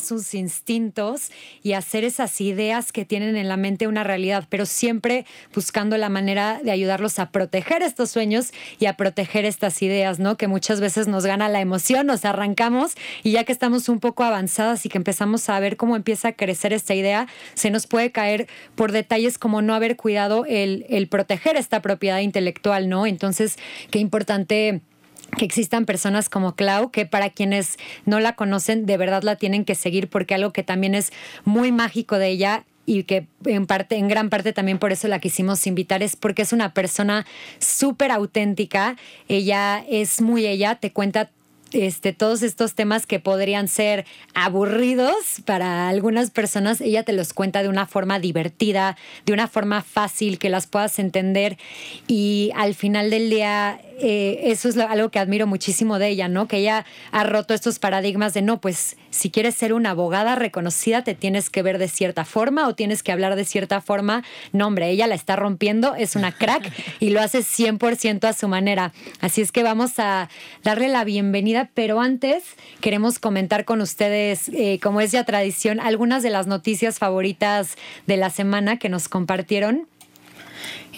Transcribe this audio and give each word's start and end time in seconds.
Sus 0.00 0.34
instintos 0.34 1.30
y 1.62 1.72
hacer 1.72 2.04
esas 2.04 2.40
ideas 2.40 2.92
que 2.92 3.04
tienen 3.04 3.36
en 3.36 3.48
la 3.48 3.56
mente 3.56 3.86
una 3.86 4.04
realidad, 4.04 4.46
pero 4.48 4.66
siempre 4.66 5.26
buscando 5.54 5.96
la 5.96 6.08
manera 6.08 6.60
de 6.62 6.70
ayudarlos 6.70 7.18
a 7.18 7.30
proteger 7.30 7.82
estos 7.82 8.10
sueños 8.10 8.52
y 8.78 8.86
a 8.86 8.96
proteger 8.96 9.44
estas 9.44 9.82
ideas, 9.82 10.18
¿no? 10.18 10.36
Que 10.36 10.48
muchas 10.48 10.80
veces 10.80 11.08
nos 11.08 11.26
gana 11.26 11.48
la 11.48 11.60
emoción, 11.60 12.06
nos 12.06 12.24
arrancamos 12.24 12.94
y 13.22 13.32
ya 13.32 13.44
que 13.44 13.52
estamos 13.52 13.88
un 13.88 14.00
poco 14.00 14.24
avanzadas 14.24 14.84
y 14.86 14.88
que 14.88 14.98
empezamos 14.98 15.48
a 15.48 15.58
ver 15.60 15.76
cómo 15.76 15.96
empieza 15.96 16.28
a 16.28 16.32
crecer 16.32 16.72
esta 16.72 16.94
idea, 16.94 17.26
se 17.54 17.70
nos 17.70 17.86
puede 17.86 18.12
caer 18.12 18.48
por 18.74 18.92
detalles 18.92 19.38
como 19.38 19.62
no 19.62 19.74
haber 19.74 19.96
cuidado 19.96 20.44
el, 20.46 20.86
el 20.88 21.08
proteger 21.08 21.56
esta 21.56 21.82
propiedad 21.82 22.20
intelectual, 22.20 22.88
¿no? 22.88 23.06
Entonces, 23.06 23.56
qué 23.90 23.98
importante 23.98 24.82
que 25.36 25.44
existan 25.44 25.84
personas 25.84 26.28
como 26.28 26.54
Clau, 26.54 26.90
que 26.90 27.06
para 27.06 27.30
quienes 27.30 27.76
no 28.06 28.20
la 28.20 28.34
conocen, 28.34 28.86
de 28.86 28.96
verdad 28.96 29.22
la 29.22 29.36
tienen 29.36 29.64
que 29.64 29.74
seguir, 29.74 30.08
porque 30.08 30.34
algo 30.34 30.52
que 30.52 30.62
también 30.62 30.94
es 30.94 31.12
muy 31.44 31.72
mágico 31.72 32.18
de 32.18 32.28
ella 32.28 32.64
y 32.86 33.02
que 33.02 33.26
en 33.44 33.66
parte, 33.66 33.96
en 33.96 34.08
gran 34.08 34.30
parte 34.30 34.54
también 34.54 34.78
por 34.78 34.92
eso 34.92 35.08
la 35.08 35.18
quisimos 35.18 35.66
invitar, 35.66 36.02
es 36.02 36.16
porque 36.16 36.42
es 36.42 36.54
una 36.54 36.72
persona 36.72 37.26
súper 37.58 38.10
auténtica. 38.10 38.96
Ella 39.28 39.84
es 39.88 40.22
muy 40.22 40.46
ella, 40.46 40.76
te 40.76 40.90
cuenta 40.90 41.30
este, 41.72 42.14
todos 42.14 42.42
estos 42.42 42.74
temas 42.74 43.06
que 43.06 43.20
podrían 43.20 43.68
ser 43.68 44.06
aburridos 44.32 45.42
para 45.44 45.90
algunas 45.90 46.30
personas, 46.30 46.80
ella 46.80 47.02
te 47.02 47.12
los 47.12 47.34
cuenta 47.34 47.62
de 47.62 47.68
una 47.68 47.86
forma 47.86 48.18
divertida, 48.18 48.96
de 49.26 49.34
una 49.34 49.48
forma 49.48 49.82
fácil, 49.82 50.38
que 50.38 50.48
las 50.48 50.66
puedas 50.66 50.98
entender 50.98 51.58
y 52.06 52.52
al 52.56 52.74
final 52.74 53.10
del 53.10 53.28
día 53.28 53.80
eh, 54.00 54.40
eso 54.44 54.68
es 54.68 54.76
algo 54.76 55.10
que 55.10 55.18
admiro 55.18 55.46
muchísimo 55.46 55.98
de 55.98 56.08
ella, 56.08 56.28
¿no? 56.28 56.48
Que 56.48 56.58
ella 56.58 56.84
ha 57.10 57.24
roto 57.24 57.54
estos 57.54 57.78
paradigmas 57.78 58.34
de 58.34 58.42
no, 58.42 58.60
pues 58.60 58.96
si 59.10 59.30
quieres 59.30 59.54
ser 59.54 59.72
una 59.72 59.90
abogada 59.90 60.34
reconocida 60.34 61.02
te 61.02 61.14
tienes 61.14 61.50
que 61.50 61.62
ver 61.62 61.78
de 61.78 61.88
cierta 61.88 62.24
forma 62.24 62.68
o 62.68 62.74
tienes 62.74 63.02
que 63.02 63.12
hablar 63.12 63.36
de 63.36 63.44
cierta 63.44 63.80
forma. 63.80 64.22
No, 64.52 64.66
hombre, 64.66 64.90
ella 64.90 65.06
la 65.06 65.14
está 65.14 65.36
rompiendo, 65.36 65.94
es 65.94 66.16
una 66.16 66.32
crack 66.32 66.70
y 67.00 67.10
lo 67.10 67.20
hace 67.20 67.40
100% 67.40 68.24
a 68.24 68.32
su 68.32 68.48
manera. 68.48 68.92
Así 69.20 69.40
es 69.40 69.52
que 69.52 69.62
vamos 69.62 69.98
a 69.98 70.28
darle 70.62 70.88
la 70.88 71.04
bienvenida, 71.04 71.70
pero 71.74 72.00
antes 72.00 72.44
queremos 72.80 73.18
comentar 73.18 73.64
con 73.64 73.80
ustedes, 73.80 74.48
eh, 74.50 74.78
como 74.82 75.00
es 75.00 75.12
ya 75.12 75.24
tradición, 75.24 75.80
algunas 75.80 76.22
de 76.22 76.30
las 76.30 76.46
noticias 76.46 76.98
favoritas 76.98 77.76
de 78.06 78.16
la 78.16 78.30
semana 78.30 78.78
que 78.78 78.88
nos 78.88 79.08
compartieron. 79.08 79.88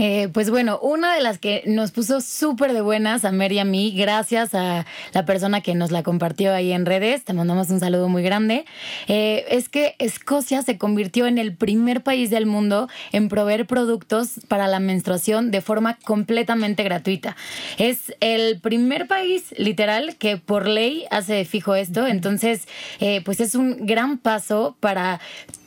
Eh, 0.02 0.30
pues 0.32 0.48
bueno, 0.48 0.78
una 0.80 1.14
de 1.14 1.20
las 1.20 1.38
que 1.38 1.62
nos 1.66 1.90
puso 1.90 2.22
súper 2.22 2.72
de 2.72 2.80
buenas 2.80 3.26
a 3.26 3.32
Mary 3.32 3.56
y 3.56 3.58
a 3.58 3.66
mí, 3.66 3.92
gracias 3.94 4.54
a 4.54 4.86
la 5.12 5.26
persona 5.26 5.60
que 5.60 5.74
nos 5.74 5.90
la 5.90 6.02
compartió 6.02 6.54
ahí 6.54 6.72
en 6.72 6.86
redes, 6.86 7.22
te 7.22 7.34
mandamos 7.34 7.68
un 7.68 7.80
saludo 7.80 8.08
muy 8.08 8.22
grande, 8.22 8.64
eh, 9.08 9.44
es 9.50 9.68
que 9.68 9.96
Escocia 9.98 10.62
se 10.62 10.78
convirtió 10.78 11.26
en 11.26 11.36
el 11.36 11.54
primer 11.54 12.02
país 12.02 12.30
del 12.30 12.46
mundo 12.46 12.88
en 13.12 13.28
proveer 13.28 13.66
productos 13.66 14.40
para 14.48 14.68
la 14.68 14.80
menstruación 14.80 15.50
de 15.50 15.60
forma 15.60 15.98
completamente 16.02 16.82
gratuita. 16.82 17.36
Es 17.76 18.14
el 18.20 18.58
primer 18.58 19.06
país, 19.06 19.54
literal, 19.58 20.16
que 20.16 20.38
por 20.38 20.66
ley 20.66 21.04
hace 21.10 21.44
fijo 21.44 21.74
esto, 21.74 22.06
entonces, 22.06 22.66
eh, 23.00 23.20
pues 23.22 23.38
es 23.40 23.54
un 23.54 23.84
gran 23.84 24.16
paso 24.16 24.78
para 24.80 25.20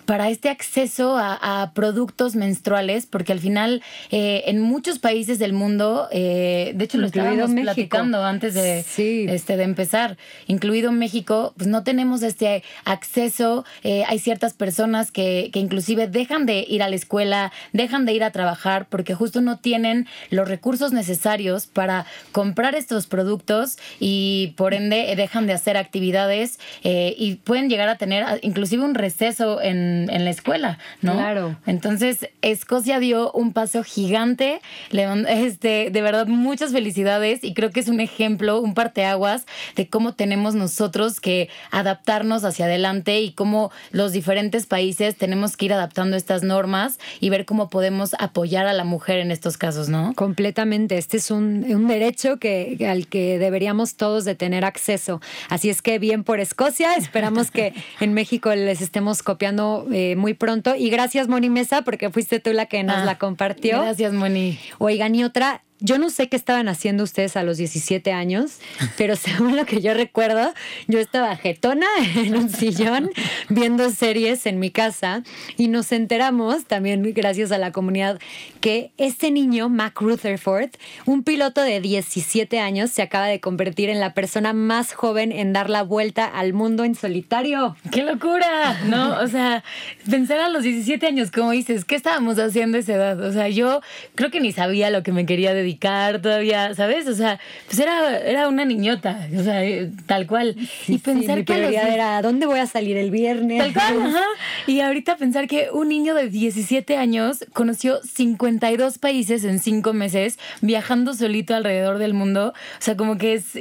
para 0.05 0.29
este 0.29 0.49
acceso 0.49 1.17
a, 1.17 1.71
productos 1.73 2.35
menstruales, 2.35 3.05
porque 3.05 3.31
al 3.31 3.39
final 3.39 3.81
eh, 4.11 4.43
en 4.47 4.59
muchos 4.61 4.99
países 4.99 5.39
del 5.39 5.53
mundo, 5.53 6.07
eh, 6.11 6.73
de 6.75 6.85
hecho 6.85 6.97
lo 6.97 7.07
estábamos 7.07 7.51
platicando 7.51 8.23
antes 8.23 8.53
de, 8.53 8.79
este, 8.79 9.57
de 9.57 9.63
empezar, 9.63 10.17
incluido 10.47 10.91
México, 10.91 11.53
pues 11.57 11.67
no 11.67 11.83
tenemos 11.83 12.21
este 12.23 12.63
acceso. 12.85 13.65
Eh, 13.83 14.03
hay 14.07 14.19
ciertas 14.19 14.53
personas 14.53 15.11
que, 15.11 15.49
que 15.53 15.59
inclusive 15.59 16.07
dejan 16.07 16.45
de 16.45 16.65
ir 16.67 16.83
a 16.83 16.89
la 16.89 16.95
escuela, 16.95 17.51
dejan 17.71 18.05
de 18.05 18.13
ir 18.13 18.23
a 18.23 18.31
trabajar, 18.31 18.87
porque 18.89 19.15
justo 19.15 19.41
no 19.41 19.57
tienen 19.57 20.07
los 20.29 20.47
recursos 20.47 20.91
necesarios 20.91 21.67
para 21.67 22.05
comprar 22.31 22.75
estos 22.75 23.07
productos 23.07 23.77
y 23.99 24.53
por 24.57 24.73
ende 24.73 25.13
dejan 25.15 25.47
de 25.47 25.53
hacer 25.53 25.77
actividades 25.77 26.59
y 26.83 27.35
pueden 27.43 27.69
llegar 27.69 27.89
a 27.89 27.97
tener 27.97 28.39
inclusive 28.41 28.83
un 28.83 28.95
receso 28.95 29.61
en 29.61 29.92
en, 30.09 30.25
la 30.25 30.29
escuela, 30.29 30.77
¿no? 31.01 31.13
Claro. 31.13 31.55
Entonces, 31.65 32.29
Escocia 32.41 32.99
dio 32.99 33.31
un 33.31 33.53
paso 33.53 33.83
gigante. 33.83 34.61
este, 34.91 35.89
de 35.91 36.01
verdad, 36.01 36.27
muchas 36.27 36.71
felicidades 36.71 37.43
y 37.43 37.53
creo 37.53 37.71
que 37.71 37.79
es 37.79 37.87
un 37.87 37.99
ejemplo, 37.99 38.61
un 38.61 38.73
parteaguas 38.73 39.45
de 39.75 39.87
cómo 39.87 40.13
tenemos 40.13 40.55
nosotros 40.55 41.19
que 41.19 41.49
adaptarnos 41.71 42.43
hacia 42.43 42.65
adelante 42.65 43.21
y 43.21 43.31
cómo 43.31 43.71
los 43.91 44.11
diferentes 44.11 44.65
países 44.65 45.15
tenemos 45.15 45.57
que 45.57 45.65
ir 45.65 45.73
adaptando 45.73 46.17
estas 46.17 46.43
normas 46.43 46.99
y 47.19 47.29
ver 47.29 47.45
cómo 47.45 47.69
podemos 47.69 48.15
apoyar 48.19 48.67
a 48.67 48.73
la 48.73 48.83
mujer 48.83 49.19
en 49.19 49.31
estos 49.31 49.57
casos, 49.57 49.89
¿no? 49.89 50.13
Completamente. 50.15 50.97
Este 50.97 51.17
es 51.17 51.31
un, 51.31 51.65
un 51.69 51.87
derecho 51.87 52.37
que, 52.37 52.77
al 52.89 53.07
que 53.07 53.39
deberíamos 53.39 53.95
todos 53.95 54.25
de 54.25 54.35
tener 54.35 54.65
acceso. 54.65 55.21
Así 55.49 55.69
es 55.69 55.81
que 55.81 55.99
bien 55.99 56.23
por 56.23 56.39
Escocia. 56.39 56.93
Esperamos 56.95 57.51
que 57.51 57.73
en 57.99 58.13
México 58.13 58.53
les 58.55 58.81
estemos 58.81 59.23
copiando 59.23 59.82
eh, 59.91 60.15
muy 60.15 60.33
pronto. 60.33 60.75
Y 60.75 60.89
gracias, 60.89 61.27
Moni 61.27 61.49
Mesa, 61.49 61.81
porque 61.83 62.09
fuiste 62.09 62.39
tú 62.39 62.53
la 62.53 62.67
que 62.67 62.83
nos 62.83 62.97
ah, 62.97 63.05
la 63.05 63.17
compartió. 63.17 63.81
Gracias, 63.81 64.13
Moni. 64.13 64.59
Oigan, 64.77 65.15
y 65.15 65.23
otra, 65.23 65.63
yo 65.83 65.97
no 65.99 66.09
sé 66.09 66.29
qué 66.29 66.37
estaban 66.37 66.69
haciendo 66.69 67.03
ustedes 67.03 67.35
a 67.35 67.43
los 67.43 67.57
17 67.57 68.13
años, 68.13 68.59
pero 68.97 69.15
según 69.17 69.57
lo 69.57 69.65
que 69.65 69.81
yo 69.81 69.93
recuerdo, 69.93 70.53
yo 70.87 70.99
estaba 70.99 71.35
jetona 71.35 71.85
en 72.15 72.37
un 72.37 72.49
sillón 72.49 73.11
viendo 73.49 73.89
series 73.89 74.45
en 74.45 74.59
mi 74.59 74.71
casa 74.71 75.23
y 75.57 75.67
nos 75.67 75.91
enteramos, 75.91 76.65
también 76.65 77.03
gracias 77.13 77.51
a 77.51 77.57
la 77.57 77.73
comunidad, 77.73 78.17
que 78.61 78.91
este 78.97 79.29
niño, 79.29 79.67
Mac 79.67 79.99
Rutherford, 79.99 80.69
un 81.05 81.23
piloto 81.23 81.61
de 81.61 81.81
17 81.81 82.59
años, 82.59 82.89
se 82.89 83.01
acaba 83.01 83.27
de 83.27 83.41
convertir 83.41 83.89
en 83.89 83.99
la 83.99 84.13
persona 84.13 84.53
más 84.53 84.93
joven 84.93 85.33
en 85.33 85.51
dar 85.51 85.69
la 85.69 85.83
vuelta 85.83 86.25
al 86.25 86.53
mundo 86.53 86.85
en 86.85 86.95
solitario. 86.95 87.75
¡Qué 87.91 88.03
locura! 88.03 88.79
¿No? 88.85 89.19
O 89.19 89.27
sea, 89.27 89.65
pensar 90.09 90.39
a 90.39 90.47
los 90.47 90.63
17 90.63 91.05
años, 91.05 91.29
como 91.29 91.51
dices, 91.51 91.83
¿qué 91.83 91.95
estábamos 91.95 92.39
haciendo 92.39 92.77
a 92.77 92.79
esa 92.79 92.93
edad? 92.93 93.19
O 93.19 93.33
sea, 93.33 93.49
yo 93.49 93.81
creo 94.15 94.31
que 94.31 94.39
ni 94.39 94.53
sabía 94.53 94.89
lo 94.89 95.03
que 95.03 95.11
me 95.11 95.25
quería 95.25 95.53
dedicar 95.53 95.72
todavía, 95.79 96.73
¿sabes? 96.75 97.07
O 97.07 97.15
sea, 97.15 97.39
pues 97.67 97.79
era, 97.79 98.19
era 98.19 98.47
una 98.47 98.65
niñota, 98.65 99.27
o 99.37 99.43
sea, 99.43 99.63
eh, 99.63 99.91
tal 100.05 100.27
cual. 100.27 100.55
y 100.87 100.97
pensar 100.97 101.39
mi 101.39 101.45
que 101.45 101.53
era, 101.53 102.21
¿dónde 102.21 102.45
voy 102.45 102.59
a 102.59 102.67
salir 102.67 102.97
el 102.97 103.11
viernes? 103.11 103.59
Tal 103.59 103.73
cual, 103.73 104.07
ajá. 104.07 104.25
Y 104.67 104.79
ahorita 104.79 105.17
pensar 105.17 105.47
que 105.47 105.69
un 105.71 105.89
niño 105.89 106.15
de 106.15 106.29
17 106.29 106.97
años 106.97 107.45
conoció 107.53 107.99
52 108.03 108.97
países 108.97 109.43
en 109.43 109.59
5 109.59 109.93
meses, 109.93 110.39
viajando 110.61 111.13
solito 111.13 111.55
alrededor 111.55 111.97
del 111.97 112.13
mundo. 112.13 112.53
O 112.79 112.81
sea, 112.81 112.95
como 112.95 113.17
que 113.17 113.33
es, 113.33 113.55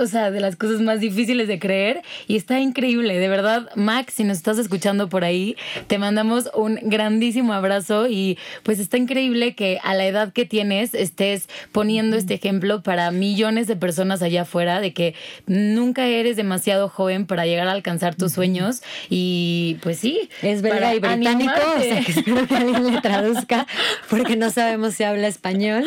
o 0.00 0.06
sea, 0.06 0.30
de 0.30 0.40
las 0.40 0.56
cosas 0.56 0.80
más 0.80 1.00
difíciles 1.00 1.48
de 1.48 1.58
creer. 1.58 2.02
Y 2.26 2.36
está 2.36 2.60
increíble, 2.60 3.18
de 3.18 3.28
verdad. 3.28 3.68
Max, 3.76 4.14
si 4.14 4.24
nos 4.24 4.38
estás 4.38 4.58
escuchando 4.58 5.08
por 5.08 5.24
ahí, 5.24 5.56
te 5.86 5.98
mandamos 5.98 6.50
un 6.54 6.78
grandísimo 6.82 7.52
abrazo 7.52 8.08
y 8.08 8.38
pues 8.62 8.78
está 8.78 8.96
increíble 8.96 9.54
que 9.54 9.78
a 9.82 9.94
la 9.94 10.06
edad 10.06 10.32
que 10.32 10.44
tienes 10.44 10.94
estés 10.94 11.39
poniendo 11.72 12.16
este 12.16 12.34
ejemplo 12.34 12.82
para 12.82 13.10
millones 13.10 13.66
de 13.66 13.76
personas 13.76 14.22
allá 14.22 14.42
afuera 14.42 14.80
de 14.80 14.92
que 14.92 15.14
nunca 15.46 16.06
eres 16.06 16.36
demasiado 16.36 16.88
joven 16.88 17.26
para 17.26 17.46
llegar 17.46 17.68
a 17.68 17.72
alcanzar 17.72 18.14
tus 18.14 18.32
sueños 18.32 18.82
y 19.08 19.78
pues 19.82 19.98
sí. 19.98 20.28
Es 20.42 20.62
belga 20.62 20.80
para 20.80 20.94
y 20.94 20.98
británico, 21.00 21.52
o 21.76 21.80
sea 21.80 22.00
que 22.02 22.12
espero 22.12 22.46
que 22.46 22.56
alguien 22.56 22.92
le 22.92 23.00
traduzca 23.00 23.66
porque 24.10 24.36
no 24.36 24.50
sabemos 24.50 24.94
si 24.94 25.04
habla 25.04 25.28
español. 25.28 25.84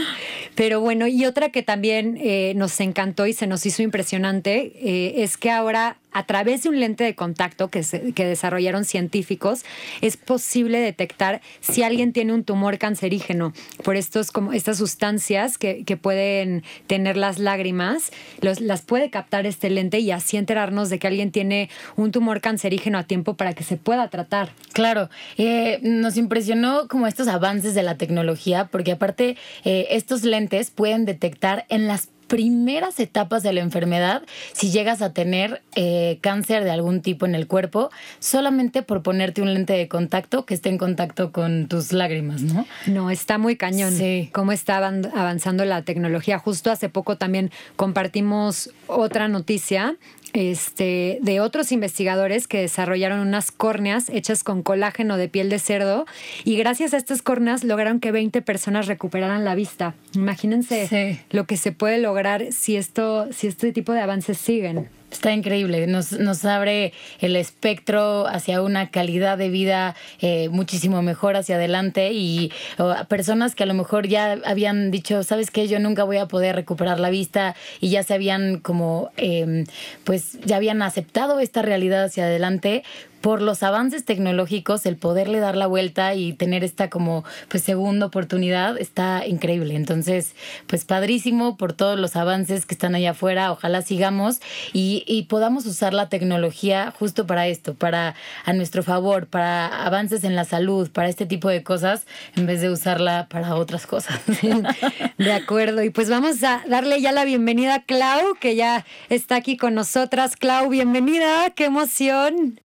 Pero 0.56 0.82
bueno, 0.82 1.08
y 1.08 1.26
otra 1.26 1.50
que 1.50 1.64
también 1.64 2.18
eh, 2.22 2.54
nos 2.56 2.80
encantó 2.80 3.28
y 3.28 3.34
se 3.34 3.48
nos 3.48 3.66
hizo 3.66 3.82
impresionante 3.82 4.74
eh, 4.76 5.24
es 5.24 5.38
que 5.38 5.52
ahora 5.52 5.98
a 6.14 6.26
través 6.26 6.64
de 6.64 6.70
un 6.70 6.80
lente 6.80 7.04
de 7.04 7.16
contacto 7.16 7.70
que, 7.70 7.84
se- 7.84 8.14
que 8.14 8.26
desarrollaron 8.26 8.86
científicos, 8.86 9.64
es 10.02 10.18
posible 10.18 10.80
detectar 10.80 11.42
si 11.62 11.84
alguien 11.84 12.14
tiene 12.14 12.34
un 12.34 12.44
tumor 12.44 12.78
cancerígeno 12.78 13.54
por 13.84 13.96
estos, 13.96 14.32
como 14.32 14.54
estas 14.54 14.78
sustancias 14.78 15.58
que, 15.58 15.84
que 15.84 15.98
pueden 15.98 16.64
tener 16.88 17.18
las 17.18 17.40
lágrimas, 17.40 18.12
las 18.42 18.82
puede 18.82 19.10
captar 19.10 19.46
este 19.46 19.70
lente 19.70 20.00
y 20.00 20.12
así 20.12 20.38
enterarnos 20.38 20.90
de 20.90 21.00
que 21.00 21.08
alguien 21.08 21.32
tiene 21.32 21.70
un 21.96 22.12
tumor 22.12 22.42
cancerígeno 22.42 22.98
a 22.98 23.04
tiempo 23.04 23.36
para 23.36 23.54
que 23.54 23.64
se 23.64 23.78
pueda 23.78 24.10
tratar. 24.10 24.52
Claro, 24.74 25.10
eh, 25.38 25.80
nos 25.82 26.18
impresionó 26.18 26.88
como 26.88 27.08
estos 27.08 27.28
avances 27.28 27.76
de 27.76 27.84
la 27.84 27.98
tecnología, 27.98 28.70
porque 28.72 28.92
aparte 28.92 29.38
eh, 29.64 29.88
estos 29.92 30.24
lentes 30.24 30.72
pueden 30.72 31.06
detectar 31.06 31.66
en 31.70 31.88
las 31.88 32.10
primeras 32.28 33.00
etapas 33.00 33.44
de 33.44 33.54
la 33.54 33.62
enfermedad 33.62 34.24
si 34.54 34.72
llegas 34.72 35.02
a 35.02 35.14
tener 35.14 35.62
eh, 35.76 36.18
cáncer 36.22 36.64
de 36.64 36.72
algún 36.72 37.02
tipo 37.02 37.26
en 37.26 37.36
el 37.36 37.48
cuerpo, 37.48 37.90
solamente 38.20 38.82
por 38.82 39.04
ponerte 39.04 39.42
un 39.42 39.54
lente 39.54 39.74
de 39.74 39.88
contacto 39.88 40.46
que 40.46 40.54
esté 40.54 40.70
en 40.70 40.78
contacto 40.78 41.32
con 41.32 41.68
tus 41.68 41.92
lágrimas, 41.92 42.42
¿no? 42.42 42.66
No, 42.88 43.10
está 43.12 43.38
muy 43.38 43.56
cañón. 43.56 43.94
Sí. 43.94 44.30
Cómo 44.34 44.52
está 44.52 44.78
avan- 44.80 45.12
avanzando 45.16 45.66
la 45.66 45.84
tecnología. 45.84 46.40
Justo 46.40 46.72
hace 46.72 46.90
poco 46.90 47.18
también 47.18 47.52
compartimos 47.76 48.72
otra 48.88 49.28
noticia 49.28 49.96
este, 50.34 51.20
de 51.22 51.40
otros 51.40 51.72
investigadores 51.72 52.48
que 52.48 52.60
desarrollaron 52.62 53.20
unas 53.20 53.52
córneas 53.52 54.10
hechas 54.10 54.44
con 54.44 54.64
colágeno 54.64 55.18
de 55.18 55.30
piel 55.30 55.50
de 55.50 55.60
cerdo 55.60 56.06
y 56.44 56.58
gracias 56.58 56.94
a 56.94 56.98
estas 56.98 57.22
córneas 57.22 57.64
lograron 57.64 58.00
que 58.00 58.12
20 58.12 58.42
personas 58.42 58.88
recuperaran 58.88 59.46
la 59.46 59.56
vista. 59.56 59.94
Imagínense 60.16 60.88
Sí. 60.88 61.20
lo 61.32 61.46
que 61.46 61.58
se 61.58 61.72
puede 61.72 61.98
lograr 62.00 62.52
si 62.52 62.76
esto, 62.76 63.28
si 63.32 63.48
este 63.48 63.72
tipo 63.72 63.94
de 63.94 64.02
avances 64.02 64.38
siguen. 64.38 64.90
Está 65.14 65.32
increíble, 65.32 65.86
nos, 65.86 66.12
nos 66.14 66.44
abre 66.44 66.92
el 67.20 67.36
espectro 67.36 68.26
hacia 68.26 68.64
una 68.64 68.90
calidad 68.90 69.38
de 69.38 69.50
vida 69.50 69.96
eh, 70.22 70.50
muchísimo 70.50 71.04
mejor 71.04 71.36
hacia 71.36 71.56
adelante 71.56 72.12
y 72.14 72.52
o, 72.80 72.90
a 72.90 73.04
personas 73.04 73.54
que 73.54 73.62
a 73.62 73.68
lo 73.68 73.76
mejor 73.76 74.08
ya 74.08 74.40
habían 74.44 74.90
dicho, 74.90 75.22
sabes 75.22 75.52
qué, 75.52 75.68
yo 75.68 75.78
nunca 75.78 76.04
voy 76.04 76.18
a 76.18 76.28
poder 76.28 76.56
recuperar 76.56 77.00
la 77.00 77.12
vista 77.12 77.56
y 77.80 77.92
ya 77.92 78.02
se 78.02 78.16
habían 78.16 78.58
como, 78.58 79.12
eh, 79.18 79.66
pues 80.04 80.40
ya 80.46 80.56
habían 80.56 80.82
aceptado 80.82 81.40
esta 81.40 81.62
realidad 81.62 82.06
hacia 82.06 82.24
adelante 82.24 82.84
por 83.24 83.42
los 83.42 83.64
avances 83.64 84.04
tecnológicos, 84.04 84.86
el 84.86 84.98
poderle 84.98 85.40
dar 85.40 85.56
la 85.56 85.66
vuelta 85.66 86.14
y 86.14 86.34
tener 86.34 86.66
esta 86.66 86.90
como 86.90 87.24
pues 87.48 87.64
segunda 87.64 88.08
oportunidad 88.08 88.78
está 88.78 89.26
increíble. 89.26 89.78
Entonces, 89.78 90.36
pues 90.68 90.84
padrísimo 90.84 91.56
por 91.56 91.72
todos 91.72 91.98
los 91.98 92.18
avances 92.18 92.66
que 92.66 92.74
están 92.74 92.96
allá 92.96 93.12
afuera. 93.12 93.54
Ojalá 93.54 93.82
sigamos 93.82 94.42
y, 94.74 95.26
podamos 95.30 95.66
usar 95.66 95.94
la 95.94 96.10
tecnología 96.10 96.94
justo 97.00 97.26
para 97.26 97.48
esto, 97.48 97.76
para 97.76 98.14
a 98.44 98.52
nuestro 98.52 98.84
favor, 98.84 99.28
para 99.28 99.86
avances 99.86 100.26
en 100.26 100.36
la 100.36 100.44
salud, 100.44 100.92
para 100.92 101.08
este 101.08 101.26
tipo 101.26 101.48
de 101.48 101.64
cosas, 101.64 102.06
en 102.36 102.46
vez 102.46 102.60
de 102.60 102.70
usarla 102.70 103.28
para 103.30 103.56
otras 103.56 103.88
cosas. 103.88 104.20
De 105.18 105.32
acuerdo, 105.32 105.82
y 105.82 105.92
pues 105.92 106.10
vamos 106.10 106.44
a 106.44 106.62
darle 106.68 107.00
ya 107.00 107.14
la 107.14 107.24
bienvenida 107.24 107.76
a 107.76 107.84
Clau, 107.84 108.36
que 108.36 108.58
ya 108.58 108.86
está 109.08 109.38
aquí 109.38 109.56
con 109.56 109.76
nosotras. 109.76 110.36
Clau, 110.36 110.68
bienvenida, 110.68 111.52
qué 111.52 111.66
emoción. 111.66 112.60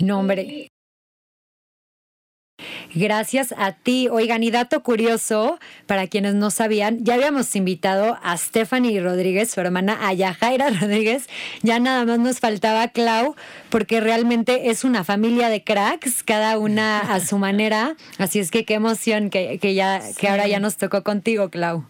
No, 0.00 0.20
hombre. 0.20 0.68
Gracias 2.94 3.54
a 3.56 3.72
ti. 3.72 4.08
Oigan, 4.10 4.42
y 4.42 4.50
dato 4.50 4.82
curioso, 4.82 5.58
para 5.86 6.06
quienes 6.06 6.34
no 6.34 6.50
sabían, 6.50 7.04
ya 7.04 7.14
habíamos 7.14 7.54
invitado 7.54 8.18
a 8.22 8.36
Stephanie 8.36 9.00
Rodríguez, 9.00 9.50
su 9.50 9.60
hermana, 9.60 10.08
a 10.08 10.12
Yajaira 10.12 10.70
Rodríguez. 10.80 11.28
Ya 11.62 11.78
nada 11.78 12.04
más 12.04 12.18
nos 12.18 12.40
faltaba 12.40 12.88
Clau, 12.88 13.36
porque 13.70 14.00
realmente 14.00 14.70
es 14.70 14.84
una 14.84 15.04
familia 15.04 15.48
de 15.48 15.62
cracks, 15.62 16.22
cada 16.22 16.58
una 16.58 17.00
a 17.00 17.20
su 17.20 17.38
manera. 17.38 17.94
Así 18.18 18.38
es 18.38 18.50
que 18.50 18.64
qué 18.64 18.74
emoción 18.74 19.30
que, 19.30 19.58
que 19.58 19.74
ya, 19.74 20.00
que 20.18 20.28
ahora 20.28 20.48
ya 20.48 20.60
nos 20.60 20.76
tocó 20.76 21.02
contigo, 21.02 21.50
Clau. 21.50 21.84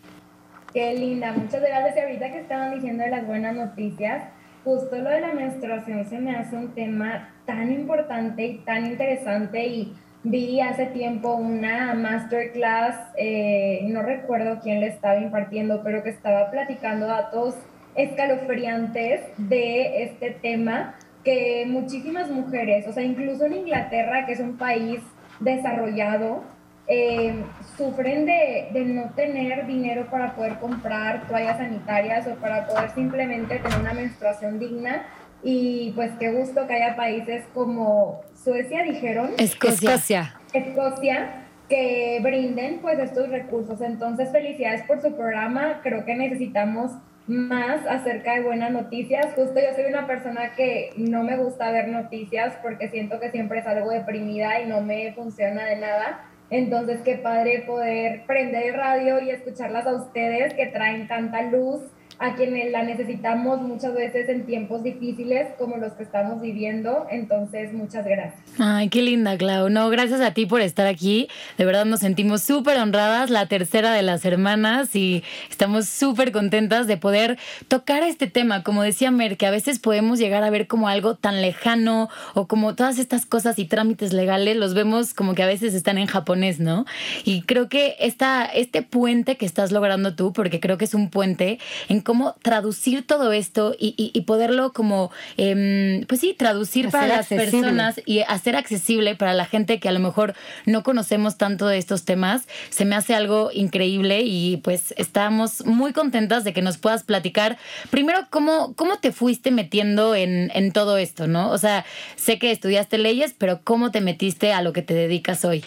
Qué 0.74 0.94
linda, 0.94 1.32
muchas 1.32 1.62
gracias. 1.62 1.96
Y 1.96 2.00
ahorita 2.00 2.32
que 2.32 2.40
estaban 2.40 2.74
diciendo 2.74 3.04
de 3.04 3.10
las 3.10 3.26
buenas 3.26 3.54
noticias, 3.54 4.24
justo 4.64 4.96
lo 4.96 5.10
de 5.10 5.20
la 5.20 5.32
menstruación 5.32 6.04
se 6.06 6.18
me 6.18 6.36
hace 6.36 6.56
un 6.56 6.74
tema 6.74 7.30
tan 7.46 7.72
importante 7.72 8.44
y 8.46 8.58
tan 8.58 8.86
interesante 8.86 9.66
y 9.66 9.94
vi 10.24 10.60
hace 10.60 10.86
tiempo 10.86 11.34
una 11.34 11.94
masterclass, 11.94 12.96
eh, 13.16 13.80
no 13.88 14.02
recuerdo 14.02 14.60
quién 14.60 14.80
le 14.80 14.88
estaba 14.88 15.18
impartiendo, 15.18 15.82
pero 15.82 16.02
que 16.02 16.10
estaba 16.10 16.50
platicando 16.50 17.06
datos 17.06 17.54
escalofriantes 17.94 19.22
de 19.36 20.04
este 20.04 20.30
tema 20.30 20.94
que 21.24 21.64
muchísimas 21.66 22.30
mujeres, 22.30 22.86
o 22.86 22.92
sea, 22.92 23.02
incluso 23.02 23.46
en 23.46 23.54
Inglaterra, 23.54 24.26
que 24.26 24.32
es 24.32 24.40
un 24.40 24.56
país 24.56 25.00
desarrollado, 25.40 26.42
eh, 26.88 27.44
sufren 27.76 28.24
de, 28.24 28.68
de 28.72 28.84
no 28.86 29.10
tener 29.10 29.66
dinero 29.66 30.06
para 30.10 30.34
poder 30.34 30.58
comprar 30.58 31.28
toallas 31.28 31.58
sanitarias 31.58 32.26
o 32.26 32.34
para 32.36 32.66
poder 32.66 32.90
simplemente 32.90 33.58
tener 33.58 33.78
una 33.78 33.92
menstruación 33.92 34.58
digna. 34.58 35.06
Y 35.42 35.92
pues 35.94 36.12
qué 36.18 36.32
gusto 36.32 36.66
que 36.66 36.74
haya 36.74 36.96
países 36.96 37.44
como 37.54 38.22
Suecia, 38.34 38.82
dijeron, 38.82 39.32
Escocia. 39.38 39.94
Escocia. 39.94 40.34
Escocia, 40.52 41.44
que 41.68 42.18
brinden 42.22 42.80
pues 42.80 42.98
estos 42.98 43.28
recursos. 43.28 43.80
Entonces, 43.80 44.32
felicidades 44.32 44.82
por 44.82 45.00
su 45.00 45.14
programa. 45.14 45.80
Creo 45.82 46.04
que 46.04 46.14
necesitamos 46.16 46.92
más 47.28 47.86
acerca 47.86 48.34
de 48.34 48.42
buenas 48.42 48.72
noticias. 48.72 49.26
Justo 49.34 49.54
yo 49.60 49.74
soy 49.76 49.84
una 49.84 50.06
persona 50.06 50.54
que 50.56 50.90
no 50.96 51.22
me 51.22 51.36
gusta 51.36 51.70
ver 51.70 51.88
noticias 51.88 52.54
porque 52.62 52.88
siento 52.88 53.20
que 53.20 53.30
siempre 53.30 53.62
salgo 53.62 53.90
deprimida 53.90 54.60
y 54.60 54.66
no 54.66 54.80
me 54.80 55.12
funciona 55.12 55.66
de 55.66 55.76
nada. 55.76 56.24
Entonces, 56.50 57.00
qué 57.04 57.16
padre 57.16 57.64
poder 57.66 58.24
prender 58.26 58.68
el 58.68 58.74
radio 58.74 59.20
y 59.20 59.30
escucharlas 59.30 59.86
a 59.86 59.94
ustedes 59.94 60.54
que 60.54 60.66
traen 60.66 61.06
tanta 61.06 61.42
luz, 61.42 61.82
a 62.18 62.34
quienes 62.34 62.72
la 62.72 62.82
necesitamos 62.82 63.60
muchas 63.62 63.94
veces 63.94 64.28
en 64.28 64.44
tiempos 64.44 64.82
difíciles 64.82 65.48
como 65.56 65.76
los 65.76 65.92
que 65.92 66.02
estamos 66.02 66.40
viviendo. 66.40 67.06
Entonces, 67.10 67.72
muchas 67.72 68.04
gracias. 68.04 68.40
Ay, 68.58 68.88
qué 68.88 69.02
linda, 69.02 69.36
Clau. 69.38 69.68
No, 69.68 69.88
gracias 69.88 70.20
a 70.20 70.32
ti 70.34 70.44
por 70.46 70.60
estar 70.60 70.86
aquí. 70.86 71.28
De 71.58 71.64
verdad 71.64 71.84
nos 71.84 72.00
sentimos 72.00 72.42
súper 72.42 72.76
honradas, 72.78 73.30
la 73.30 73.46
tercera 73.46 73.92
de 73.92 74.02
las 74.02 74.24
hermanas, 74.24 74.96
y 74.96 75.22
estamos 75.48 75.88
súper 75.88 76.32
contentas 76.32 76.86
de 76.86 76.96
poder 76.96 77.38
tocar 77.68 78.02
este 78.02 78.26
tema. 78.26 78.62
Como 78.64 78.82
decía 78.82 79.10
Mer, 79.10 79.36
que 79.36 79.46
a 79.46 79.50
veces 79.50 79.78
podemos 79.78 80.18
llegar 80.18 80.42
a 80.42 80.50
ver 80.50 80.66
como 80.66 80.88
algo 80.88 81.14
tan 81.14 81.40
lejano 81.40 82.08
o 82.34 82.48
como 82.48 82.74
todas 82.74 82.98
estas 82.98 83.26
cosas 83.26 83.58
y 83.58 83.64
trámites 83.64 84.12
legales, 84.12 84.56
los 84.56 84.74
vemos 84.74 85.14
como 85.14 85.34
que 85.34 85.42
a 85.42 85.46
veces 85.46 85.74
están 85.74 85.98
en 85.98 86.06
japonés, 86.06 86.58
¿no? 86.58 86.84
Y 87.24 87.42
creo 87.42 87.68
que 87.68 87.96
esta, 88.00 88.44
este 88.44 88.82
puente 88.82 89.36
que 89.36 89.46
estás 89.46 89.70
logrando 89.70 90.16
tú, 90.16 90.32
porque 90.32 90.58
creo 90.58 90.78
que 90.78 90.84
es 90.84 90.94
un 90.94 91.10
puente 91.10 91.58
en 91.88 92.00
cómo 92.08 92.34
traducir 92.40 93.06
todo 93.06 93.32
esto 93.34 93.76
y, 93.78 93.92
y- 93.98 94.10
y 94.14 94.22
poderlo 94.22 94.72
como, 94.72 95.10
em, 95.36 96.06
pues 96.06 96.22
sí, 96.22 96.32
traducir 96.32 96.88
para 96.88 97.06
las 97.06 97.18
accesible. 97.30 97.44
personas 97.50 98.00
y 98.06 98.20
hacer 98.20 98.56
accesible 98.56 99.14
para 99.14 99.34
la 99.34 99.44
gente 99.44 99.78
que 99.78 99.90
a 99.90 99.92
lo 99.92 100.00
mejor 100.00 100.32
no 100.64 100.82
conocemos 100.82 101.36
tanto 101.36 101.66
de 101.66 101.76
estos 101.76 102.06
temas, 102.06 102.48
se 102.70 102.86
me 102.86 102.96
hace 102.96 103.14
algo 103.14 103.50
increíble 103.52 104.22
y 104.22 104.56
pues 104.56 104.94
estamos 104.96 105.66
muy 105.66 105.92
contentas 105.92 106.44
de 106.44 106.54
que 106.54 106.62
nos 106.62 106.78
puedas 106.78 107.02
platicar. 107.02 107.58
Primero, 107.90 108.20
¿cómo, 108.30 108.72
cómo 108.74 108.96
te 109.00 109.12
fuiste 109.12 109.50
metiendo 109.50 110.14
en, 110.14 110.50
en 110.54 110.72
todo 110.72 110.96
esto, 110.96 111.26
no? 111.26 111.50
O 111.50 111.58
sea, 111.58 111.84
sé 112.16 112.38
que 112.38 112.50
estudiaste 112.52 112.96
leyes, 112.96 113.34
pero 113.36 113.60
¿cómo 113.64 113.90
te 113.90 114.00
metiste 114.00 114.54
a 114.54 114.62
lo 114.62 114.72
que 114.72 114.80
te 114.80 114.94
dedicas 114.94 115.44
hoy? 115.44 115.62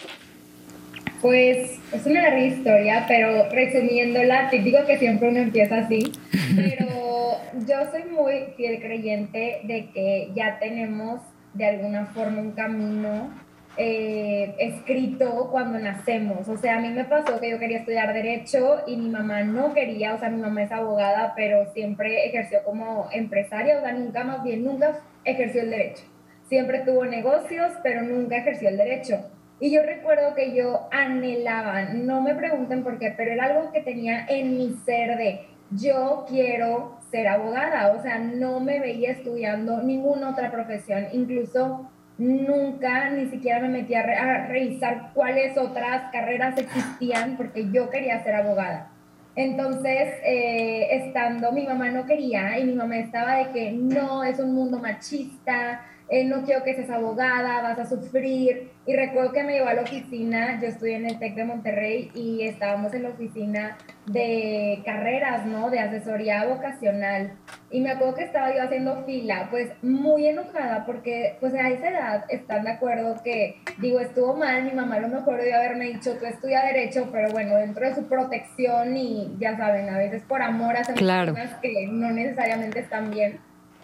Pues 1.22 1.80
es 1.94 2.06
una 2.06 2.22
larga 2.24 2.40
historia, 2.40 3.06
pero 3.08 3.48
resumiéndola, 3.50 4.50
te 4.50 4.60
digo 4.60 4.80
que 4.88 4.98
siempre 4.98 5.30
uno 5.30 5.40
empieza 5.40 5.78
así, 5.78 6.12
pero 6.56 6.88
yo 7.68 7.92
soy 7.92 8.04
muy 8.12 8.54
fiel 8.58 8.82
creyente 8.82 9.62
de 9.64 9.90
que 9.94 10.32
ya 10.34 10.58
tenemos 10.60 11.22
de 11.54 11.66
alguna 11.66 12.08
forma 12.08 12.42
un 12.42 12.52
camino 12.54 13.30
eh, 13.78 14.56
escrito 14.58 15.50
cuando 15.52 15.78
nacemos. 15.78 16.48
O 16.48 16.58
sea, 16.58 16.78
a 16.78 16.80
mí 16.80 16.90
me 16.90 17.06
pasó 17.06 17.40
que 17.40 17.52
yo 17.52 17.60
quería 17.60 17.80
estudiar 17.80 18.14
derecho 18.14 18.80
y 18.88 18.98
mi 18.98 19.10
mamá 19.10 19.44
no 19.44 19.74
quería, 19.76 20.16
o 20.16 20.20
sea, 20.20 20.30
mi 20.30 20.42
mamá 20.42 20.64
es 20.64 20.72
abogada, 20.72 21.34
pero 21.36 21.72
siempre 21.74 22.26
ejerció 22.26 22.64
como 22.64 23.10
empresaria, 23.12 23.78
o 23.78 23.82
sea, 23.82 23.92
nunca 23.92 24.24
más 24.24 24.44
bien, 24.44 24.64
nunca 24.64 25.00
ejerció 25.24 25.62
el 25.62 25.70
derecho 25.70 26.04
siempre 26.52 26.80
tuvo 26.80 27.06
negocios, 27.06 27.72
pero 27.82 28.02
nunca 28.02 28.36
ejerció 28.36 28.68
el 28.68 28.76
derecho. 28.76 29.22
Y 29.62 29.70
yo 29.70 29.84
recuerdo 29.84 30.34
que 30.34 30.56
yo 30.56 30.90
anhelaba, 30.92 31.84
no 31.94 32.20
me 32.20 32.34
pregunten 32.34 32.84
por 32.84 32.98
qué, 32.98 33.14
pero 33.16 33.32
era 33.32 33.46
algo 33.46 33.72
que 33.72 33.82
tenía 33.82 34.26
en 34.28 34.58
mi 34.58 34.74
ser 34.86 35.20
de 35.20 35.46
yo 35.70 36.26
quiero 36.28 36.98
ser 37.12 37.28
abogada, 37.28 37.94
o 37.94 38.02
sea, 38.02 38.18
no 38.18 38.60
me 38.60 38.80
veía 38.80 39.12
estudiando 39.12 39.84
ninguna 39.84 40.32
otra 40.32 40.50
profesión, 40.50 41.06
incluso 41.14 41.88
nunca 42.18 43.12
ni 43.12 43.28
siquiera 43.28 43.60
me 43.60 43.70
metí 43.70 43.94
a, 43.94 44.48
revisar 44.48 45.12
cuáles 45.14 45.56
otras 45.60 46.12
carreras 46.12 46.58
existían 46.58 47.38
porque 47.38 47.70
yo 47.72 47.92
quería 47.92 48.24
ser 48.24 48.34
abogada. 48.34 48.90
Entonces, 49.36 50.16
eh, 50.26 50.88
estando, 50.92 51.52
mi 51.52 51.68
mamá 51.68 51.90
no 51.90 52.08
quería 52.08 52.58
y 52.58 52.66
mi 52.66 52.74
mamá 52.74 52.98
estaba 52.98 53.36
de 53.36 53.52
que 53.52 53.72
no, 53.72 54.24
es 54.24 54.40
un 54.40 54.56
mundo 54.56 54.80
machista, 54.80 55.82
eh, 56.12 56.26
no 56.26 56.44
quiero 56.44 56.62
que 56.64 56.76
seas 56.76 56.90
abogada, 56.90 57.62
vas 57.62 57.80
a 57.80 57.86
sufrir. 57.86 58.70
Y 58.86 58.96
recuerdo 58.98 59.32
que 59.32 59.44
me 59.44 59.54
llevó 59.54 59.70
a 59.70 59.76
la 59.76 59.84
oficina, 59.84 60.60
yo 60.60 60.68
estudié 60.68 60.98
en 60.98 61.06
el 61.06 61.18
TEC 61.20 61.36
de 61.36 61.46
Monterrey 61.46 62.12
y 62.14 62.42
estábamos 62.42 62.94
en 62.94 63.04
la 63.04 63.10
oficina 63.10 63.78
de 64.08 64.82
carreras, 64.84 65.46
¿no? 65.46 65.70
De 65.70 65.80
asesoría 65.80 66.46
vocacional. 66.46 67.32
Y 67.70 67.80
me 67.80 67.92
acuerdo 67.92 68.16
que 68.16 68.24
estaba 68.26 68.54
yo 68.54 68.62
haciendo 68.62 69.06
fila, 69.06 69.48
pues 69.50 69.72
muy 69.82 70.28
enojada 70.28 70.86
porque 70.86 71.38
pues 71.40 71.54
a 71.54 71.70
esa 71.70 71.90
edad 71.90 72.26
están 72.28 72.66
de 72.66 72.72
acuerdo 72.72 73.16
que, 73.24 73.62
digo, 73.78 74.02
estuvo 74.02 74.36
mal, 74.36 74.66
mi 74.66 74.72
mamá 74.72 74.96
a 74.96 75.00
lo 75.00 75.08
mejor 75.08 75.38
debió 75.38 75.56
haberme 75.56 75.86
dicho, 75.86 76.18
tú 76.18 76.26
estudia 76.26 76.66
derecho, 76.66 77.08
pero 77.14 77.32
bueno, 77.32 77.56
dentro 77.56 77.88
de 77.88 77.96
su 77.96 78.10
protección 78.10 78.98
y 78.98 79.38
ya 79.40 79.56
saben, 79.56 79.90
a 79.90 79.98
veces 79.98 80.24
por 80.24 80.42
amor 80.42 80.76
hacen 80.76 80.96
claro. 80.96 81.32
cosas 81.32 81.54
que 81.62 81.88
no 81.88 82.12
necesariamente 82.12 82.82
están 82.82 83.12
bien 83.12 83.40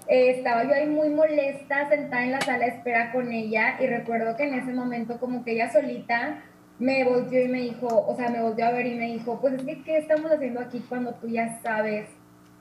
eh, 0.08 0.32
estaba 0.32 0.64
yo 0.64 0.74
ahí 0.74 0.88
muy 0.88 1.10
molesta, 1.10 1.90
sentada 1.90 2.24
en 2.24 2.32
la 2.32 2.42
sala 2.42 2.66
de 2.66 2.72
espera 2.72 3.12
con 3.12 3.32
ella 3.32 3.76
y 3.80 3.88
recuerdo 3.88 4.38
que 4.38 4.44
en 4.44 4.54
ese 4.54 4.74
momento 4.74 5.20
como 5.20 5.44
que 5.44 5.52
ella 5.52 5.72
solita 5.72 6.44
me 6.80 7.04
volteó 7.04 7.44
y 7.44 7.48
me 7.48 7.62
dijo, 7.62 7.88
o 7.88 8.16
sea, 8.16 8.30
me 8.30 8.42
volteó 8.42 8.68
a 8.68 8.72
ver 8.72 8.86
y 8.86 8.96
me 8.96 9.08
dijo, 9.08 9.40
pues 9.42 9.54
es 9.54 9.64
que, 9.64 9.84
¿qué 9.84 9.98
estamos 9.98 10.32
haciendo 10.32 10.60
aquí 10.62 10.84
cuando 10.88 11.14
tú 11.16 11.28
ya 11.28 11.60
sabes 11.62 12.08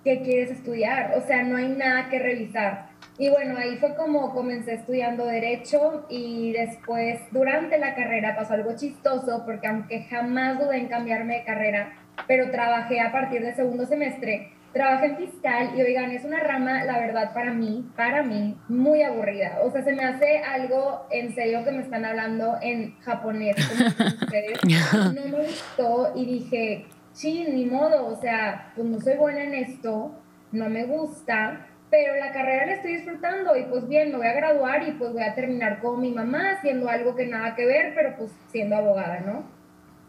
qué 0.05 0.23
quieres 0.23 0.51
estudiar? 0.51 1.15
O 1.17 1.21
sea, 1.21 1.43
no 1.43 1.57
hay 1.57 1.69
nada 1.69 2.09
que 2.09 2.19
revisar. 2.19 2.89
Y 3.19 3.31
bueno, 3.31 3.57
ahí 3.57 3.77
fue 3.77 3.95
como 3.95 4.35
comencé 4.35 4.75
estudiando 4.75 5.25
derecho 5.25 6.07
y 6.11 6.53
después 6.53 7.21
durante 7.31 7.79
la 7.79 7.95
carrera 7.95 8.37
pasó 8.37 8.55
algo 8.55 8.75
chistoso 8.77 9.43
porque 9.47 9.69
aunque 9.69 10.05
jamás 10.05 10.59
dudé 10.59 10.79
en 10.79 10.89
cambiarme 10.89 11.39
de 11.39 11.45
carrera, 11.45 11.93
pero 12.27 12.51
trabajé 12.51 13.01
a 13.01 13.13
partir 13.13 13.43
del 13.43 13.55
segundo 13.55 13.87
semestre, 13.87 14.53
Trabajé 14.77 15.07
en 15.07 15.17
fiscal 15.17 15.71
y 15.75 15.81
oigan, 15.81 16.11
es 16.11 16.23
una 16.27 16.39
rama, 16.41 16.85
la 16.85 16.99
verdad, 16.99 17.33
para 17.33 17.55
mí, 17.55 17.91
para 17.97 18.23
mí, 18.23 18.59
muy 18.69 19.03
aburrida. 19.03 19.61
O 19.65 19.71
sea, 19.71 19.83
se 19.83 19.95
me 19.95 20.05
hace 20.05 20.41
algo 20.41 21.07
en 21.11 21.35
serio 21.35 21.65
que 21.65 21.71
me 21.73 21.81
están 21.81 22.05
hablando 22.05 22.59
en 22.61 22.95
japonés, 22.99 23.57
como 23.57 24.09
ustedes. 24.09 24.59
No 25.15 25.39
me 25.39 25.45
gustó 25.45 26.13
y 26.15 26.27
dije, 26.27 26.87
sí, 27.13 27.47
ni 27.49 27.65
modo, 27.65 28.07
o 28.07 28.21
sea, 28.21 28.71
pues 28.77 28.87
no 28.87 29.01
soy 29.01 29.17
buena 29.17 29.45
en 29.45 29.55
esto, 29.55 30.15
no 30.53 30.69
me 30.69 30.85
gusta, 30.85 31.69
pero 31.89 32.15
la 32.17 32.31
carrera 32.33 32.67
la 32.67 32.75
estoy 32.75 32.97
disfrutando 32.97 33.57
y 33.57 33.63
pues 33.63 33.89
bien, 33.89 34.11
me 34.11 34.19
voy 34.19 34.27
a 34.27 34.35
graduar 34.35 34.87
y 34.87 34.93
pues 34.93 35.11
voy 35.11 35.23
a 35.23 35.35
terminar 35.35 35.81
con 35.81 36.03
mi 36.03 36.13
mamá 36.13 36.51
haciendo 36.51 36.91
algo 36.91 37.17
que 37.17 37.27
nada 37.27 37.55
que 37.55 37.65
ver, 37.65 37.95
pero 37.95 38.15
pues 38.19 38.31
siendo 38.49 38.77
abogada, 38.77 39.21
¿no? 39.21 39.56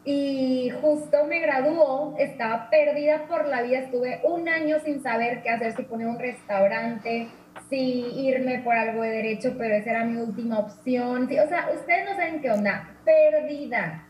Y 0.09 0.69
justo 0.81 1.25
me 1.25 1.41
graduó, 1.41 2.15
estaba 2.17 2.69
perdida 2.69 3.27
por 3.27 3.45
la 3.45 3.61
vida, 3.61 3.79
estuve 3.79 4.21
un 4.23 4.47
año 4.47 4.79
sin 4.79 5.03
saber 5.03 5.41
qué 5.43 5.49
hacer, 5.49 5.75
si 5.75 5.83
poner 5.83 6.07
un 6.07 6.17
restaurante, 6.17 7.27
si 7.69 8.05
irme 8.25 8.59
por 8.59 8.73
algo 8.73 9.01
de 9.01 9.09
derecho, 9.09 9.55
pero 9.57 9.75
esa 9.75 9.89
era 9.89 10.05
mi 10.05 10.15
última 10.15 10.59
opción. 10.59 11.25
o 11.25 11.47
sea, 11.49 11.69
ustedes 11.75 12.05
no 12.09 12.15
saben 12.15 12.39
qué 12.39 12.51
onda, 12.51 12.89
perdida. 13.03 14.05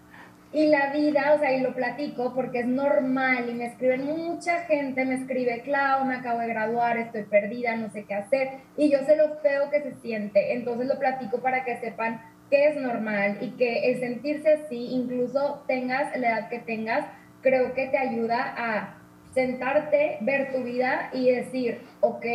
Y 0.53 0.67
la 0.67 0.93
vida, 0.93 1.33
o 1.35 1.39
sea, 1.39 1.51
y 1.51 1.61
lo 1.61 1.73
platico 1.73 2.31
porque 2.35 2.59
es 2.59 2.67
normal 2.67 3.49
y 3.49 3.55
me 3.55 3.65
escriben 3.65 4.05
mucha 4.05 4.59
gente, 4.65 5.03
me 5.03 5.15
escribe, 5.15 5.61
Clau, 5.61 6.05
me 6.05 6.17
acabo 6.17 6.41
de 6.41 6.47
graduar, 6.47 6.97
estoy 6.97 7.23
perdida, 7.23 7.75
no 7.75 7.89
sé 7.89 8.05
qué 8.05 8.13
hacer. 8.13 8.49
Y 8.77 8.91
yo 8.91 8.99
sé 8.99 9.15
lo 9.15 9.39
feo 9.39 9.71
que 9.71 9.81
se 9.81 9.95
siente, 9.95 10.53
entonces 10.53 10.85
lo 10.85 10.99
platico 10.99 11.39
para 11.41 11.65
que 11.65 11.77
sepan 11.77 12.21
que 12.49 12.69
es 12.69 12.75
normal 12.77 13.37
y 13.41 13.49
que 13.51 13.91
el 13.91 13.99
sentirse 13.99 14.53
así, 14.53 14.87
incluso 14.91 15.63
tengas 15.67 16.17
la 16.17 16.27
edad 16.29 16.49
que 16.49 16.59
tengas, 16.59 17.05
creo 17.41 17.73
que 17.73 17.87
te 17.87 17.97
ayuda 17.97 18.53
a 18.57 18.97
sentarte, 19.33 20.17
ver 20.21 20.51
tu 20.53 20.63
vida 20.63 21.09
y 21.13 21.31
decir, 21.31 21.79
ok, 22.01 22.25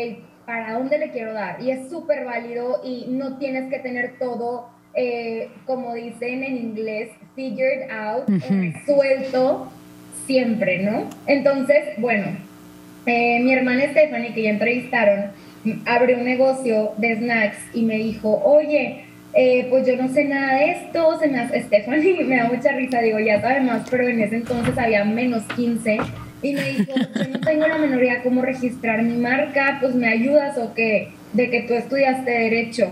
¿para 0.47 0.75
dónde 0.75 0.99
le 0.99 1.11
quiero 1.11 1.33
dar? 1.33 1.61
Y 1.61 1.71
es 1.71 1.89
súper 1.89 2.25
válido 2.25 2.81
y 2.85 3.07
no 3.09 3.39
tienes 3.39 3.71
que 3.71 3.79
tener 3.79 4.19
todo, 4.19 4.69
eh, 4.95 5.49
como 5.67 5.95
dicen 5.95 6.45
en 6.45 6.57
inglés, 6.57 7.11
figured 7.35 7.91
out, 7.91 8.29
suelto 8.87 9.73
siempre, 10.27 10.79
¿no? 10.79 11.09
Entonces, 11.27 11.89
bueno, 11.99 12.27
eh, 13.07 13.41
mi 13.41 13.53
hermana 13.53 13.91
Stephanie, 13.91 14.33
que 14.33 14.43
ya 14.43 14.51
entrevistaron, 14.51 15.33
abrió 15.87 16.19
un 16.19 16.25
negocio 16.25 16.93
de 16.99 17.17
snacks 17.17 17.59
y 17.75 17.83
me 17.83 17.97
dijo, 17.97 18.43
oye, 18.45 19.07
eh, 19.35 19.67
pues 19.71 19.87
yo 19.87 19.97
no 19.97 20.09
sé 20.09 20.25
nada 20.25 20.57
de 20.57 20.73
esto, 20.73 21.19
se 21.19 21.29
me 21.29 21.41
hace, 21.41 21.63
Stephanie 21.63 22.25
me 22.25 22.37
da 22.37 22.45
mucha 22.45 22.73
risa, 22.73 23.01
digo, 23.01 23.19
ya 23.19 23.41
sabe 23.41 23.61
más, 23.61 23.89
pero 23.91 24.07
en 24.07 24.21
ese 24.21 24.37
entonces 24.37 24.77
había 24.77 25.05
menos 25.05 25.43
15 25.57 25.99
y 26.43 26.55
me 26.55 26.63
dijo, 26.63 26.93
yo 27.15 27.29
no 27.29 27.41
tengo 27.41 27.67
la 27.67 27.79
menor 27.79 28.03
cómo 28.23 28.43
registrar 28.43 29.03
mi 29.03 29.17
marca, 29.17 29.79
pues 29.81 29.95
me 29.95 30.09
ayudas 30.09 30.59
o 30.59 30.75
qué, 30.75 31.11
de 31.33 31.51
que 31.51 31.63
tú 31.63 31.75
estudiaste 31.75 32.31
derecho. 32.31 32.91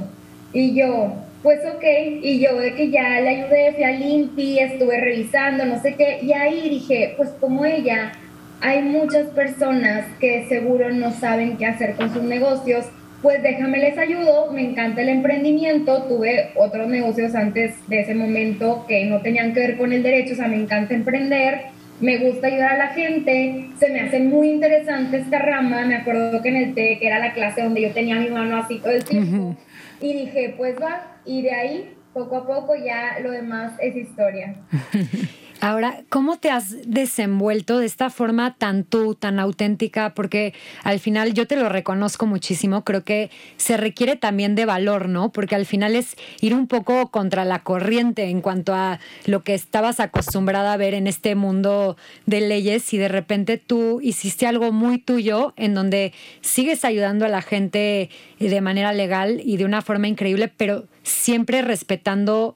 Y 0.52 0.75
yo, 0.75 1.14
pues 1.42 1.61
ok, 1.66 1.82
y 2.23 2.40
yo 2.40 2.59
de 2.59 2.75
que 2.75 2.90
ya 2.90 3.20
le 3.20 3.28
ayudé, 3.28 3.73
fui 3.75 3.85
a 3.85 3.90
Limpi, 3.90 4.59
estuve 4.61 5.00
revisando, 5.00 5.64
no 5.64 5.80
sé 5.80 5.94
qué, 5.97 6.20
y 6.23 6.32
ahí 6.32 6.70
dije, 6.70 7.14
pues 7.16 7.30
como 7.40 7.64
ella, 7.64 8.12
hay 8.61 8.82
muchas 8.82 9.28
personas 9.28 10.06
que 10.20 10.47
seguro 10.49 10.90
no 10.90 11.12
saben 11.12 11.56
qué 11.56 11.66
hacer 11.66 11.94
con 11.97 12.12
sus 12.12 12.23
negocios 12.23 12.87
pues 13.23 13.43
déjame 13.43 13.79
les 13.79 13.99
ayudo, 13.99 14.50
me 14.53 14.62
encanta 14.62 15.03
el 15.03 15.11
emprendimiento, 15.11 16.05
tuve 16.05 16.50
otros 16.57 16.89
negocios 16.89 17.35
antes 17.35 17.75
de 17.89 18.00
ese 18.00 18.15
momento 18.15 18.87
que 18.89 19.05
no 19.05 19.21
tenían 19.21 19.53
que 19.53 19.61
ver 19.61 19.77
con 19.77 19.93
el 19.93 20.03
derecho, 20.03 20.33
o 20.33 20.37
sea, 20.37 20.49
me 20.49 20.57
encanta 20.57 20.95
emprender, 20.95 21.67
me 22.00 22.17
gusta 22.17 22.47
ayudar 22.47 22.73
a 22.73 22.79
la 22.79 22.89
gente, 22.89 23.67
se 23.79 23.91
me 23.91 24.00
hace 24.00 24.21
muy 24.21 24.49
interesante 24.49 25.19
esta 25.19 25.39
rama, 25.39 25.85
me 25.85 25.97
acuerdo 25.97 26.41
que 26.41 26.49
en 26.49 26.57
el 26.57 26.75
TEC 26.75 27.03
era 27.03 27.19
la 27.19 27.35
clase 27.35 27.62
donde 27.62 27.83
yo 27.83 27.93
tenía 27.93 28.17
mi 28.17 28.31
mano 28.31 28.57
así 28.57 28.79
todo 28.79 28.93
el 28.93 29.05
tiempo, 29.05 29.55
y 30.00 30.15
dije, 30.15 30.55
pues 30.57 30.77
va, 30.81 31.19
y 31.27 31.43
de 31.43 31.53
ahí, 31.53 31.95
poco 32.15 32.37
a 32.37 32.47
poco 32.47 32.75
ya 32.75 33.19
lo 33.23 33.31
demás 33.31 33.73
es 33.81 33.95
historia. 33.97 34.55
Ahora, 35.62 36.05
¿cómo 36.09 36.38
te 36.38 36.50
has 36.50 36.75
desenvuelto 36.90 37.79
de 37.79 37.85
esta 37.85 38.09
forma 38.09 38.55
tan 38.55 38.83
tú, 38.83 39.14
tan 39.14 39.38
auténtica? 39.38 40.14
Porque 40.14 40.55
al 40.85 41.00
final 41.00 41.35
yo 41.35 41.47
te 41.47 41.57
lo 41.57 41.69
reconozco 41.69 42.25
muchísimo, 42.25 42.83
creo 42.83 43.05
que 43.05 43.31
se 43.59 43.76
requiere 43.76 44.17
también 44.17 44.55
de 44.55 44.64
valor, 44.64 45.11
¿no? 45.11 45.33
Porque 45.33 45.55
al 45.55 45.67
final 45.67 45.97
es 45.97 46.17
ir 46.40 46.55
un 46.55 46.67
poco 46.67 47.11
contra 47.11 47.45
la 47.45 47.62
corriente 47.62 48.31
en 48.31 48.40
cuanto 48.40 48.75
a 48.75 49.00
lo 49.26 49.45
que 49.45 49.52
estabas 49.52 50.00
acostumbrada 50.00 50.73
a 50.73 50.79
ver 50.79 50.95
en 50.95 51.07
este 51.07 51.35
mundo 51.35 51.99
de 52.25 52.40
leyes 52.40 52.95
y 52.95 52.97
de 52.97 53.09
repente 53.09 53.59
tú 53.59 54.00
hiciste 54.00 54.47
algo 54.47 54.73
muy 54.73 54.97
tuyo 54.97 55.52
en 55.59 55.75
donde 55.75 56.14
sigues 56.40 56.87
ayudando 56.87 57.26
a 57.26 57.29
la 57.29 57.43
gente 57.43 58.09
de 58.38 58.61
manera 58.62 58.95
legal 58.95 59.43
y 59.45 59.59
de 59.59 59.67
una 59.67 59.83
forma 59.83 60.09
increíble, 60.09 60.50
pero 60.57 60.87
siempre 61.02 61.61
respetando 61.61 62.55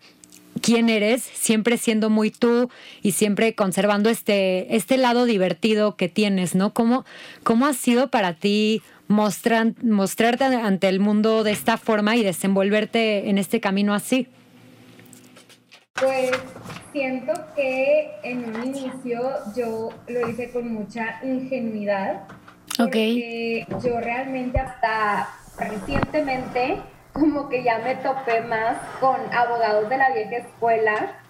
quién 0.61 0.88
eres, 0.88 1.23
siempre 1.23 1.78
siendo 1.78 2.11
muy 2.11 2.30
tú 2.30 2.70
y 3.02 3.12
siempre 3.12 3.54
conservando 3.54 4.11
este, 4.11 4.76
este 4.76 4.96
lado 4.96 5.25
divertido 5.25 5.96
que 5.96 6.08
tienes, 6.08 6.54
¿no? 6.54 6.73
¿Cómo, 6.73 7.04
cómo 7.42 7.66
ha 7.66 7.75
sido 7.75 8.11
para 8.11 8.34
ti 8.34 8.82
mostrar, 9.08 9.73
mostrarte 9.82 10.44
ante 10.44 10.88
el 10.88 11.00
mundo 11.00 11.44
de 11.44 11.52
esta 11.52 11.76
forma 11.76 12.16
y 12.16 12.23
desenvolverte 12.23 13.28
en 13.28 13.38
este 13.38 13.61
camino 13.61 13.94
así? 13.94 14.28
Pues 16.00 16.32
siento 16.92 17.32
que 17.54 18.11
en 18.25 18.44
un 18.44 18.64
inicio 18.64 19.20
yo 19.56 19.90
lo 20.08 20.28
hice 20.28 20.50
con 20.50 20.73
mucha 20.73 21.20
ingenuidad. 21.23 22.23
Porque 22.76 23.64
yo 23.84 24.00
realmente 24.00 24.58
hasta 24.58 25.28
recientemente 25.56 26.78
como 27.14 27.49
que 27.49 27.62
ya 27.62 27.78
me 27.78 27.94
topé 27.94 28.40
más 28.42 28.76
con 29.00 29.16
abogados 29.33 29.88
de 29.88 29.97
la 29.97 30.11
vieja 30.11 30.37
escuela 30.38 31.21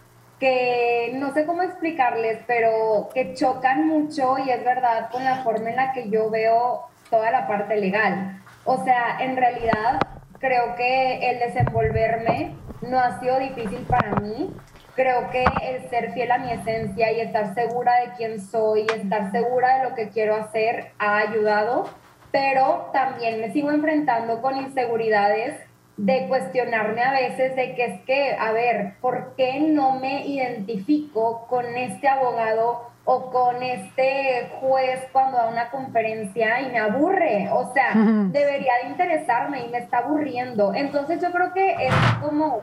que 0.40 1.12
no 1.14 1.32
sé 1.32 1.46
cómo 1.46 1.62
explicarles, 1.62 2.40
pero 2.46 3.10
que 3.14 3.34
chocan 3.34 3.86
mucho 3.86 4.36
y 4.38 4.50
es 4.50 4.64
verdad 4.64 5.10
con 5.10 5.22
la 5.22 5.44
forma 5.44 5.70
en 5.70 5.76
la 5.76 5.92
que 5.92 6.08
yo 6.10 6.30
veo 6.30 6.86
toda 7.10 7.30
la 7.30 7.46
parte 7.46 7.76
legal. 7.76 8.42
O 8.64 8.82
sea, 8.82 9.18
en 9.20 9.36
realidad 9.36 10.00
creo 10.40 10.74
que 10.74 11.30
el 11.30 11.38
desenvolverme 11.38 12.56
no 12.80 12.98
ha 12.98 13.20
sido 13.20 13.38
difícil 13.38 13.86
para 13.86 14.16
mí. 14.16 14.52
Creo 14.96 15.30
que 15.30 15.44
el 15.62 15.88
ser 15.90 16.12
fiel 16.12 16.32
a 16.32 16.38
mi 16.38 16.50
esencia 16.50 17.12
y 17.12 17.20
estar 17.20 17.54
segura 17.54 18.00
de 18.00 18.12
quién 18.16 18.40
soy, 18.40 18.86
estar 18.86 19.30
segura 19.32 19.78
de 19.78 19.88
lo 19.88 19.94
que 19.94 20.08
quiero 20.08 20.36
hacer 20.36 20.92
ha 20.98 21.18
ayudado, 21.18 21.88
pero 22.32 22.90
también 22.92 23.40
me 23.40 23.52
sigo 23.52 23.70
enfrentando 23.70 24.40
con 24.40 24.56
inseguridades 24.56 25.54
de 25.96 26.26
cuestionarme 26.26 27.02
a 27.02 27.12
veces 27.12 27.54
de 27.54 27.74
que 27.74 27.84
es 27.84 28.00
que, 28.02 28.36
a 28.36 28.52
ver, 28.52 28.94
¿por 29.00 29.34
qué 29.36 29.60
no 29.60 30.00
me 30.00 30.26
identifico 30.26 31.46
con 31.46 31.64
este 31.76 32.08
abogado 32.08 32.90
o 33.04 33.30
con 33.30 33.62
este 33.62 34.50
juez 34.60 35.06
cuando 35.12 35.36
da 35.36 35.48
una 35.48 35.70
conferencia 35.70 36.62
y 36.62 36.72
me 36.72 36.78
aburre? 36.78 37.48
O 37.52 37.72
sea, 37.72 37.92
debería 37.94 38.72
de 38.82 38.90
interesarme 38.90 39.66
y 39.66 39.68
me 39.68 39.78
está 39.78 39.98
aburriendo. 39.98 40.74
Entonces 40.74 41.20
yo 41.22 41.30
creo 41.30 41.52
que 41.52 41.72
es 41.86 41.94
como, 42.20 42.62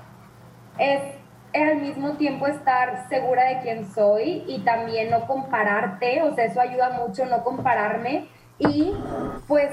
es 0.78 1.02
al 1.54 1.78
mismo 1.78 2.12
tiempo 2.14 2.48
estar 2.48 3.08
segura 3.10 3.46
de 3.46 3.60
quién 3.62 3.94
soy 3.94 4.44
y 4.48 4.60
también 4.64 5.10
no 5.10 5.26
compararte, 5.28 6.22
o 6.24 6.34
sea, 6.34 6.46
eso 6.46 6.62
ayuda 6.62 6.92
mucho 7.06 7.26
no 7.26 7.44
compararme 7.44 8.28
y 8.58 8.94
pues 9.48 9.70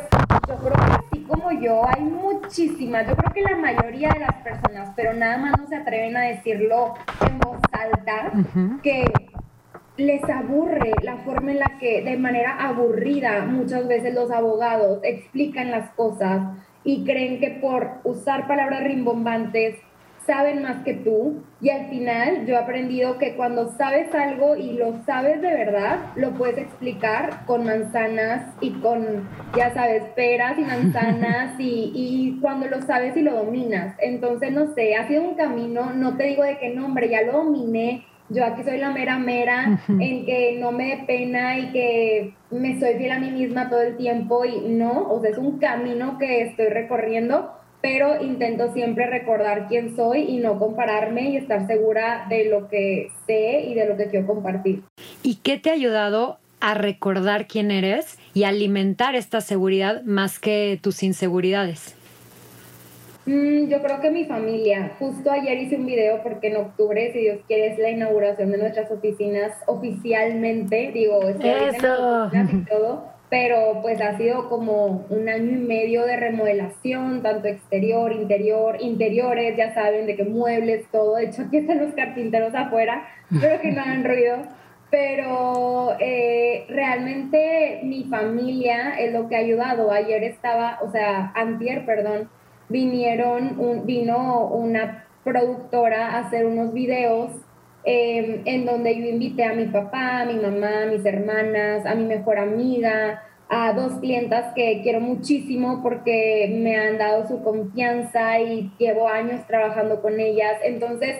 yo 0.49 0.57
creo 0.57 0.73
que 0.73 1.08
como 1.29 1.53
yo, 1.53 1.83
hay 1.87 2.03
muchísimas, 2.03 3.07
yo 3.07 3.15
creo 3.15 3.33
que 3.33 3.43
la 3.43 3.57
mayoría 3.57 4.09
de 4.09 4.21
las 4.21 4.35
personas, 4.43 4.91
pero 4.97 5.13
nada 5.13 5.39
más 5.39 5.53
no 5.59 5.67
se 5.67 5.77
atreven 5.77 6.17
a 6.17 6.23
decirlo 6.23 6.95
en 7.27 7.39
voz 7.39 7.61
alta, 7.73 8.33
que 8.83 9.05
les 9.97 10.23
aburre 10.25 10.93
la 11.03 11.17
forma 11.19 11.53
en 11.53 11.59
la 11.59 11.79
que 11.79 12.03
de 12.03 12.17
manera 12.17 12.57
aburrida 12.67 13.45
muchas 13.45 13.87
veces 13.87 14.15
los 14.15 14.31
abogados 14.31 15.01
explican 15.03 15.71
las 15.71 15.91
cosas 15.91 16.43
y 16.85 17.05
creen 17.05 17.41
que 17.41 17.51
por 17.61 17.99
usar 18.05 18.47
palabras 18.47 18.85
rimbombantes 18.85 19.77
saben 20.29 20.63
más 20.63 20.85
que 20.85 20.93
tú 20.93 21.43
y 21.63 21.71
al 21.71 21.89
final 21.89 22.45
yo 22.45 22.55
he 22.55 22.59
aprendido 22.59 23.17
que 23.17 23.35
cuando 23.35 23.73
sabes 23.73 24.15
algo 24.15 24.57
y 24.57 24.73
lo 24.75 25.03
sabes 25.07 25.41
de 25.41 25.49
verdad, 25.49 26.01
lo 26.17 26.33
puedes 26.33 26.59
explicar 26.59 27.47
con 27.47 27.65
manzanas 27.65 28.55
y 28.61 28.73
con, 28.73 29.27
ya 29.57 29.73
sabes, 29.73 30.05
peras 30.15 30.59
y 30.59 30.63
manzanas 30.63 31.55
y, 31.59 31.93
y 31.95 32.39
cuando 32.43 32.69
lo 32.69 32.83
sabes 32.83 33.17
y 33.17 33.23
lo 33.23 33.37
dominas. 33.37 33.97
Entonces, 34.01 34.53
no 34.53 34.75
sé, 34.75 34.97
ha 34.97 35.09
sido 35.09 35.23
un 35.23 35.35
camino, 35.35 35.95
no 35.95 36.19
te 36.19 36.25
digo 36.25 36.45
de 36.45 36.59
qué 36.59 36.75
nombre, 36.75 37.09
ya 37.09 37.23
lo 37.23 37.45
dominé. 37.45 38.05
Yo 38.29 38.45
aquí 38.45 38.63
soy 38.63 38.77
la 38.77 38.91
mera 38.91 39.19
mera, 39.19 39.81
en 39.89 40.27
que 40.27 40.59
no 40.61 40.71
me 40.71 40.89
dé 40.89 41.05
pena 41.07 41.59
y 41.59 41.73
que 41.73 42.35
me 42.51 42.79
soy 42.79 42.97
fiel 42.99 43.13
a 43.13 43.19
mí 43.19 43.31
misma 43.31 43.71
todo 43.71 43.81
el 43.81 43.97
tiempo 43.97 44.45
y 44.45 44.69
no, 44.69 45.11
o 45.11 45.19
sea, 45.23 45.31
es 45.31 45.39
un 45.39 45.59
camino 45.59 46.19
que 46.19 46.43
estoy 46.43 46.67
recorriendo, 46.67 47.55
pero 47.81 48.23
intento 48.23 48.73
siempre 48.73 49.07
recordar 49.07 49.69
quién 49.69 49.95
soy 49.95 50.23
y 50.23 50.39
no 50.39 50.59
compararme 50.59 51.31
y 51.31 51.37
estar 51.37 51.67
segura 51.67 52.27
de 52.29 52.47
lo 52.47 52.69
que 52.69 53.11
sé 53.27 53.61
y 53.69 53.75
de 53.75 53.87
lo 53.87 53.97
que 53.97 54.09
quiero 54.09 54.27
compartir. 54.27 54.83
¿Y 55.23 55.37
qué 55.37 55.59
te 55.59 55.71
ha 55.71 55.75
ayudado 55.75 56.39
a 56.61 56.75
recordar 56.75 57.47
quién 57.47 57.71
eres 57.71 58.19
y 58.35 58.45
alimentar 58.45 59.15
esta 59.15 59.41
seguridad 59.41 60.03
más 60.03 60.39
que 60.41 60.79
tus 60.83 61.03
inseguridades? 61.03 61.95
Mm, 63.27 63.69
yo 63.69 63.83
creo 63.83 64.01
que 64.01 64.11
mi 64.11 64.25
familia. 64.25 64.97
Justo 64.99 65.31
ayer 65.31 65.59
hice 65.59 65.77
un 65.77 65.87
video 65.87 66.23
porque 66.23 66.49
en 66.49 66.57
octubre, 66.57 67.13
si 67.13 67.21
Dios 67.21 67.39
quiere, 67.47 67.69
es 67.69 67.79
la 67.79 67.91
inauguración 67.91 68.51
de 68.51 68.59
nuestras 68.59 68.91
oficinas 68.91 69.53
oficialmente. 69.67 70.91
Digo, 70.93 71.21
estoy 71.29 71.51
Eso. 71.51 72.31
y 72.33 72.65
todo 72.65 73.18
pero 73.31 73.81
pues 73.83 74.01
ha 74.01 74.17
sido 74.17 74.49
como 74.49 75.07
un 75.11 75.29
año 75.29 75.51
y 75.53 75.61
medio 75.61 76.07
de 76.07 76.17
remodelación, 76.17 77.23
tanto 77.23 77.49
exterior, 77.49 78.13
interior, 78.13 78.77
interiores, 78.81 79.57
ya 79.57 79.75
saben, 79.75 80.07
de 80.07 80.17
que 80.17 80.25
muebles, 80.25 80.87
todo. 80.91 81.17
De 81.17 81.27
hecho, 81.27 81.43
aquí 81.43 81.59
están 81.59 81.79
los 81.79 81.95
carpinteros 81.95 82.55
afuera, 82.55 83.07
pero 83.41 83.61
que 83.61 83.73
no 83.73 83.83
hagan 83.83 84.05
ruido. 84.05 84.37
Pero 84.91 85.95
eh, 86.01 86.65
realmente 86.71 87.81
mi 87.83 88.05
familia 88.05 88.99
es 88.99 89.13
lo 89.13 89.29
que 89.29 89.37
ha 89.37 89.41
ayudado. 89.41 89.93
Ayer 89.93 90.25
estaba, 90.25 90.79
o 90.81 90.91
sea, 90.91 91.31
antier, 91.35 91.85
perdón, 91.85 92.31
vinieron, 92.71 93.61
un, 93.61 93.85
vino 93.85 94.47
una 94.47 95.05
productora 95.23 96.13
a 96.13 96.21
hacer 96.21 96.47
unos 96.47 96.73
videos 96.73 97.33
Em, 97.85 98.43
en 98.45 98.67
donde 98.67 98.95
yo 98.97 99.07
invité 99.07 99.45
a 99.45 99.55
mi 99.55 99.67
papá, 99.67 100.25
mi 100.27 100.35
mamá, 100.35 100.87
mis 100.91 101.05
hermanas, 101.07 101.87
a 101.87 101.95
mi 101.95 102.05
mejor 102.05 102.39
amiga, 102.39 103.23
a 103.49 103.73
dos 103.73 103.95
clientas 104.01 104.53
que 104.55 104.81
quiero 104.83 105.01
muchísimo 105.01 105.81
porque 105.83 106.55
me 106.61 106.77
han 106.77 106.99
dado 106.99 107.27
su 107.27 107.43
confianza 107.43 108.41
y 108.41 108.71
llevo 108.79 109.09
años 109.09 109.47
trabajando 109.47 110.03
con 110.03 110.21
ellas. 110.21 110.59
Entonces, 110.65 111.17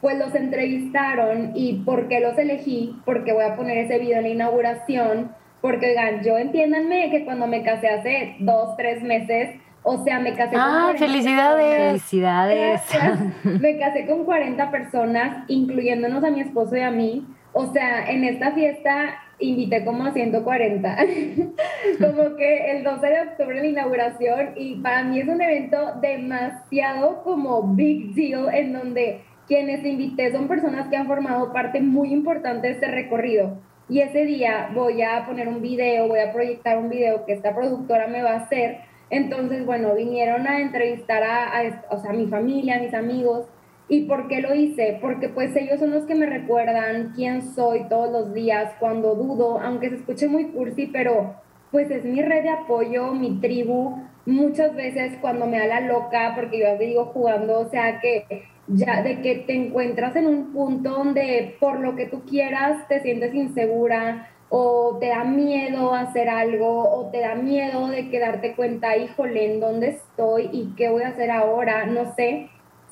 pues 0.00 0.18
los 0.18 0.34
entrevistaron 0.34 1.52
y 1.54 1.82
¿por 1.84 2.08
qué 2.08 2.20
los 2.20 2.38
elegí? 2.38 2.96
Porque 3.04 3.32
voy 3.32 3.44
a 3.44 3.56
poner 3.56 3.76
ese 3.78 3.98
video 3.98 4.18
en 4.18 4.22
la 4.22 4.30
inauguración. 4.30 5.34
Porque, 5.60 5.90
oigan, 5.90 6.22
yo 6.22 6.38
entiéndanme 6.38 7.10
que 7.10 7.24
cuando 7.24 7.46
me 7.46 7.62
casé 7.62 7.88
hace 7.88 8.36
dos, 8.38 8.76
tres 8.76 9.02
meses, 9.02 9.56
o 9.88 10.02
sea, 10.02 10.18
me 10.18 10.34
casé 10.34 10.56
con 10.56 10.60
Ah, 10.60 10.80
40 10.96 10.98
felicidades. 10.98 11.86
Felicidades. 11.86 12.82
Gracias. 12.92 13.20
Me 13.44 13.78
casé 13.78 14.04
con 14.06 14.24
40 14.24 14.70
personas, 14.72 15.44
incluyéndonos 15.46 16.24
a 16.24 16.30
mi 16.30 16.40
esposo 16.40 16.76
y 16.76 16.80
a 16.80 16.90
mí. 16.90 17.24
O 17.52 17.72
sea, 17.72 18.10
en 18.10 18.24
esta 18.24 18.50
fiesta 18.50 19.14
invité 19.38 19.84
como 19.84 20.04
a 20.04 20.12
140. 20.12 20.96
como 22.00 22.34
que 22.34 22.72
el 22.72 22.82
12 22.82 23.06
de 23.06 23.20
octubre 23.20 23.60
la 23.60 23.66
inauguración 23.66 24.54
y 24.56 24.74
para 24.80 25.04
mí 25.04 25.20
es 25.20 25.28
un 25.28 25.40
evento 25.40 25.78
demasiado 26.02 27.22
como 27.22 27.62
big 27.62 28.12
deal 28.14 28.52
en 28.52 28.72
donde 28.72 29.20
quienes 29.46 29.84
invité 29.84 30.32
son 30.32 30.48
personas 30.48 30.88
que 30.88 30.96
han 30.96 31.06
formado 31.06 31.52
parte 31.52 31.80
muy 31.80 32.12
importante 32.12 32.66
de 32.66 32.72
este 32.72 32.88
recorrido. 32.88 33.58
Y 33.88 34.00
ese 34.00 34.24
día 34.24 34.68
voy 34.74 35.02
a 35.02 35.24
poner 35.26 35.46
un 35.46 35.62
video, 35.62 36.08
voy 36.08 36.18
a 36.18 36.32
proyectar 36.32 36.76
un 36.76 36.88
video 36.88 37.24
que 37.24 37.34
esta 37.34 37.54
productora 37.54 38.08
me 38.08 38.20
va 38.24 38.32
a 38.32 38.36
hacer 38.38 38.78
entonces, 39.10 39.64
bueno, 39.64 39.94
vinieron 39.94 40.46
a 40.46 40.60
entrevistar 40.60 41.22
a, 41.22 41.84
o 41.90 41.98
sea, 41.98 42.12
mi 42.12 42.26
familia, 42.26 42.76
a 42.76 42.80
mis 42.80 42.94
amigos. 42.94 43.46
¿Y 43.88 44.06
por 44.06 44.26
qué 44.26 44.40
lo 44.40 44.52
hice? 44.54 44.98
Porque 45.00 45.28
pues 45.28 45.54
ellos 45.54 45.78
son 45.78 45.90
los 45.90 46.06
que 46.06 46.16
me 46.16 46.26
recuerdan 46.26 47.12
quién 47.14 47.42
soy 47.54 47.84
todos 47.88 48.10
los 48.10 48.34
días 48.34 48.72
cuando 48.80 49.14
dudo, 49.14 49.60
aunque 49.60 49.90
se 49.90 49.96
escuche 49.96 50.26
muy 50.26 50.46
cursi, 50.46 50.86
pero 50.88 51.36
pues 51.70 51.90
es 51.90 52.04
mi 52.04 52.20
red 52.20 52.42
de 52.42 52.50
apoyo, 52.50 53.12
mi 53.12 53.40
tribu. 53.40 54.02
Muchas 54.24 54.74
veces 54.74 55.12
cuando 55.20 55.46
me 55.46 55.58
da 55.58 55.66
la 55.66 55.80
loca, 55.82 56.32
porque 56.34 56.58
yo 56.58 56.76
digo 56.78 57.06
jugando, 57.06 57.60
o 57.60 57.70
sea 57.70 58.00
que 58.00 58.42
ya 58.66 59.02
de 59.02 59.20
que 59.20 59.36
te 59.46 59.54
encuentras 59.54 60.16
en 60.16 60.26
un 60.26 60.52
punto 60.52 60.90
donde 60.90 61.56
por 61.60 61.78
lo 61.78 61.94
que 61.94 62.06
tú 62.06 62.24
quieras 62.24 62.88
te 62.88 63.00
sientes 63.00 63.32
insegura, 63.34 64.30
o 64.48 64.96
te 65.00 65.08
da 65.08 65.24
miedo 65.24 65.92
hacer 65.94 66.28
algo, 66.28 66.88
o 66.90 67.10
te 67.10 67.20
da 67.20 67.34
miedo 67.34 67.88
de 67.88 68.10
quedarte 68.10 68.54
cuenta, 68.54 68.96
híjole, 68.96 69.54
¿en 69.54 69.60
dónde 69.60 69.88
estoy 69.88 70.48
y 70.52 70.74
qué 70.76 70.88
voy 70.88 71.02
a 71.02 71.08
hacer 71.08 71.30
ahora? 71.30 71.86
No 71.86 72.14
sé, 72.14 72.50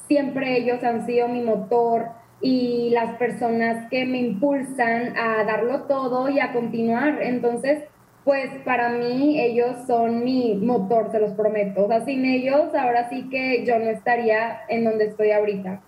siempre 0.09 0.57
ellos 0.57 0.83
han 0.83 1.07
sido 1.07 1.29
mi 1.29 1.43
motor 1.43 2.09
y 2.40 2.90
las 2.90 3.17
personas 3.17 3.88
que 3.90 4.05
me 4.05 4.19
impulsan 4.19 5.17
a 5.17 5.45
darlo 5.45 5.83
todo 5.83 6.29
y 6.29 6.40
a 6.40 6.53
continuar. 6.53 7.23
Entonces, 7.23 7.85
pues 8.25 8.51
para 8.64 8.90
mí 8.90 9.40
ellos 9.40 9.77
son 9.87 10.25
mi 10.25 10.55
motor, 10.57 11.11
se 11.11 11.21
los 11.21 11.33
prometo. 11.33 11.85
O 11.85 11.88
sea, 11.88 12.05
sin 12.05 12.25
ellos 12.25 12.75
ahora 12.75 13.09
sí 13.09 13.29
que 13.31 13.64
yo 13.64 13.79
no 13.79 13.90
estaría 13.90 14.61
en 14.69 14.85
donde 14.85 15.07
estoy 15.07 15.31
ahorita. 15.31 15.81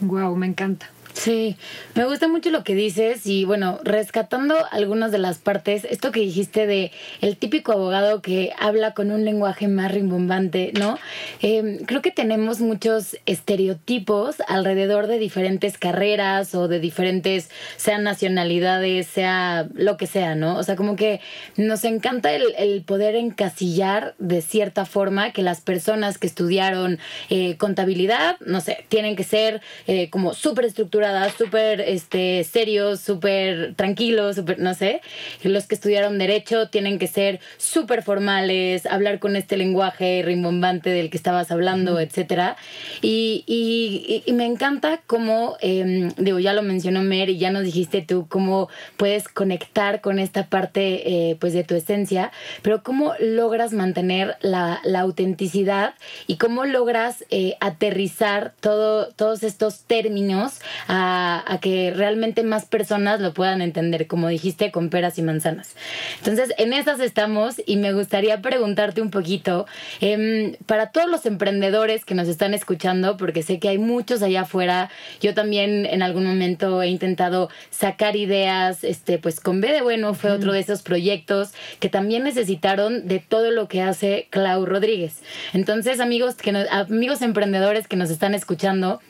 Wow, 0.00 0.34
me 0.36 0.46
encanta. 0.46 0.86
Sí, 1.14 1.56
me 1.94 2.04
gusta 2.06 2.26
mucho 2.26 2.50
lo 2.50 2.64
que 2.64 2.74
dices 2.74 3.24
y 3.24 3.44
bueno, 3.44 3.78
rescatando 3.84 4.56
algunas 4.72 5.12
de 5.12 5.18
las 5.18 5.38
partes, 5.38 5.84
esto 5.84 6.10
que 6.10 6.18
dijiste 6.18 6.66
de 6.66 6.90
el 7.20 7.36
típico 7.36 7.70
abogado 7.70 8.20
que 8.20 8.52
habla 8.58 8.94
con 8.94 9.12
un 9.12 9.24
lenguaje 9.24 9.68
más 9.68 9.92
rimbombante, 9.92 10.72
¿no? 10.78 10.98
Eh, 11.40 11.82
creo 11.86 12.02
que 12.02 12.10
tenemos 12.10 12.60
muchos 12.60 13.16
estereotipos 13.26 14.36
alrededor 14.48 15.06
de 15.06 15.20
diferentes 15.20 15.78
carreras 15.78 16.52
o 16.56 16.66
de 16.66 16.80
diferentes, 16.80 17.48
sea 17.76 17.98
nacionalidades, 17.98 19.06
sea 19.06 19.68
lo 19.72 19.96
que 19.96 20.08
sea, 20.08 20.34
¿no? 20.34 20.58
O 20.58 20.64
sea, 20.64 20.74
como 20.74 20.96
que 20.96 21.20
nos 21.56 21.84
encanta 21.84 22.32
el, 22.32 22.42
el 22.58 22.82
poder 22.82 23.14
encasillar 23.14 24.16
de 24.18 24.42
cierta 24.42 24.84
forma 24.84 25.32
que 25.32 25.42
las 25.42 25.60
personas 25.60 26.18
que 26.18 26.26
estudiaron 26.26 26.98
eh, 27.30 27.56
contabilidad, 27.56 28.36
no 28.40 28.60
sé, 28.60 28.84
tienen 28.88 29.14
que 29.14 29.22
ser 29.22 29.62
eh, 29.86 30.10
como 30.10 30.34
súper 30.34 30.64
estructuradas 30.64 31.03
súper 31.36 31.80
este, 31.80 32.44
serios, 32.44 33.00
súper 33.00 33.74
tranquilos, 33.74 34.36
súper, 34.36 34.58
no 34.58 34.74
sé. 34.74 35.00
Los 35.42 35.66
que 35.66 35.74
estudiaron 35.74 36.18
derecho 36.18 36.68
tienen 36.68 36.98
que 36.98 37.06
ser 37.06 37.40
súper 37.56 38.02
formales, 38.02 38.86
hablar 38.86 39.18
con 39.18 39.36
este 39.36 39.56
lenguaje 39.56 40.22
rimbombante 40.24 40.90
del 40.90 41.10
que 41.10 41.16
estabas 41.16 41.50
hablando, 41.50 42.00
etcétera. 42.00 42.56
Y, 43.02 43.44
y, 43.46 44.22
y, 44.26 44.32
me 44.32 44.46
encanta 44.46 45.00
cómo, 45.06 45.56
eh, 45.60 46.10
digo, 46.16 46.38
ya 46.38 46.52
lo 46.52 46.62
mencionó 46.62 47.02
Mer 47.02 47.28
y 47.30 47.38
ya 47.38 47.50
nos 47.50 47.64
dijiste 47.64 48.02
tú, 48.02 48.26
cómo 48.28 48.68
puedes 48.96 49.28
conectar 49.28 50.00
con 50.00 50.18
esta 50.18 50.46
parte 50.46 51.30
eh, 51.30 51.36
pues 51.38 51.52
de 51.52 51.64
tu 51.64 51.74
esencia, 51.74 52.32
pero 52.62 52.82
cómo 52.82 53.14
logras 53.20 53.72
mantener 53.72 54.36
la, 54.40 54.80
la 54.84 55.00
autenticidad 55.00 55.94
y 56.26 56.36
cómo 56.36 56.64
logras 56.64 57.24
eh, 57.30 57.56
aterrizar 57.60 58.54
todo, 58.60 59.08
todos 59.08 59.42
estos 59.42 59.84
términos 59.84 60.60
a, 60.86 60.93
a 60.94 61.58
que 61.60 61.92
realmente 61.94 62.42
más 62.42 62.66
personas 62.66 63.20
lo 63.20 63.32
puedan 63.34 63.62
entender, 63.62 64.06
como 64.06 64.28
dijiste, 64.28 64.70
con 64.70 64.90
peras 64.90 65.18
y 65.18 65.22
manzanas. 65.22 65.74
Entonces, 66.18 66.54
en 66.58 66.72
esas 66.72 67.00
estamos 67.00 67.56
y 67.66 67.76
me 67.76 67.92
gustaría 67.92 68.40
preguntarte 68.40 69.00
un 69.00 69.10
poquito, 69.10 69.66
em, 70.00 70.56
para 70.66 70.90
todos 70.90 71.08
los 71.08 71.26
emprendedores 71.26 72.04
que 72.04 72.14
nos 72.14 72.28
están 72.28 72.54
escuchando, 72.54 73.16
porque 73.16 73.42
sé 73.42 73.58
que 73.58 73.68
hay 73.68 73.78
muchos 73.78 74.22
allá 74.22 74.42
afuera, 74.42 74.90
yo 75.20 75.34
también 75.34 75.86
en 75.86 76.02
algún 76.02 76.24
momento 76.24 76.82
he 76.82 76.88
intentado 76.88 77.50
sacar 77.70 78.16
ideas, 78.16 78.84
este, 78.84 79.18
pues 79.18 79.40
con 79.40 79.60
B 79.60 79.72
de 79.72 79.82
Bueno 79.82 80.14
fue 80.14 80.30
otro 80.30 80.52
de 80.52 80.60
esos 80.60 80.82
proyectos 80.82 81.52
que 81.80 81.88
también 81.88 82.24
necesitaron 82.24 83.06
de 83.06 83.18
todo 83.18 83.50
lo 83.50 83.68
que 83.68 83.82
hace 83.82 84.28
Clau 84.30 84.66
Rodríguez. 84.66 85.22
Entonces, 85.52 86.00
amigos, 86.00 86.36
que 86.36 86.54
amigos 86.70 87.22
emprendedores 87.22 87.88
que 87.88 87.96
nos 87.96 88.10
están 88.10 88.34
escuchando, 88.34 89.00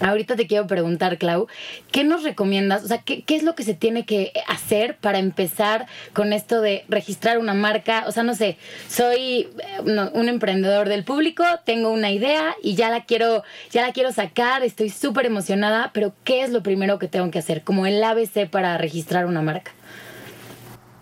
Ahorita 0.00 0.34
te 0.34 0.48
quiero 0.48 0.66
preguntar, 0.66 1.18
Clau, 1.18 1.46
¿qué 1.92 2.02
nos 2.02 2.24
recomiendas? 2.24 2.82
O 2.84 2.88
sea, 2.88 2.98
¿qué, 2.98 3.22
¿qué, 3.22 3.36
es 3.36 3.44
lo 3.44 3.54
que 3.54 3.62
se 3.62 3.74
tiene 3.74 4.04
que 4.04 4.32
hacer 4.48 4.96
para 4.96 5.18
empezar 5.18 5.86
con 6.12 6.32
esto 6.32 6.60
de 6.60 6.84
registrar 6.88 7.38
una 7.38 7.54
marca? 7.54 8.04
O 8.08 8.12
sea, 8.12 8.24
no 8.24 8.34
sé, 8.34 8.56
soy 8.88 9.48
eh, 9.58 10.10
un 10.12 10.28
emprendedor 10.28 10.88
del 10.88 11.04
público, 11.04 11.44
tengo 11.64 11.90
una 11.92 12.10
idea 12.10 12.56
y 12.60 12.74
ya 12.74 12.90
la 12.90 13.04
quiero, 13.04 13.44
ya 13.70 13.82
la 13.82 13.92
quiero 13.92 14.10
sacar, 14.10 14.64
estoy 14.64 14.90
súper 14.90 15.26
emocionada, 15.26 15.90
pero 15.94 16.12
¿qué 16.24 16.42
es 16.42 16.50
lo 16.50 16.62
primero 16.62 16.98
que 16.98 17.06
tengo 17.06 17.30
que 17.30 17.38
hacer? 17.38 17.62
Como 17.62 17.86
el 17.86 18.02
ABC 18.02 18.48
para 18.50 18.76
registrar 18.78 19.26
una 19.26 19.42
marca. 19.42 19.70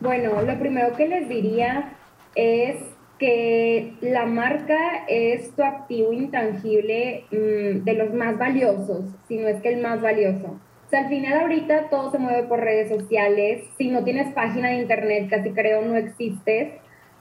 Bueno, 0.00 0.42
lo 0.42 0.58
primero 0.58 0.94
que 0.96 1.08
les 1.08 1.28
diría 1.28 1.94
es 2.34 2.76
que 3.22 3.92
la 4.00 4.26
marca 4.26 5.04
es 5.06 5.54
tu 5.54 5.62
activo 5.62 6.12
intangible 6.12 7.24
mm, 7.30 7.84
de 7.84 7.94
los 7.94 8.12
más 8.12 8.36
valiosos, 8.36 9.04
si 9.28 9.36
no 9.36 9.46
es 9.46 9.62
que 9.62 9.68
el 9.68 9.80
más 9.80 10.02
valioso. 10.02 10.58
O 10.86 10.90
sea, 10.90 11.04
al 11.04 11.08
final 11.08 11.40
ahorita 11.40 11.88
todo 11.88 12.10
se 12.10 12.18
mueve 12.18 12.42
por 12.48 12.58
redes 12.58 12.88
sociales, 12.88 13.62
si 13.78 13.90
no 13.90 14.02
tienes 14.02 14.34
página 14.34 14.70
de 14.70 14.80
internet, 14.80 15.28
casi 15.30 15.50
creo 15.52 15.82
no 15.82 15.94
existes. 15.94 16.72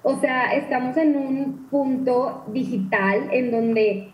O 0.02 0.20
sea, 0.20 0.56
estamos 0.56 0.98
en 0.98 1.16
un 1.16 1.68
punto 1.70 2.46
digital 2.48 3.30
en 3.32 3.52
donde 3.52 4.12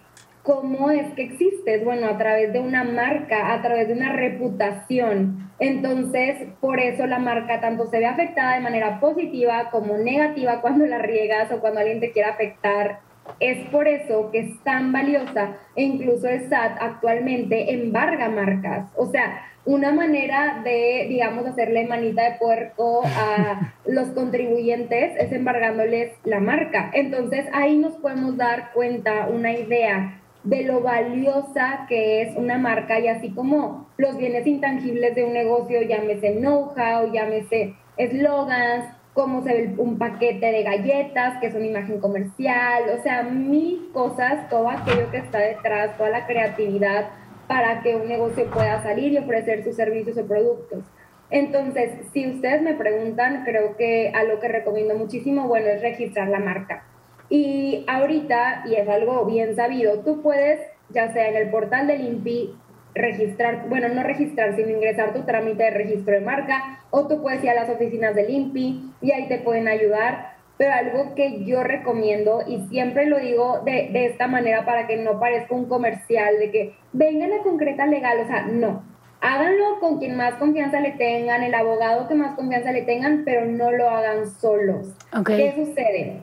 ¿cómo 0.48 0.90
es 0.90 1.14
que 1.14 1.24
existes? 1.24 1.84
Bueno, 1.84 2.08
a 2.08 2.18
través 2.18 2.54
de 2.54 2.60
una 2.62 2.86
marca, 2.86 3.52
a 3.52 3.62
través 3.62 3.90
de 3.90 3.94
una 3.96 4.14
reputación. 4.14 5.52
Entonces, 5.60 6.38
por 6.62 6.80
eso 6.80 7.06
la 7.06 7.20
marca 7.20 7.60
tanto 7.60 7.88
se 7.88 8.00
ve 8.00 8.06
afectada 8.06 8.56
de 8.56 8.62
manera 8.62 9.02
positiva 9.02 9.70
como 9.72 9.98
negativa 9.98 10.62
cuando 10.62 10.86
la 10.86 11.00
riegas 11.00 11.52
o 11.52 11.60
cuando 11.60 11.82
alguien 11.82 12.00
te 12.00 12.14
quiere 12.14 12.30
afectar. 12.30 13.02
Es 13.42 13.68
por 13.72 13.90
eso 13.90 14.32
que 14.32 14.40
es 14.40 14.64
tan 14.64 14.94
valiosa 14.94 15.58
e 15.76 15.84
incluso 15.84 16.30
el 16.30 16.48
SAT 16.48 16.78
actualmente 16.80 17.74
embarga 17.74 18.30
marcas. 18.30 18.90
O 18.96 19.08
sea, 19.08 19.42
una 19.66 19.92
manera 19.92 20.62
de, 20.64 21.08
digamos, 21.10 21.46
hacerle 21.46 21.88
manita 21.88 22.24
de 22.24 22.38
puerco 22.38 23.02
a 23.04 23.74
los 23.86 24.08
contribuyentes 24.12 25.18
es 25.20 25.30
embargándoles 25.34 26.14
la 26.24 26.40
marca. 26.40 26.90
Entonces 26.94 27.48
ahí 27.52 27.78
nos 27.78 27.98
podemos 27.98 28.38
dar 28.38 28.72
cuenta, 28.72 29.28
una 29.30 29.52
idea 29.52 30.22
de 30.48 30.64
lo 30.64 30.80
valiosa 30.82 31.86
que 31.90 32.22
es 32.22 32.38
una 32.38 32.58
marca 32.58 33.00
y 33.00 33.10
así 33.10 33.32
como 33.32 33.90
los 33.98 34.18
bienes 34.18 34.48
intangibles 34.48 35.14
de 35.14 35.26
un 35.26 35.34
negocio, 35.34 35.82
llámese 35.82 36.36
know-how, 36.36 37.12
llámese 37.12 37.76
eslogans, 37.98 38.86
cómo 39.14 39.44
se 39.44 39.54
ve 39.54 39.74
un 39.78 39.98
paquete 39.98 40.46
de 40.46 40.64
galletas, 40.64 41.40
que 41.40 41.48
es 41.48 41.56
una 41.56 41.66
imagen 41.66 42.00
comercial, 42.00 42.84
o 42.98 43.02
sea, 43.04 43.24
mil 43.24 43.90
cosas, 43.92 44.48
todo 44.50 44.70
aquello 44.70 45.12
que 45.12 45.18
está 45.18 45.40
detrás, 45.40 45.98
toda 45.98 46.10
la 46.10 46.26
creatividad 46.26 47.10
para 47.48 47.82
que 47.82 47.96
un 47.96 48.08
negocio 48.08 48.46
pueda 48.50 48.82
salir 48.84 49.12
y 49.12 49.18
ofrecer 49.18 49.64
sus 49.64 49.76
servicios 49.76 50.18
o 50.18 50.26
productos. 50.26 50.86
Entonces, 51.30 52.08
si 52.14 52.26
ustedes 52.26 52.62
me 52.62 52.76
preguntan, 52.76 53.44
creo 53.44 53.76
que 53.76 54.14
a 54.16 54.24
lo 54.24 54.40
que 54.40 54.48
recomiendo 54.48 54.96
muchísimo, 54.96 55.48
bueno, 55.48 55.68
es 55.68 55.82
registrar 55.82 56.30
la 56.30 56.40
marca. 56.40 56.86
Y 57.30 57.84
ahorita, 57.88 58.64
y 58.66 58.76
es 58.76 58.88
algo 58.88 59.26
bien 59.26 59.56
sabido, 59.56 60.00
tú 60.00 60.22
puedes, 60.22 60.62
ya 60.90 61.12
sea 61.12 61.28
en 61.28 61.36
el 61.36 61.50
portal 61.50 61.88
del 61.88 62.02
INPI, 62.02 62.56
registrar, 62.96 63.68
bueno, 63.70 63.90
no 63.90 64.04
registrar, 64.04 64.56
sino 64.56 64.70
ingresar 64.70 65.14
tu 65.14 65.24
trámite 65.24 65.64
de 65.64 65.72
registro 65.72 66.14
de 66.14 66.22
marca, 66.22 66.80
o 66.90 67.08
tú 67.08 67.22
puedes 67.22 67.44
ir 67.44 67.50
a 67.50 67.56
las 67.56 67.70
oficinas 67.70 68.16
del 68.16 68.30
INPI 68.30 68.94
y 69.02 69.12
ahí 69.12 69.28
te 69.28 69.40
pueden 69.40 69.68
ayudar. 69.68 70.38
Pero 70.58 70.74
algo 70.74 71.14
que 71.14 71.44
yo 71.46 71.64
recomiendo, 71.64 72.42
y 72.48 72.66
siempre 72.70 73.06
lo 73.06 73.20
digo 73.20 73.60
de, 73.64 73.90
de 73.92 74.08
esta 74.08 74.28
manera 74.28 74.66
para 74.66 74.88
que 74.88 74.98
no 74.98 75.20
parezca 75.20 75.54
un 75.54 75.66
comercial, 75.66 76.40
de 76.40 76.50
que 76.50 76.74
vengan 76.94 77.32
a 77.32 77.44
concreta 77.44 77.86
legal, 77.86 78.20
o 78.24 78.26
sea, 78.26 78.48
no. 78.48 78.84
Háganlo 79.22 79.80
con 79.80 80.00
quien 80.00 80.16
más 80.16 80.36
confianza 80.36 80.80
le 80.80 80.92
tengan, 80.94 81.44
el 81.44 81.54
abogado 81.54 82.08
que 82.08 82.16
más 82.16 82.36
confianza 82.36 82.72
le 82.72 82.84
tengan, 82.84 83.24
pero 83.24 83.46
no 83.46 83.72
lo 83.72 83.88
hagan 83.88 84.28
solos. 84.28 84.96
¿Qué 85.26 85.54
sucede? 85.56 86.22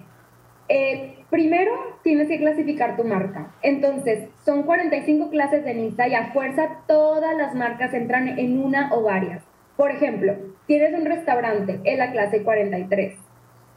Eh, 0.69 1.19
primero, 1.31 1.73
tienes 2.03 2.29
que 2.29 2.39
clasificar 2.39 2.97
tu 2.97 3.05
marca. 3.05 3.55
Entonces, 3.63 4.29
son 4.45 4.63
45 4.63 5.31
clases 5.31 5.65
de 5.65 5.75
NISA 5.75 6.09
y 6.09 6.15
a 6.15 6.33
fuerza 6.33 6.81
todas 6.87 7.37
las 7.37 7.55
marcas 7.55 7.93
entran 7.93 8.39
en 8.39 8.63
una 8.63 8.93
o 8.95 9.03
varias. 9.03 9.43
Por 9.77 9.91
ejemplo, 9.91 10.35
tienes 10.67 10.95
un 10.99 11.05
restaurante 11.05 11.81
en 11.85 11.99
la 11.99 12.13
clase 12.13 12.43
43. 12.43 13.15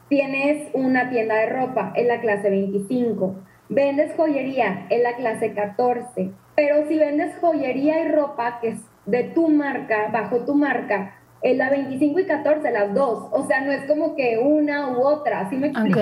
Tienes 0.08 0.68
una 0.72 1.10
tienda 1.10 1.34
de 1.34 1.46
ropa 1.46 1.92
en 1.94 2.08
la 2.08 2.20
clase 2.20 2.48
25. 2.48 3.34
Vendes 3.68 4.14
joyería 4.16 4.86
en 4.88 5.02
la 5.02 5.16
clase 5.16 5.52
14. 5.52 6.30
Pero 6.54 6.88
si 6.88 6.98
vendes 6.98 7.36
joyería 7.40 8.00
y 8.00 8.08
ropa 8.08 8.60
que 8.60 8.68
es 8.68 8.80
de 9.04 9.24
tu 9.24 9.48
marca, 9.48 10.08
bajo 10.10 10.44
tu 10.44 10.54
marca, 10.54 11.17
en 11.42 11.58
la 11.58 11.70
25 11.70 12.20
y 12.20 12.26
14, 12.26 12.70
las 12.70 12.94
dos. 12.94 13.28
O 13.30 13.46
sea, 13.46 13.60
no 13.60 13.72
es 13.72 13.84
como 13.86 14.16
que 14.16 14.38
una 14.38 14.90
u 14.90 15.00
otra, 15.00 15.48
¿sí 15.50 15.56
me 15.56 15.68
explico? 15.68 16.00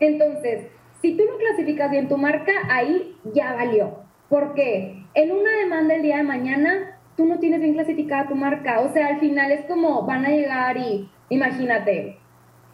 Entonces, 0.00 0.68
si 1.02 1.16
tú 1.16 1.24
no 1.24 1.36
clasificas 1.38 1.90
bien 1.90 2.08
tu 2.08 2.16
marca, 2.16 2.52
ahí 2.70 3.16
ya 3.32 3.54
valió. 3.54 3.98
Porque 4.28 5.02
en 5.14 5.32
una 5.32 5.50
demanda 5.62 5.94
el 5.94 6.02
día 6.02 6.18
de 6.18 6.22
mañana, 6.22 6.98
tú 7.16 7.24
no 7.24 7.38
tienes 7.38 7.60
bien 7.60 7.74
clasificada 7.74 8.28
tu 8.28 8.34
marca. 8.34 8.80
O 8.80 8.92
sea, 8.92 9.08
al 9.08 9.20
final 9.20 9.50
es 9.50 9.64
como 9.66 10.02
van 10.06 10.24
a 10.26 10.30
llegar 10.30 10.76
y, 10.76 11.10
imagínate, 11.30 12.18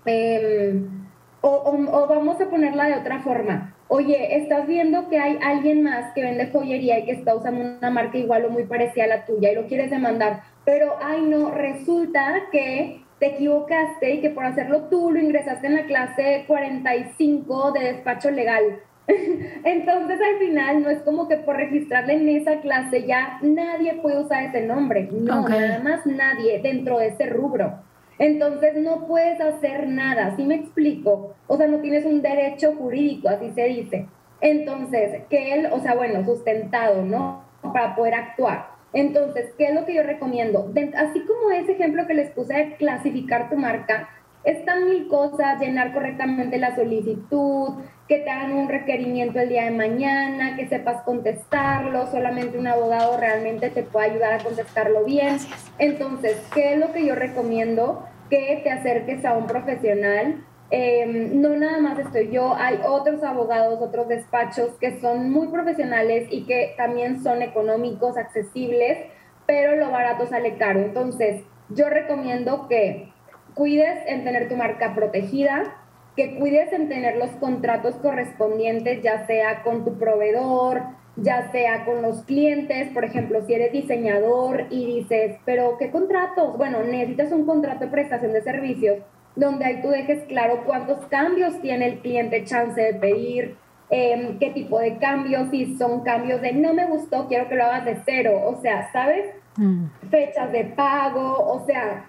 em, 0.04 1.06
o, 1.40 1.88
o 1.92 2.06
vamos 2.08 2.40
a 2.40 2.48
ponerla 2.48 2.86
de 2.86 2.94
otra 2.94 3.20
forma. 3.20 3.74
Oye, 3.88 4.38
estás 4.38 4.66
viendo 4.66 5.08
que 5.08 5.18
hay 5.18 5.38
alguien 5.42 5.82
más 5.82 6.12
que 6.14 6.22
vende 6.22 6.50
joyería 6.50 6.98
y 6.98 7.04
que 7.04 7.12
está 7.12 7.34
usando 7.34 7.76
una 7.78 7.90
marca 7.90 8.16
igual 8.16 8.46
o 8.46 8.50
muy 8.50 8.64
parecida 8.64 9.04
a 9.04 9.08
la 9.08 9.24
tuya 9.26 9.52
y 9.52 9.54
lo 9.54 9.66
quieres 9.66 9.90
demandar, 9.90 10.42
pero 10.64 10.96
ay 11.02 11.22
no, 11.22 11.50
resulta 11.50 12.44
que 12.50 13.02
te 13.18 13.26
equivocaste 13.26 14.14
y 14.14 14.20
que 14.20 14.30
por 14.30 14.44
hacerlo 14.44 14.84
tú 14.84 15.10
lo 15.10 15.20
ingresaste 15.20 15.66
en 15.66 15.74
la 15.74 15.86
clase 15.86 16.44
45 16.46 17.72
de 17.72 17.80
despacho 17.92 18.30
legal. 18.30 18.80
Entonces 19.64 20.18
al 20.20 20.38
final 20.38 20.82
no 20.82 20.90
es 20.90 21.00
como 21.02 21.28
que 21.28 21.36
por 21.36 21.56
registrarle 21.56 22.14
en 22.14 22.28
esa 22.28 22.60
clase 22.60 23.06
ya 23.06 23.38
nadie 23.42 23.94
puede 23.94 24.20
usar 24.20 24.44
ese 24.44 24.62
nombre, 24.62 25.08
no, 25.12 25.48
nada 25.48 25.80
más 25.80 26.06
nadie 26.06 26.60
dentro 26.60 26.98
de 26.98 27.08
ese 27.08 27.26
rubro. 27.26 27.80
Entonces 28.18 28.76
no 28.76 29.06
puedes 29.06 29.40
hacer 29.40 29.88
nada, 29.88 30.36
¿sí 30.36 30.44
me 30.44 30.54
explico? 30.54 31.34
O 31.46 31.56
sea, 31.56 31.66
no 31.66 31.78
tienes 31.78 32.04
un 32.04 32.22
derecho 32.22 32.74
jurídico, 32.74 33.28
así 33.28 33.50
se 33.54 33.64
dice. 33.64 34.06
Entonces, 34.40 35.22
que 35.28 35.54
él, 35.54 35.68
o 35.72 35.80
sea, 35.80 35.94
bueno, 35.94 36.24
sustentado, 36.24 37.02
¿no? 37.02 37.44
Para 37.72 37.96
poder 37.96 38.14
actuar. 38.14 38.73
Entonces, 38.94 39.52
¿qué 39.58 39.66
es 39.66 39.74
lo 39.74 39.84
que 39.84 39.94
yo 39.94 40.02
recomiendo? 40.04 40.72
así 40.96 41.20
como 41.26 41.50
ese 41.50 41.72
ejemplo 41.72 42.06
que 42.06 42.14
les 42.14 42.30
puse 42.30 42.54
de 42.54 42.76
clasificar 42.76 43.50
tu 43.50 43.56
marca, 43.56 44.08
están 44.44 44.84
mil 44.84 45.08
cosas, 45.08 45.60
llenar 45.60 45.92
correctamente 45.92 46.58
la 46.58 46.76
solicitud, 46.76 47.74
que 48.06 48.18
te 48.18 48.30
hagan 48.30 48.52
un 48.52 48.68
requerimiento 48.68 49.40
el 49.40 49.48
día 49.48 49.64
de 49.64 49.70
mañana, 49.70 50.56
que 50.56 50.68
sepas 50.68 51.02
contestarlo, 51.02 52.06
solamente 52.10 52.58
un 52.58 52.66
abogado 52.66 53.16
realmente 53.16 53.70
te 53.70 53.82
puede 53.82 54.10
ayudar 54.10 54.34
a 54.34 54.44
contestarlo 54.44 55.04
bien. 55.04 55.38
Entonces, 55.78 56.40
¿qué 56.54 56.74
es 56.74 56.78
lo 56.78 56.92
que 56.92 57.06
yo 57.06 57.14
recomiendo? 57.14 58.06
Que 58.30 58.60
te 58.62 58.70
acerques 58.70 59.24
a 59.24 59.36
un 59.36 59.46
profesional. 59.46 60.44
Em, 60.70 61.40
no 61.40 61.50
nada 61.56 61.78
más 61.78 61.98
estoy 61.98 62.30
yo, 62.30 62.54
hay 62.54 62.80
otros 62.86 63.22
abogados, 63.22 63.80
otros 63.80 64.08
despachos 64.08 64.70
que 64.80 64.98
son 65.00 65.30
muy 65.30 65.48
profesionales 65.48 66.26
y 66.30 66.46
que 66.46 66.74
también 66.76 67.22
son 67.22 67.42
económicos, 67.42 68.16
accesibles, 68.16 68.98
pero 69.46 69.76
lo 69.76 69.90
barato 69.90 70.26
sale 70.26 70.56
caro. 70.56 70.80
Entonces, 70.80 71.42
yo 71.68 71.88
recomiendo 71.90 72.66
que 72.68 73.12
cuides 73.54 74.00
en 74.06 74.24
tener 74.24 74.48
tu 74.48 74.56
marca 74.56 74.94
protegida, 74.94 75.76
que 76.16 76.38
cuides 76.38 76.72
en 76.72 76.88
tener 76.88 77.16
los 77.16 77.30
contratos 77.32 77.96
correspondientes, 77.96 79.02
ya 79.02 79.26
sea 79.26 79.62
con 79.62 79.84
tu 79.84 79.98
proveedor, 79.98 80.82
ya 81.16 81.50
sea 81.52 81.84
con 81.84 82.02
los 82.02 82.22
clientes, 82.24 82.88
por 82.92 83.04
ejemplo, 83.04 83.44
si 83.46 83.54
eres 83.54 83.72
diseñador 83.72 84.66
y 84.70 84.86
dices, 84.86 85.36
pero 85.44 85.76
¿qué 85.78 85.90
contratos? 85.90 86.56
Bueno, 86.56 86.82
necesitas 86.82 87.32
un 87.32 87.46
contrato 87.46 87.84
de 87.84 87.90
prestación 87.90 88.32
de 88.32 88.42
servicios 88.42 88.98
donde 89.36 89.64
ahí 89.64 89.82
tú 89.82 89.88
dejes 89.88 90.24
claro 90.24 90.62
cuántos 90.64 91.06
cambios 91.06 91.60
tiene 91.60 91.86
el 91.86 91.98
cliente 92.00 92.44
chance 92.44 92.80
de 92.80 92.94
pedir, 92.94 93.56
em, 93.90 94.38
qué 94.38 94.50
tipo 94.50 94.78
de 94.78 94.98
cambios, 94.98 95.50
si 95.50 95.76
son 95.76 96.02
cambios 96.02 96.40
de 96.40 96.52
no 96.52 96.74
me 96.74 96.86
gustó, 96.86 97.26
quiero 97.28 97.48
que 97.48 97.56
lo 97.56 97.64
hagas 97.64 97.84
de 97.84 97.98
cero, 98.04 98.40
o 98.44 98.60
sea, 98.60 98.90
¿sabes? 98.92 99.26
mm. 99.56 99.86
fechas 100.10 100.52
de 100.52 100.64
pago, 100.64 101.38
o 101.38 101.64
sea, 101.66 102.06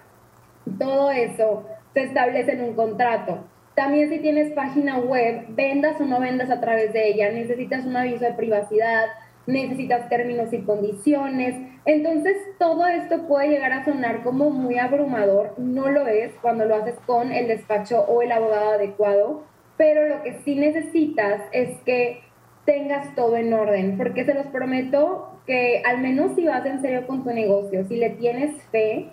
todo 0.80 1.12
eso 1.12 1.66
se 1.94 2.04
establece 2.04 2.54
en 2.54 2.64
un 2.64 2.74
contrato. 2.74 3.40
También 3.76 4.10
si 4.10 4.20
tienes 4.20 4.54
página 4.54 4.98
web, 4.98 5.46
vendas 5.50 6.00
o 6.00 6.06
no 6.06 6.20
vendas 6.20 6.50
a 6.50 6.62
través 6.62 6.94
de 6.94 7.10
ella, 7.10 7.32
necesitas 7.32 7.86
un 7.86 7.98
aviso 7.98 8.24
de 8.24 8.34
privacidad, 8.34 9.06
necesitas 9.48 10.10
términos 10.10 10.52
y 10.54 10.62
condiciones. 10.62 11.56
Entonces, 11.86 12.36
todo 12.58 12.86
esto 12.88 13.28
puede 13.28 13.50
llegar 13.50 13.72
a 13.72 13.86
sonar 13.86 14.24
como 14.24 14.50
muy 14.50 14.78
abrumador, 14.80 15.54
no 15.58 15.90
lo 15.90 16.08
es 16.08 16.32
cuando 16.42 16.66
lo 16.66 16.76
haces 16.76 16.96
con 17.06 17.32
el 17.32 17.48
despacho 17.48 18.02
o 18.08 18.22
el 18.22 18.32
abogado 18.32 18.72
adecuado, 18.72 19.44
pero 19.78 20.08
lo 20.08 20.24
que 20.24 20.40
sí 20.44 20.56
necesitas 20.56 21.42
es 21.52 21.78
que 21.82 22.22
tengas 22.66 23.14
todo 23.16 23.38
en 23.38 23.54
orden, 23.54 23.98
porque 23.98 24.26
se 24.26 24.34
los 24.34 24.48
prometo 24.48 25.40
que 25.46 25.84
al 25.86 26.02
menos 26.02 26.36
si 26.36 26.46
vas 26.46 26.66
en 26.66 26.82
serio 26.82 27.06
con 27.06 27.24
tu 27.24 27.32
negocio, 27.32 27.86
si 27.86 27.98
le 27.98 28.10
tienes 28.12 28.62
fe, 28.72 29.12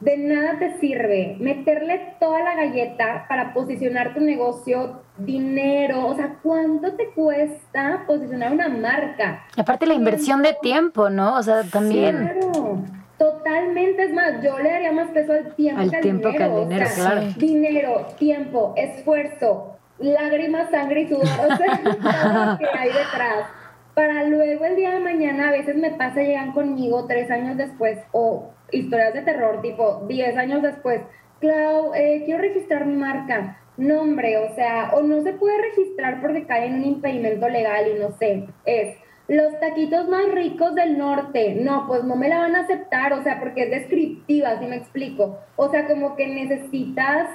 de 0.00 0.18
nada 0.18 0.58
te 0.58 0.78
sirve 0.78 1.36
meterle 1.40 2.14
toda 2.20 2.40
la 2.42 2.54
galleta 2.54 3.24
para 3.28 3.54
posicionar 3.54 4.12
tu 4.14 4.20
negocio, 4.20 5.00
dinero, 5.16 6.06
o 6.06 6.14
sea, 6.14 6.36
¿cuánto 6.42 6.92
te 6.92 7.08
cuesta 7.10 8.04
posicionar 8.06 8.52
una 8.52 8.68
marca? 8.68 9.44
Aparte 9.56 9.86
la 9.86 9.94
inversión 9.94 10.42
de 10.42 10.54
tiempo, 10.60 11.08
¿no? 11.08 11.36
O 11.36 11.42
sea, 11.42 11.62
también. 11.64 12.16
Claro. 12.16 12.78
Totalmente, 13.18 14.04
es 14.04 14.12
más, 14.12 14.42
yo 14.42 14.58
le 14.58 14.70
daría 14.70 14.92
más 14.92 15.08
peso 15.08 15.32
al 15.32 15.54
tiempo 15.54 15.80
al 15.80 15.88
que 15.90 15.96
al 15.96 16.02
tiempo 16.02 16.28
dinero. 16.28 16.38
Que 16.38 16.60
al 16.60 16.68
dinero, 16.68 16.90
claro. 16.94 17.20
Dinero, 17.38 18.06
tiempo, 18.18 18.74
esfuerzo, 18.76 19.78
lágrimas, 19.98 20.70
sangre 20.70 21.02
y 21.02 21.08
sudor, 21.08 21.22
o 21.22 21.56
sea, 21.56 21.80
todo 21.82 22.44
lo 22.44 22.58
que 22.58 22.66
hay 22.78 22.88
detrás. 22.88 23.46
Para 23.94 24.24
luego 24.24 24.66
el 24.66 24.76
día 24.76 24.90
de 24.90 25.00
mañana, 25.00 25.48
a 25.48 25.52
veces 25.52 25.76
me 25.76 25.92
pasa, 25.92 26.20
llegan 26.20 26.52
conmigo 26.52 27.06
tres 27.06 27.30
años 27.30 27.56
después 27.56 27.98
o 28.12 28.50
historias 28.72 29.14
de 29.14 29.22
terror, 29.22 29.60
tipo 29.62 30.04
10 30.08 30.36
años 30.36 30.62
después, 30.62 31.02
Clau, 31.40 31.92
eh, 31.94 32.22
quiero 32.24 32.40
registrar 32.40 32.86
mi 32.86 32.96
marca, 32.96 33.58
nombre, 33.76 34.38
o 34.38 34.54
sea, 34.54 34.90
o 34.94 35.02
no 35.02 35.22
se 35.22 35.34
puede 35.34 35.60
registrar 35.60 36.20
porque 36.20 36.46
cae 36.46 36.66
en 36.66 36.76
un 36.76 36.84
impedimento 36.84 37.48
legal 37.48 37.84
y 37.94 38.00
no 38.00 38.12
sé, 38.12 38.46
es 38.64 38.96
los 39.28 39.58
taquitos 39.58 40.08
más 40.08 40.30
ricos 40.32 40.74
del 40.74 40.96
norte, 40.96 41.56
no, 41.60 41.86
pues 41.88 42.04
no 42.04 42.14
me 42.14 42.28
la 42.28 42.38
van 42.38 42.54
a 42.54 42.60
aceptar, 42.60 43.12
o 43.12 43.22
sea, 43.22 43.40
porque 43.40 43.64
es 43.64 43.70
descriptiva, 43.70 44.58
si 44.58 44.66
me 44.66 44.76
explico, 44.76 45.38
o 45.56 45.68
sea, 45.68 45.86
como 45.88 46.14
que 46.14 46.28
necesitas, 46.28 47.28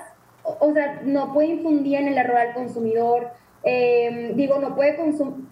o, 0.44 0.72
sea, 0.74 1.02
no 1.04 1.34
puede 1.34 1.50
infundir 1.50 2.00
en 2.00 2.08
el 2.08 2.18
error 2.18 2.38
al 2.38 2.54
consumidor, 2.54 3.28
eh, 3.64 4.32
digo, 4.36 4.58
no 4.60 4.74
puede 4.74 4.96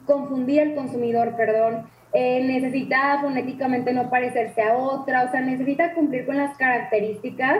confundir 0.05 0.61
al 0.61 0.75
consumidor, 0.75 1.35
perdón, 1.35 1.87
eh, 2.13 2.43
necesita 2.43 3.19
fonéticamente 3.21 3.93
no 3.93 4.09
parecerse 4.09 4.61
a 4.61 4.77
otra, 4.77 5.23
o 5.23 5.31
sea, 5.31 5.41
necesita 5.41 5.93
cumplir 5.93 6.25
con 6.25 6.37
las 6.37 6.57
características 6.57 7.59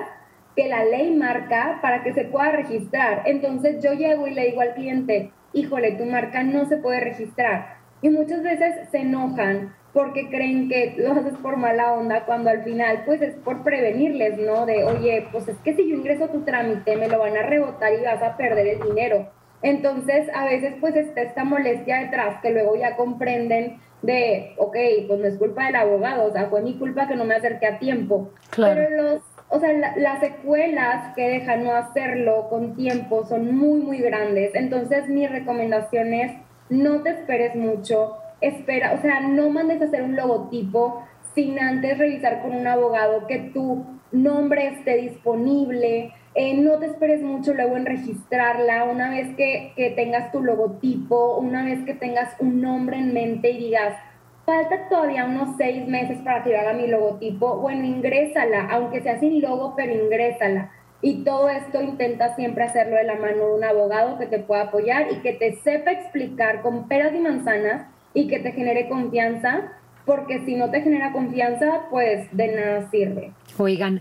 que 0.55 0.67
la 0.67 0.83
ley 0.83 1.15
marca 1.15 1.79
para 1.81 2.03
que 2.03 2.13
se 2.13 2.25
pueda 2.25 2.51
registrar. 2.51 3.23
Entonces 3.25 3.83
yo 3.83 3.93
llego 3.93 4.27
y 4.27 4.33
le 4.33 4.47
digo 4.47 4.61
al 4.61 4.73
cliente, 4.73 5.31
híjole, 5.53 5.93
tu 5.93 6.05
marca 6.05 6.43
no 6.43 6.65
se 6.65 6.77
puede 6.77 6.99
registrar. 6.99 7.77
Y 8.01 8.09
muchas 8.09 8.41
veces 8.43 8.89
se 8.91 8.99
enojan 8.99 9.75
porque 9.93 10.29
creen 10.29 10.69
que 10.69 10.95
lo 10.97 11.13
haces 11.13 11.35
por 11.41 11.57
mala 11.57 11.93
onda 11.93 12.25
cuando 12.25 12.49
al 12.49 12.63
final 12.63 13.03
pues 13.05 13.21
es 13.21 13.35
por 13.35 13.63
prevenirles, 13.63 14.37
¿no? 14.37 14.65
De, 14.65 14.83
oye, 14.83 15.27
pues 15.31 15.47
es 15.47 15.57
que 15.57 15.75
si 15.75 15.89
yo 15.89 15.95
ingreso 15.95 16.29
tu 16.29 16.41
trámite 16.41 16.95
me 16.95 17.07
lo 17.07 17.19
van 17.19 17.37
a 17.37 17.43
rebotar 17.43 17.93
y 17.93 18.03
vas 18.03 18.21
a 18.21 18.37
perder 18.37 18.67
el 18.67 18.81
dinero. 18.81 19.29
Entonces 19.61 20.27
a 20.33 20.45
veces 20.45 20.75
pues 20.79 20.95
está 20.95 21.21
esta 21.21 21.43
molestia 21.43 21.99
detrás 21.99 22.39
que 22.41 22.51
luego 22.51 22.75
ya 22.75 22.95
comprenden 22.95 23.79
de, 24.01 24.53
ok, 24.57 24.75
pues 25.07 25.19
no 25.19 25.27
es 25.27 25.37
culpa 25.37 25.65
del 25.65 25.75
abogado, 25.75 26.27
o 26.27 26.31
sea, 26.31 26.47
fue 26.47 26.61
mi 26.61 26.75
culpa 26.77 27.07
que 27.07 27.15
no 27.15 27.25
me 27.25 27.35
acerqué 27.35 27.67
a 27.67 27.79
tiempo. 27.79 28.31
Pero 28.55 28.89
los, 28.89 29.21
o 29.49 29.59
sea, 29.59 29.73
las 29.97 30.19
secuelas 30.19 31.13
que 31.15 31.27
dejan 31.27 31.63
no 31.63 31.73
hacerlo 31.73 32.47
con 32.49 32.75
tiempo 32.75 33.25
son 33.25 33.55
muy, 33.55 33.81
muy 33.81 33.99
grandes. 33.99 34.55
Entonces, 34.55 35.07
mi 35.09 35.27
recomendación 35.27 36.13
es, 36.13 36.31
no 36.69 37.01
te 37.01 37.09
esperes 37.09 37.55
mucho, 37.55 38.17
espera, 38.41 38.93
o 38.93 39.01
sea, 39.01 39.21
no 39.21 39.49
mandes 39.49 39.81
a 39.81 39.85
hacer 39.85 40.03
un 40.03 40.15
logotipo 40.15 41.03
sin 41.35 41.59
antes 41.59 41.97
revisar 41.97 42.41
con 42.41 42.55
un 42.55 42.67
abogado 42.67 43.27
que 43.27 43.39
tu 43.39 43.85
nombre 44.11 44.67
esté 44.67 44.97
disponible, 44.97 46.13
eh, 46.39 46.53
no 46.53 46.79
te 46.79 46.85
esperes 46.85 47.21
mucho 47.21 47.53
luego 47.53 47.75
en 47.75 47.85
registrarla, 47.85 48.85
una 48.85 49.09
vez 49.09 49.35
que, 49.35 49.73
que, 49.75 49.89
tengas 49.89 50.31
tu 50.31 50.41
logotipo, 50.41 51.37
una 51.37 51.65
vez 51.65 51.83
que 51.83 51.93
tengas 51.93 52.33
un 52.39 52.61
nombre 52.61 52.97
en 52.97 53.13
mente 53.13 53.51
y 53.51 53.57
digas, 53.57 53.97
falta 54.45 54.87
todavía 54.87 55.25
unos 55.25 55.57
seis 55.57 55.85
meses 55.85 56.19
para 56.19 56.45
yo 56.45 56.57
haga 56.57 56.71
mi 56.71 56.87
logotipo, 56.87 57.57
bueno, 57.57 57.83
ingrésala, 57.83 58.69
aunque 58.71 59.01
sea 59.01 59.19
sin 59.19 59.41
logo, 59.41 59.73
pero 59.75 59.93
ingrésala. 59.93 60.71
Y 61.01 61.25
todo 61.25 61.49
esto 61.49 61.81
intenta 61.81 62.33
siempre 62.37 62.63
hacerlo 62.63 62.95
de 62.95 63.03
la 63.03 63.15
mano 63.15 63.47
de 63.47 63.53
un 63.55 63.63
abogado 63.65 64.17
que 64.17 64.25
te 64.25 64.39
pueda 64.39 64.61
apoyar 64.61 65.11
y 65.11 65.17
que 65.17 65.33
te 65.33 65.57
sepa 65.57 65.91
explicar 65.91 66.61
con 66.61 66.87
peras 66.87 67.13
y 67.13 67.19
manzanas 67.19 67.85
y 68.13 68.29
que 68.29 68.39
te 68.39 68.53
genere 68.53 68.87
confianza, 68.87 69.73
porque 70.05 70.39
si 70.45 70.55
no 70.55 70.71
te 70.71 70.79
genera 70.83 71.11
confianza, 71.11 71.87
pues 71.89 72.29
de 72.31 72.47
nada 72.55 72.89
sirve. 72.91 73.33
Oigan, 73.57 73.99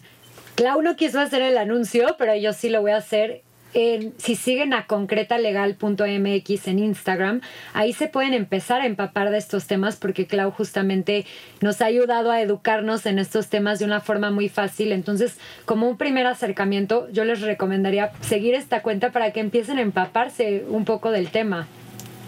Clau 0.59 0.83
no 0.83 0.97
quiso 0.97 1.21
hacer 1.21 1.41
el 1.41 1.57
anuncio, 1.57 2.17
pero 2.19 2.35
yo 2.35 2.53
sí 2.53 2.69
lo 2.69 2.81
voy 2.81 2.91
a 2.91 2.97
hacer. 2.97 3.43
si 3.73 4.35
siguen 4.35 4.75
a 4.75 4.87
concretalegal.mx 4.87 6.67
en 6.67 6.79
Instagram, 6.81 7.43
ahí 7.75 7.93
se 7.93 8.09
pueden 8.09 8.35
empezar 8.35 8.81
a 8.81 8.87
empapar 8.87 9.31
de 9.31 9.39
estos 9.39 9.69
temas 9.69 9.95
porque 9.95 10.27
Clau 10.27 10.51
justamente 10.51 11.27
nos 11.61 11.81
ha 11.81 11.85
ayudado 11.85 12.33
a 12.33 12.43
educarnos 12.43 13.07
en 13.07 13.21
estos 13.21 13.47
temas 13.47 13.79
de 13.79 13.85
una 13.85 14.01
forma 14.01 14.33
muy 14.33 14.49
fácil. 14.49 14.91
Entonces, 14.91 15.39
como 15.65 15.89
un 15.89 15.97
primer 15.97 16.27
acercamiento, 16.27 17.09
yo 17.13 17.25
les 17.25 17.41
recomendaría 17.41 18.11
seguir 18.21 18.55
esta 18.55 18.83
cuenta 18.83 19.13
para 19.13 19.33
que 19.33 19.39
empiecen 19.39 19.79
a 19.79 19.83
empaparse 19.83 20.65
un 20.69 20.85
poco 20.85 21.13
del 21.13 21.31
tema. 21.31 21.69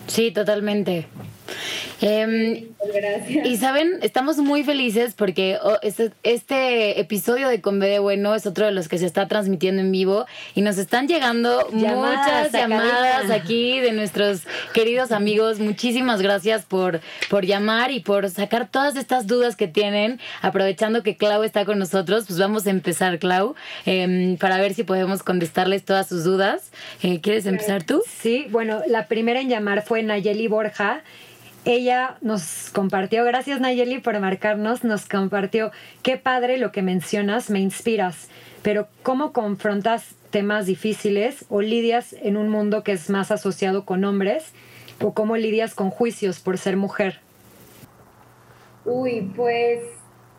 Sí, 0.06 0.30
totalmente. 0.30 1.08
Eh, 2.00 2.68
Gracias. 2.94 3.46
Y 3.46 3.56
saben, 3.56 3.98
estamos 4.02 4.38
muy 4.38 4.64
felices 4.64 5.14
porque 5.14 5.58
oh, 5.62 5.76
este, 5.82 6.12
este, 6.22 7.00
episodio 7.00 7.48
de 7.48 7.60
Con 7.60 7.80
de 7.80 7.98
Bueno 7.98 8.34
es 8.34 8.46
otro 8.46 8.66
de 8.66 8.72
los 8.72 8.88
que 8.88 8.98
se 8.98 9.06
está 9.06 9.28
transmitiendo 9.28 9.82
en 9.82 9.92
vivo 9.92 10.26
y 10.54 10.62
nos 10.62 10.78
están 10.78 11.08
llegando 11.08 11.68
muchas 11.72 12.52
llamadas 12.52 13.30
aquí 13.30 13.80
de 13.80 13.92
nuestros 13.92 14.42
queridos 14.72 15.12
amigos. 15.12 15.58
Muchísimas 15.58 16.22
gracias 16.22 16.64
por, 16.64 17.00
por 17.28 17.44
llamar 17.44 17.90
y 17.90 18.00
por 18.00 18.28
sacar 18.30 18.68
todas 18.70 18.96
estas 18.96 19.26
dudas 19.26 19.56
que 19.56 19.68
tienen. 19.68 20.20
Aprovechando 20.42 21.02
que 21.02 21.16
Clau 21.16 21.42
está 21.42 21.64
con 21.64 21.78
nosotros, 21.78 22.24
pues 22.26 22.38
vamos 22.38 22.66
a 22.66 22.70
empezar, 22.70 23.18
Clau, 23.18 23.54
eh, 23.86 24.36
para 24.40 24.58
ver 24.58 24.74
si 24.74 24.84
podemos 24.84 25.22
contestarles 25.22 25.84
todas 25.84 26.08
sus 26.08 26.24
dudas. 26.24 26.70
Eh, 27.02 27.20
¿Quieres 27.20 27.46
empezar 27.46 27.84
tú? 27.84 28.02
Sí, 28.20 28.46
bueno, 28.50 28.80
la 28.86 29.06
primera 29.06 29.40
en 29.40 29.48
llamar 29.48 29.82
fue 29.82 30.02
Nayeli 30.02 30.48
Borja 30.48 31.02
ella 31.64 32.16
nos 32.20 32.70
compartió, 32.70 33.24
gracias 33.24 33.60
Nayeli 33.60 33.98
por 33.98 34.18
marcarnos, 34.18 34.84
nos 34.84 35.06
compartió, 35.06 35.70
qué 36.02 36.16
padre 36.16 36.58
lo 36.58 36.72
que 36.72 36.82
mencionas, 36.82 37.50
me 37.50 37.60
inspiras, 37.60 38.28
pero 38.62 38.88
¿cómo 39.02 39.32
confrontas 39.32 40.14
temas 40.30 40.66
difíciles 40.66 41.44
o 41.48 41.60
lidias 41.60 42.14
en 42.14 42.36
un 42.36 42.48
mundo 42.48 42.82
que 42.82 42.92
es 42.92 43.10
más 43.10 43.30
asociado 43.30 43.84
con 43.84 44.04
hombres? 44.04 44.52
¿O 45.02 45.14
cómo 45.14 45.36
lidias 45.36 45.74
con 45.74 45.90
juicios 45.90 46.40
por 46.40 46.58
ser 46.58 46.76
mujer? 46.76 47.20
Uy, 48.84 49.32
pues 49.34 49.80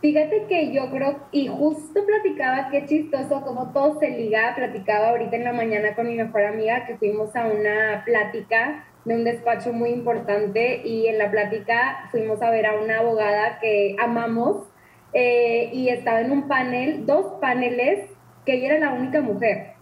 fíjate 0.02 0.46
que 0.48 0.72
yo 0.72 0.90
creo, 0.92 1.20
y 1.32 1.48
justo 1.48 2.06
platicaba, 2.06 2.70
qué 2.70 2.86
chistoso, 2.86 3.42
como 3.42 3.72
todo 3.72 4.00
se 4.00 4.10
liga, 4.10 4.54
platicaba 4.56 5.10
ahorita 5.10 5.36
en 5.36 5.44
la 5.44 5.54
mañana 5.54 5.96
con 5.96 6.08
mi 6.08 6.16
mejor 6.16 6.44
amiga 6.44 6.86
que 6.86 6.98
fuimos 6.98 7.36
a 7.36 7.48
una 7.48 8.04
plática 8.06 8.86
de 9.06 9.16
un 9.16 9.24
despacho 9.24 9.74
muy 9.74 9.90
importante 9.90 10.82
y 10.86 11.08
en 11.08 11.18
la 11.18 11.32
plática 11.32 12.08
fuimos 12.12 12.42
a 12.42 12.52
ver 12.52 12.66
a 12.66 12.80
una 12.80 13.00
abogada 13.00 13.60
que 13.60 13.96
amamos 14.00 14.68
eh, 15.14 15.70
y 15.74 15.90
estaba 15.90 16.22
en 16.22 16.32
un 16.32 16.48
panel, 16.48 17.06
dos 17.06 17.40
paneles, 17.42 18.10
que 18.46 18.54
ella 18.54 18.76
era 18.76 18.80
la 18.80 18.94
única 18.94 19.22
mujer. 19.22 19.74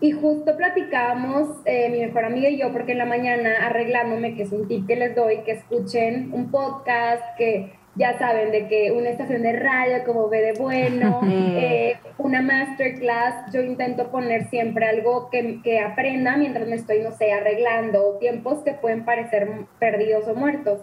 Y 0.00 0.12
justo 0.12 0.56
platicábamos, 0.56 1.48
eh, 1.64 1.88
mi 1.88 2.00
mejor 2.00 2.24
amiga 2.24 2.48
y 2.48 2.58
yo, 2.58 2.72
porque 2.72 2.92
en 2.92 2.98
la 2.98 3.06
mañana 3.06 3.50
arreglándome, 3.62 4.34
que 4.34 4.42
es 4.42 4.52
un 4.52 4.68
tip 4.68 4.86
que 4.86 4.96
les 4.96 5.14
doy, 5.14 5.38
que 5.44 5.52
escuchen 5.52 6.30
un 6.32 6.50
podcast, 6.50 7.22
que 7.38 7.72
ya 7.96 8.18
saben, 8.18 8.50
de 8.50 8.66
que 8.66 8.90
una 8.92 9.10
estación 9.10 9.42
de 9.42 9.52
radio 9.52 10.04
como 10.04 10.28
ve 10.28 10.42
de 10.42 10.52
bueno, 10.60 11.20
eh, 11.28 11.96
una 12.18 12.42
masterclass, 12.42 13.52
yo 13.52 13.60
intento 13.62 14.10
poner 14.10 14.48
siempre 14.48 14.86
algo 14.86 15.30
que, 15.30 15.60
que, 15.62 15.80
aprenda 15.80 16.36
mientras 16.36 16.66
me 16.68 16.76
estoy, 16.76 17.00
no 17.00 17.12
sé, 17.12 17.32
arreglando, 17.32 18.16
tiempos 18.18 18.62
que 18.64 18.72
pueden 18.72 19.04
parecer 19.04 19.48
perdidos 19.78 20.26
o 20.28 20.34
muertos. 20.34 20.80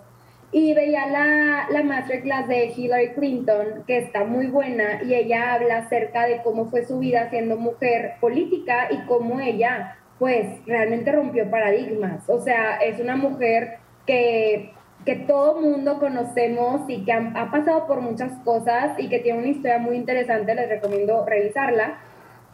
Y 0.54 0.74
veía 0.74 1.08
la, 1.08 1.68
la 1.70 1.84
masterclass 1.84 2.48
de 2.48 2.74
Hillary 2.76 3.14
Clinton, 3.14 3.84
que 3.88 4.00
está 4.00 4.26
muy 4.26 4.48
buena, 4.48 5.02
y 5.04 5.16
ella 5.16 5.54
habla 5.54 5.78
acerca 5.78 6.26
de 6.26 6.42
cómo 6.44 6.70
fue 6.70 6.86
su 6.86 7.00
vida 7.00 7.30
siendo 7.30 7.56
mujer 7.56 8.14
política 8.20 8.88
y 8.92 9.00
cómo 9.06 9.40
ella, 9.40 9.98
pues, 10.20 10.46
realmente 10.66 11.12
rompió 11.12 11.50
paradigmas. 11.50 12.30
O 12.30 12.42
sea, 12.42 12.78
es 12.78 13.00
una 13.00 13.16
mujer 13.16 13.78
que 14.06 14.74
que 15.06 15.16
todo 15.16 15.60
mundo 15.60 16.00
conocemos 16.00 16.82
y 16.88 17.04
que 17.04 17.12
ha, 17.12 17.50
pasado 17.52 17.88
por 17.88 18.02
muchas 18.02 18.34
cosas 18.44 19.00
y 19.00 19.10
que 19.10 19.20
tiene 19.20 19.40
una 19.40 19.48
historia 19.48 19.80
muy 19.80 19.96
interesante, 19.96 20.54
les 20.54 20.70
recomiendo 20.70 21.26
revisarla. 21.26 22.00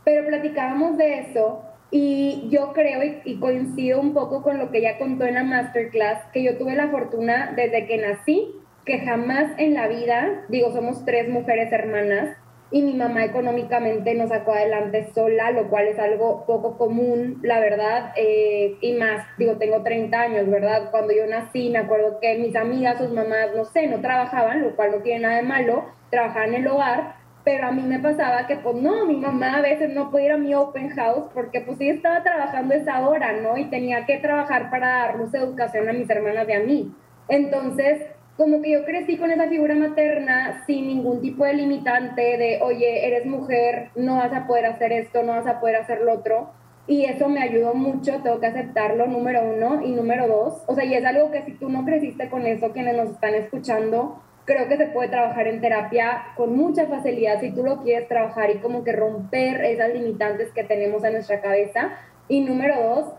Pero 0.04 0.26
platicábamos 0.26 0.98
de 0.98 1.20
eso 1.20 1.64
y 1.92 2.48
yo 2.50 2.74
creo 2.74 3.02
y, 3.24 3.40
coincido 3.40 4.00
un 4.00 4.14
poco 4.14 4.44
con 4.44 4.58
lo 4.58 4.72
que 4.72 4.80
ella 4.80 4.98
contó 4.98 5.26
en 5.26 5.36
la 5.36 5.44
masterclass, 5.44 6.24
que 6.34 6.44
yo 6.44 6.58
tuve 6.58 6.76
la 6.76 6.90
fortuna 6.90 7.54
desde 7.56 7.86
que 7.86 7.98
nací, 7.98 8.56
que 8.86 9.00
jamás 9.00 9.52
en 9.58 9.74
la 9.74 9.88
vida, 9.88 10.46
digo, 10.48 10.72
somos 10.72 11.04
tres 11.04 11.30
mujeres 11.30 11.72
hermanas, 11.72 12.38
y 12.70 12.82
mi 12.82 12.94
mamá 12.94 13.24
económicamente 13.24 14.14
nos 14.16 14.30
sacó 14.30 14.52
adelante 14.52 15.10
sola, 15.14 15.52
lo 15.52 15.70
cual 15.70 15.88
es 15.88 16.00
algo 16.00 16.46
poco 16.46 16.78
común, 16.78 17.40
la 17.42 17.60
verdad, 17.60 18.12
eh, 18.18 18.78
y 18.82 18.94
más, 18.94 19.26
digo, 19.38 19.58
tengo 19.58 19.84
30 19.84 20.20
años, 20.20 20.50
¿verdad? 20.50 20.92
Cuando 20.92 21.14
yo 21.14 21.26
nací, 21.28 21.70
me 21.70 21.80
acuerdo 21.80 22.20
que 22.20 22.38
mis 22.38 22.56
amigas, 22.56 22.98
sus 22.98 23.12
mamás, 23.12 23.56
no 23.56 23.64
sé, 23.66 23.88
no 23.88 24.02
trabajaban, 24.02 24.62
lo 24.62 24.76
cual 24.76 24.92
no 24.92 24.98
tiene 24.98 25.22
nada 25.22 25.38
de 25.38 25.44
malo, 25.44 25.86
trabajaban 26.10 26.56
en 26.56 26.62
el 26.62 26.68
hogar, 26.68 27.16
pero 27.48 27.68
a 27.68 27.72
mí 27.72 27.82
me 27.84 28.00
pasaba 28.00 28.46
que 28.46 28.58
pues 28.58 28.76
no, 28.76 29.06
mi 29.06 29.16
mamá 29.16 29.60
a 29.60 29.62
veces 29.62 29.94
no 29.94 30.12
podía 30.12 30.26
ir 30.26 30.32
a 30.34 30.38
mi 30.38 30.54
open 30.54 30.90
house 30.90 31.30
porque 31.34 31.62
pues 31.62 31.80
ella 31.80 31.94
estaba 31.94 32.22
trabajando 32.22 32.74
esa 32.74 33.08
hora, 33.08 33.32
¿no? 33.32 33.58
Y 33.58 33.70
tenía 33.70 34.06
que 34.06 34.18
trabajar 34.18 34.70
para 34.70 34.90
darnos 34.90 35.34
educación 35.34 35.88
a 35.88 35.94
mis 35.94 36.10
hermanas 36.10 36.46
y 36.50 36.52
a 36.52 36.60
mí. 36.60 36.94
Entonces, 37.30 38.02
como 38.38 38.62
que 38.62 38.72
yo 38.72 38.86
crecí 38.86 39.18
con 39.18 39.32
esa 39.32 39.50
figura 39.50 39.74
materna 39.74 40.64
sin 40.68 40.88
ningún 40.88 41.22
tipo 41.22 41.44
de 41.44 41.56
limitante 41.56 42.22
de, 42.38 42.60
oye, 42.62 43.08
eres 43.08 43.26
mujer, 43.26 43.90
no 43.96 44.18
vas 44.18 44.32
a 44.32 44.46
poder 44.46 44.68
hacer 44.68 44.92
esto, 44.92 45.24
no 45.24 45.34
vas 45.34 45.48
a 45.48 45.60
poder 45.60 45.78
hacer 45.78 46.02
lo 46.02 46.14
otro. 46.14 46.52
Y 46.86 47.06
eso 47.06 47.28
me 47.28 47.42
ayudó 47.42 47.74
mucho, 47.74 48.22
tengo 48.22 48.40
que 48.40 48.46
aceptarlo, 48.46 49.08
número 49.08 49.42
uno. 49.44 49.82
Y 49.84 49.92
número 49.92 50.28
dos, 50.28 50.64
o 50.68 50.76
sea, 50.76 50.86
y 50.86 50.94
es 50.94 51.04
algo 51.04 51.32
que 51.32 51.42
si 51.42 51.54
tú 51.54 51.68
no 51.70 51.84
creciste 51.84 52.30
con 52.30 52.46
eso, 52.46 52.72
quienes 52.72 52.96
nos 52.96 53.10
están 53.10 53.34
escuchando, 53.34 54.22
creo 54.46 54.70
que 54.70 54.78
se 54.78 54.86
puede 54.86 55.10
trabajar 55.10 55.48
en 55.48 55.60
terapia 55.60 56.28
con 56.38 56.56
mucha 56.56 56.86
facilidad 56.86 57.42
si 57.42 57.52
tú 57.52 57.64
lo 57.64 57.82
quieres 57.82 58.08
trabajar 58.08 58.52
y 58.52 58.60
como 58.60 58.84
que 58.84 58.94
romper 58.94 59.66
esas 59.66 59.94
limitantes 59.94 60.52
que 60.54 60.64
tenemos 60.64 61.04
en 61.04 61.14
nuestra 61.14 61.42
cabeza. 61.42 61.98
Y 62.30 62.42
número 62.42 62.76
dos, 62.82 63.14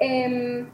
em, 0.00 0.68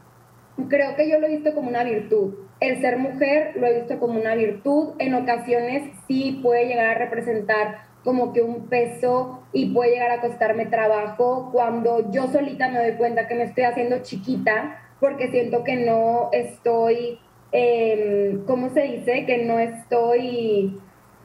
creo 0.69 0.95
que 0.95 1.07
yo 1.07 1.19
lo 1.19 1.27
he 1.27 1.37
visto 1.37 1.53
como 1.53 1.69
una 1.69 1.83
virtud. 1.83 2.33
El 2.61 2.79
ser 2.79 2.97
mujer 2.97 3.57
lo 3.57 3.67
he 3.67 3.79
visto 3.79 3.99
como 3.99 4.17
una 4.17 4.35
virtud. 4.35 4.93
En 4.99 5.13
ocasiones 5.15 5.91
sí 6.07 6.39
puede 6.41 6.67
llegar 6.67 6.87
a 6.87 6.99
representar 6.99 7.79
como 8.05 8.31
que 8.31 8.41
un 8.41 8.67
peso 8.67 9.43
y 9.51 9.73
puede 9.73 9.91
llegar 9.91 10.11
a 10.11 10.21
costarme 10.21 10.67
trabajo 10.67 11.49
cuando 11.51 12.09
yo 12.11 12.27
solita 12.27 12.69
me 12.69 12.79
doy 12.79 12.93
cuenta 12.93 13.27
que 13.27 13.35
me 13.35 13.43
estoy 13.43 13.65
haciendo 13.65 13.99
chiquita 14.01 14.79
porque 15.01 15.29
siento 15.29 15.63
que 15.65 15.75
no 15.75 16.29
estoy 16.31 17.19
eh, 17.51 18.39
¿cómo 18.47 18.69
se 18.69 18.81
dice? 18.83 19.25
Que 19.25 19.45
no 19.45 19.59
estoy 19.59 20.79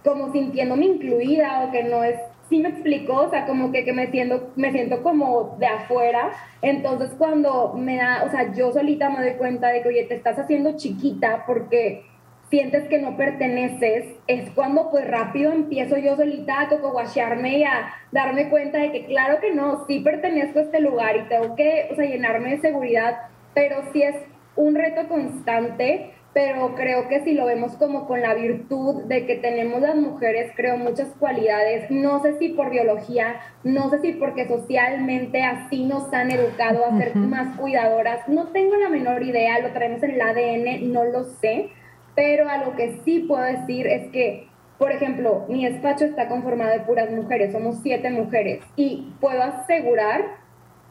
como 0.05 0.33
sintiéndome 0.33 0.87
incluida 0.87 1.65
o 1.65 1.73
que 1.73 1.85
no 1.85 2.05
es, 2.05 2.17
sí 2.49 2.61
me 2.61 2.69
explicó, 2.69 3.23
o 3.23 3.31
sea, 3.31 3.47
como 3.47 3.73
que, 3.73 3.85
que 3.85 3.93
me, 3.93 4.11
siento, 4.11 4.53
me 4.57 4.73
siento 4.73 5.03
como 5.03 5.57
de 5.59 5.67
afuera. 5.67 6.31
Entonces 6.63 7.11
cuando 7.19 7.75
me 7.75 7.97
da, 7.97 8.25
o 8.25 8.31
sea, 8.31 8.53
yo 8.53 8.73
solita 8.73 9.11
me 9.11 9.21
doy 9.21 9.37
cuenta 9.37 9.69
de 9.69 9.83
que, 9.83 9.89
oye, 9.89 10.05
te 10.05 10.15
estás 10.15 10.39
haciendo 10.39 10.77
chiquita 10.77 11.45
porque 11.47 12.05
sientes 12.51 12.89
que 12.89 12.99
no 12.99 13.17
perteneces, 13.17 14.07
es 14.29 14.51
cuando 14.51 14.91
pues 14.91 15.07
rápido 15.09 15.53
empiezo 15.53 15.97
yo 15.97 16.15
solita 16.15 16.61
a 16.61 16.69
cocoguachearme 16.69 17.59
y 17.59 17.65
a 17.65 17.93
darme 18.13 18.49
cuenta 18.51 18.79
de 18.79 18.93
que 18.93 19.05
claro 19.07 19.41
que 19.41 19.53
no, 19.53 19.85
sí 19.87 20.01
pertenezco 20.01 20.61
a 20.61 20.63
este 20.63 20.81
lugar 20.81 21.17
y 21.17 21.29
tengo 21.29 21.57
que, 21.57 21.89
o 21.91 21.97
sea, 21.97 22.05
llenarme 22.05 22.51
de 22.51 22.61
seguridad, 22.61 23.17
pero 23.53 23.83
sí 23.93 24.03
es 24.03 24.15
un 24.55 24.75
reto 24.75 25.09
constante 25.09 26.13
pero 26.37 26.75
creo 26.75 27.09
que 27.09 27.25
si 27.25 27.33
lo 27.33 27.47
vemos 27.47 27.77
como 27.79 28.07
con 28.07 28.21
la 28.21 28.35
virtud 28.35 29.05
de 29.05 29.25
que 29.25 29.37
tenemos 29.37 29.81
las 29.81 29.97
mujeres, 29.97 30.53
creo 30.55 30.77
muchas 30.77 31.09
cualidades, 31.19 31.91
no 31.91 32.21
sé 32.21 32.39
si 32.39 32.51
por 32.51 32.69
biología, 32.69 33.41
no 33.65 33.89
sé 33.89 34.01
si 34.01 34.13
porque 34.13 34.47
socialmente 34.47 35.43
así 35.43 35.85
nos 35.85 36.13
han 36.13 36.31
educado 36.31 36.85
a 36.85 36.95
ser 36.99 37.17
más 37.17 37.57
cuidadoras, 37.57 38.29
no 38.29 38.49
tengo 38.49 38.77
la 38.77 38.91
menor 38.91 39.23
idea, 39.23 39.61
lo 39.61 39.73
traemos 39.73 40.03
en 40.03 40.11
el 40.11 40.21
ADN, 40.21 40.93
no 40.93 41.05
lo 41.05 41.25
sé, 41.25 41.71
pero 42.15 42.51
a 42.51 42.59
lo 42.59 42.77
que 42.77 43.01
sí 43.03 43.21
puedo 43.21 43.43
decir 43.43 43.87
es 43.87 44.13
que, 44.13 44.47
por 44.77 44.93
ejemplo, 44.93 45.47
mi 45.49 45.65
despacho 45.65 46.05
está 46.05 46.29
conformado 46.29 46.73
de 46.73 46.81
puras 46.81 47.11
mujeres, 47.13 47.53
somos 47.53 47.79
siete 47.83 48.11
mujeres, 48.11 48.61
y 48.77 49.11
puedo 49.23 49.43
asegurar 49.43 50.23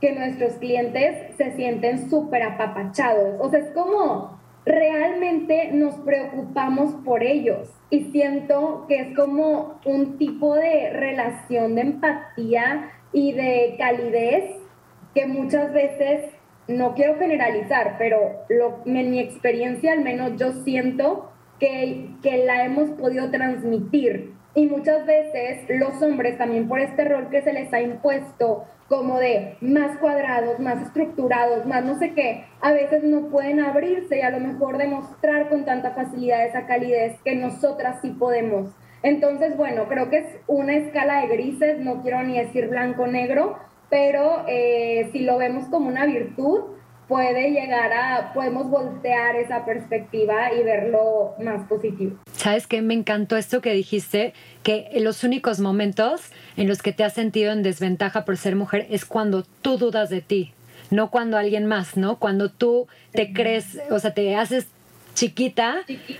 que 0.02 0.12
nuestros 0.12 0.54
clientes 0.54 1.36
se 1.38 1.52
sienten 1.52 2.10
súper 2.10 2.42
apapachados, 2.42 3.36
o 3.40 3.48
sea, 3.52 3.60
es 3.60 3.70
como 3.74 4.35
realmente 4.66 5.70
nos 5.72 5.96
preocupamos 5.96 6.96
por 7.06 7.24
ellos. 7.24 7.70
Y 7.90 8.06
siento 8.12 8.86
que 8.88 9.00
es 9.00 9.16
como 9.16 9.80
un 9.86 10.18
tipo 10.18 10.56
de 10.56 10.90
relación 10.90 11.76
de 11.76 11.82
empatía 11.82 12.92
y 13.14 13.34
de 13.34 13.76
calidez 13.78 14.56
que 15.14 15.28
muchas 15.28 15.72
veces, 15.72 16.32
no 16.68 16.96
quiero 16.96 17.18
generalizar, 17.18 17.96
pero 17.98 18.44
en 18.50 19.12
mi 19.12 19.20
experiencia 19.20 19.94
al 19.94 20.02
menos 20.02 20.36
yo 20.38 20.52
siento 20.64 21.32
que, 21.60 22.10
que 22.22 22.44
la 22.44 22.66
hemos 22.66 22.90
podido 22.90 23.30
transmitir 23.30 24.34
y 24.56 24.68
muchas 24.68 25.06
veces 25.06 25.66
los 25.70 26.02
hombres 26.02 26.38
también 26.38 26.68
por 26.68 26.80
este 26.80 27.04
rol 27.04 27.30
que 27.30 27.42
se 27.42 27.54
les 27.54 27.72
ha 27.74 27.82
impuesto 27.82 28.66
como 28.88 29.20
de 29.20 29.58
más 29.62 29.98
cuadrados, 29.98 30.60
más 30.60 30.82
estructurados, 30.82 31.66
más 31.66 31.84
no 31.84 31.98
sé 31.98 32.14
qué, 32.14 32.46
a 32.62 32.72
veces 32.72 33.04
no 33.04 33.30
pueden 33.30 33.60
abrirse 33.60 34.18
y 34.18 34.22
a 34.22 34.30
lo 34.30 34.40
mejor 34.40 34.78
demostrar 34.78 35.50
con 35.50 35.66
tanta 35.66 35.92
facilidad 35.92 36.46
esa 36.46 36.68
calidez 36.68 37.20
que 37.24 37.36
nosotras 37.36 38.00
sí 38.02 38.12
podemos. 38.12 38.70
Entonces, 39.04 39.58
bueno, 39.58 39.88
creo 39.88 40.10
que 40.10 40.20
es 40.20 40.28
una 40.48 40.76
escala 40.76 41.22
de 41.22 41.28
grises, 41.28 41.80
no 41.80 42.02
quiero 42.02 42.24
ni 42.24 42.38
decir 42.38 42.70
blanco-negro, 42.70 43.58
pero 43.90 44.46
eh, 44.48 45.10
si 45.12 45.20
lo 45.20 45.38
vemos 45.38 45.66
como 45.66 45.88
una 45.88 46.06
virtud, 46.06 46.75
puede 47.08 47.52
llegar 47.52 47.94
a, 47.94 48.34
podemos 48.34 48.70
voltear 48.70 49.36
esa 49.36 49.66
perspectiva 49.66 50.54
y 50.54 50.64
verlo 50.64 51.36
más 51.44 51.68
positivo. 51.68 52.18
¿Sabes 52.34 52.68
qué? 52.68 52.82
Me 52.82 52.94
encantó 52.94 53.38
esto 53.38 53.62
que 53.62 53.74
dijiste, 53.74 54.34
que 54.64 54.90
los 55.00 55.24
únicos 55.24 55.60
momentos 55.60 56.32
en 56.58 56.68
los 56.68 56.82
que 56.82 56.92
te 56.92 57.04
has 57.04 57.14
sentido 57.14 57.52
en 57.52 57.64
desventaja 57.64 58.26
por 58.26 58.38
ser 58.38 58.56
mujer 58.56 58.88
es 58.90 59.06
cuando 59.06 59.44
tú 59.62 59.78
dudas 59.78 60.10
de 60.10 60.22
ti, 60.22 60.54
no 60.90 61.12
cuando 61.12 61.38
alguien 61.38 61.66
más, 61.66 61.98
¿no? 61.98 62.18
Cuando 62.18 62.50
tú 62.50 62.88
te 63.12 63.34
crees, 63.34 63.80
o 63.90 64.00
sea, 64.00 64.14
te 64.14 64.36
haces 64.36 64.68
chiquita 65.14 65.78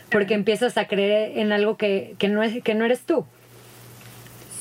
porque 0.10 0.34
empiezas 0.34 0.78
a 0.78 0.88
creer 0.88 1.38
en 1.38 1.52
algo 1.52 1.78
que, 1.78 2.16
que, 2.18 2.30
no, 2.30 2.44
es, 2.44 2.64
que 2.64 2.76
no 2.76 2.86
eres 2.86 3.02
tú. 3.02 3.26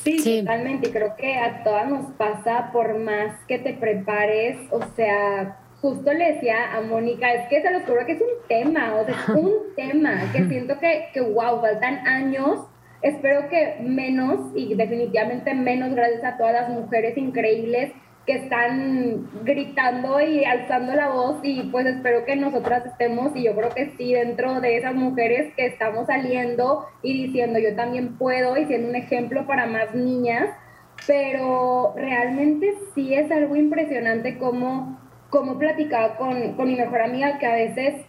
Sí, 0.02 0.18
sí, 0.18 0.40
totalmente. 0.40 0.90
Creo 0.90 1.16
que 1.16 1.36
a 1.36 1.64
todas 1.64 1.88
nos 1.88 2.12
pasa 2.12 2.70
por 2.72 2.98
más 2.98 3.36
que 3.48 3.58
te 3.58 3.72
prepares, 3.72 4.58
o 4.70 4.80
sea, 4.94 5.58
justo 5.84 6.14
le 6.14 6.32
decía 6.32 6.74
a 6.74 6.80
Mónica, 6.80 7.30
es 7.34 7.46
que 7.50 7.60
se 7.60 7.70
los 7.70 7.82
juro 7.82 8.06
que 8.06 8.12
es 8.12 8.20
un 8.22 8.48
tema, 8.48 8.94
o 8.94 9.04
sea, 9.04 9.14
es 9.14 9.28
un 9.28 9.52
tema 9.76 10.18
que 10.32 10.48
siento 10.48 10.78
que, 10.80 11.08
que, 11.12 11.20
wow, 11.20 11.60
faltan 11.60 12.06
años. 12.06 12.60
Espero 13.02 13.50
que 13.50 13.76
menos 13.82 14.50
y 14.54 14.74
definitivamente 14.76 15.52
menos 15.52 15.94
gracias 15.94 16.24
a 16.24 16.38
todas 16.38 16.54
las 16.54 16.70
mujeres 16.70 17.18
increíbles 17.18 17.92
que 18.24 18.32
están 18.32 19.28
gritando 19.44 20.22
y 20.22 20.42
alzando 20.46 20.94
la 20.94 21.10
voz 21.10 21.40
y 21.42 21.64
pues 21.64 21.84
espero 21.84 22.24
que 22.24 22.36
nosotras 22.36 22.86
estemos 22.86 23.36
y 23.36 23.44
yo 23.44 23.54
creo 23.54 23.68
que 23.68 23.92
sí 23.98 24.14
dentro 24.14 24.62
de 24.62 24.78
esas 24.78 24.94
mujeres 24.94 25.52
que 25.54 25.66
estamos 25.66 26.06
saliendo 26.06 26.86
y 27.02 27.26
diciendo 27.26 27.58
yo 27.58 27.76
también 27.76 28.16
puedo 28.16 28.56
y 28.56 28.64
siendo 28.64 28.88
un 28.88 28.96
ejemplo 28.96 29.46
para 29.46 29.66
más 29.66 29.94
niñas, 29.94 30.48
pero 31.06 31.92
realmente 31.94 32.72
sí 32.94 33.12
es 33.12 33.30
algo 33.30 33.54
impresionante 33.54 34.38
como 34.38 35.03
como 35.34 35.58
platicaba 35.58 36.16
con, 36.16 36.52
con 36.52 36.68
mi 36.68 36.76
mejor 36.76 37.02
amiga, 37.02 37.38
que 37.38 37.46
a 37.46 37.54
veces 37.54 38.06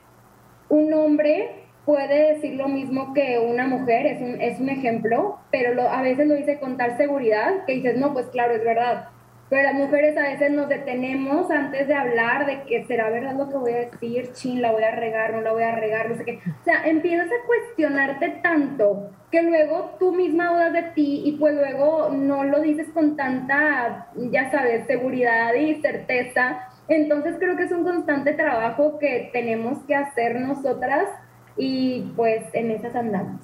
un 0.69 0.93
hombre 0.93 1.63
puede 1.83 2.33
decir 2.33 2.53
lo 2.53 2.67
mismo 2.67 3.15
que 3.15 3.39
una 3.39 3.65
mujer, 3.65 4.05
es 4.05 4.21
un, 4.21 4.39
es 4.39 4.59
un 4.59 4.69
ejemplo, 4.69 5.39
pero 5.49 5.73
lo, 5.73 5.89
a 5.89 6.03
veces 6.03 6.27
lo 6.27 6.35
dice 6.35 6.59
con 6.59 6.77
tal 6.77 6.97
seguridad 6.97 7.65
que 7.65 7.73
dices, 7.73 7.97
no, 7.97 8.13
pues 8.13 8.27
claro, 8.27 8.53
es 8.53 8.63
verdad. 8.63 9.09
Pero 9.49 9.63
las 9.63 9.73
mujeres 9.73 10.15
a 10.17 10.21
veces 10.21 10.51
nos 10.51 10.69
detenemos 10.69 11.49
antes 11.49 11.87
de 11.87 11.95
hablar 11.95 12.45
de 12.45 12.61
que 12.63 12.85
será 12.85 13.09
verdad 13.09 13.33
lo 13.35 13.49
que 13.49 13.57
voy 13.57 13.71
a 13.73 13.89
decir, 13.89 14.31
chin, 14.33 14.61
la 14.61 14.71
voy 14.71 14.83
a 14.83 14.91
regar, 14.91 15.33
no 15.33 15.41
la 15.41 15.51
voy 15.51 15.63
a 15.63 15.75
regar, 15.75 16.09
no 16.09 16.17
sé 16.17 16.25
qué. 16.25 16.39
O 16.61 16.63
sea, 16.63 16.85
empiezas 16.85 17.27
a 17.27 17.45
cuestionarte 17.47 18.39
tanto 18.43 19.09
que 19.31 19.41
luego 19.41 19.95
tú 19.97 20.13
misma 20.13 20.49
dudas 20.49 20.73
de 20.73 20.83
ti 20.93 21.23
y 21.25 21.31
pues 21.33 21.55
luego 21.55 22.09
no 22.09 22.43
lo 22.43 22.59
dices 22.59 22.87
con 22.93 23.15
tanta, 23.15 24.09
ya 24.15 24.51
sabes, 24.51 24.85
seguridad 24.85 25.55
y 25.55 25.81
certeza 25.81 26.69
entonces 26.87 27.35
creo 27.39 27.55
que 27.57 27.63
es 27.63 27.71
un 27.71 27.83
constante 27.83 28.33
trabajo 28.33 28.99
que 28.99 29.29
tenemos 29.33 29.79
que 29.87 29.95
hacer 29.95 30.39
nosotras 30.39 31.09
y 31.57 32.11
pues 32.15 32.43
en 32.53 32.71
esas 32.71 32.95
andamos. 32.95 33.41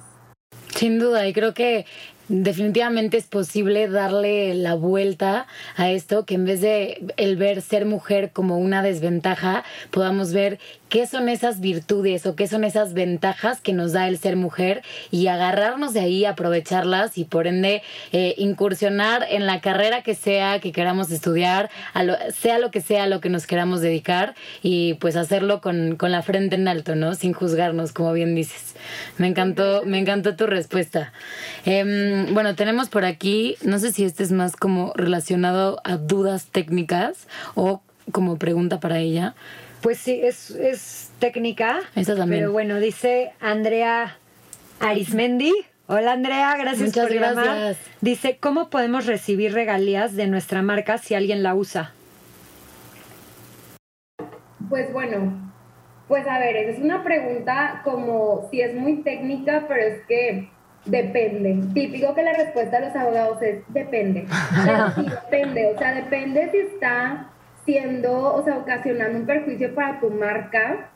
Sin 0.76 1.00
duda, 1.00 1.28
y 1.28 1.34
creo 1.34 1.54
que 1.54 1.86
definitivamente 2.32 3.18
es 3.18 3.26
posible 3.26 3.88
darle 3.90 4.56
la 4.56 4.76
vuelta 4.76 5.48
a 5.76 5.92
esto, 5.92 6.26
que 6.26 6.36
en 6.36 6.46
vez 6.46 6.62
de 6.62 7.14
el 7.18 7.36
ver 7.36 7.62
ser 7.62 7.86
mujer 7.86 8.32
como 8.32 8.58
una 8.58 8.82
desventaja, 8.82 9.64
podamos 9.92 10.32
ver 10.32 10.60
qué 10.88 11.08
son 11.08 11.30
esas 11.30 11.62
virtudes 11.62 12.26
o 12.26 12.36
qué 12.36 12.48
son 12.48 12.64
esas 12.64 12.94
ventajas 12.94 13.62
que 13.62 13.74
nos 13.74 13.94
da 13.94 14.08
el 14.08 14.18
ser 14.18 14.36
mujer 14.36 14.82
y 15.10 15.28
agarrarnos 15.28 15.94
de 15.94 16.02
ahí, 16.02 16.26
aprovecharlas 16.26 17.18
y 17.18 17.26
por 17.26 17.48
ende 17.48 17.82
eh, 18.12 18.36
incursionar 18.38 19.26
en 19.30 19.46
la 19.46 19.62
carrera 19.62 20.02
que 20.02 20.16
sea 20.16 20.60
que 20.60 20.72
queramos 20.72 21.12
estudiar, 21.12 21.70
sea 22.34 22.60
lo 22.60 22.72
que 22.72 22.82
sea 22.82 23.08
lo 23.08 23.22
que 23.22 23.30
nos 23.30 23.48
queramos 23.48 23.82
dedicar 23.82 24.36
y 24.62 24.96
pues 24.96 25.16
hacerlo 25.16 25.62
con, 25.62 25.96
con 25.96 26.12
la 26.12 26.22
frente 26.22 26.56
en 26.56 26.68
alto, 26.68 26.96
¿no? 26.96 27.16
Sin 27.16 27.34
juzgarnos, 27.34 27.94
como 27.94 28.14
bien 28.14 28.36
dices. 28.36 28.76
Me 29.18 29.28
encantó, 29.28 29.84
me 29.86 30.00
encantó 30.00 30.36
tu 30.36 30.46
respuesta. 30.46 31.14
Em, 32.22 32.34
bueno, 32.34 32.56
tenemos 32.56 32.90
por 32.90 33.06
aquí, 33.06 33.58
no 33.64 33.80
sé 33.80 33.92
si 33.92 34.04
este 34.04 34.24
es 34.24 34.32
más 34.32 34.56
como 34.56 34.94
relacionado 34.96 35.80
a 35.84 35.98
dudas 35.98 36.48
técnicas 36.48 37.28
o 37.56 37.82
como 38.12 38.38
pregunta 38.38 38.80
para 38.80 39.00
ella. 39.00 39.36
Pues 39.82 39.98
sí, 39.98 40.20
es, 40.24 40.52
es 40.52 41.10
técnica. 41.20 41.80
Esa 41.96 42.16
también. 42.16 42.42
Pero 42.42 42.52
bueno, 42.52 42.80
dice 42.80 43.34
Andrea 43.40 44.18
Arismendi. 44.80 45.54
Hola 45.88 46.14
Andrea, 46.14 46.56
gracias 46.58 46.90
Muchas 46.90 47.08
por 47.08 47.16
gracias. 47.16 47.46
llamar. 47.46 47.76
Dice, 48.00 48.38
¿cómo 48.40 48.70
podemos 48.70 49.08
recibir 49.08 49.54
regalías 49.54 50.16
de 50.16 50.28
nuestra 50.28 50.62
marca 50.62 50.98
si 50.98 51.16
alguien 51.16 51.44
la 51.44 51.54
usa? 51.56 51.94
Pues 54.70 54.94
bueno, 54.94 55.52
pues 56.08 56.26
a 56.28 56.40
ver, 56.40 56.56
esa 56.56 56.78
es 56.78 56.80
una 56.80 57.04
pregunta 57.04 57.82
como 57.84 58.48
si 58.50 58.62
es 58.62 58.74
muy 58.74 59.02
técnica, 59.02 59.66
pero 59.68 59.82
es 59.82 60.06
que 60.08 60.50
depende. 60.86 61.60
Típico 61.74 62.14
que 62.14 62.24
la 62.24 62.34
respuesta 62.34 62.80
de 62.80 62.88
los 62.88 62.96
abogados 62.96 63.42
es 63.42 63.64
depende. 63.70 64.26
Pero 64.66 64.92
sí, 64.92 65.06
depende, 65.10 65.74
o 65.76 65.78
sea, 65.78 65.94
depende 65.94 66.50
si 66.52 66.58
está 66.58 67.30
siendo, 67.66 68.36
o 68.36 68.44
sea, 68.44 68.58
ocasionando 68.58 69.20
un 69.20 69.26
perjuicio 69.26 69.74
para 69.76 70.00
tu 70.00 70.10
marca. 70.10 70.90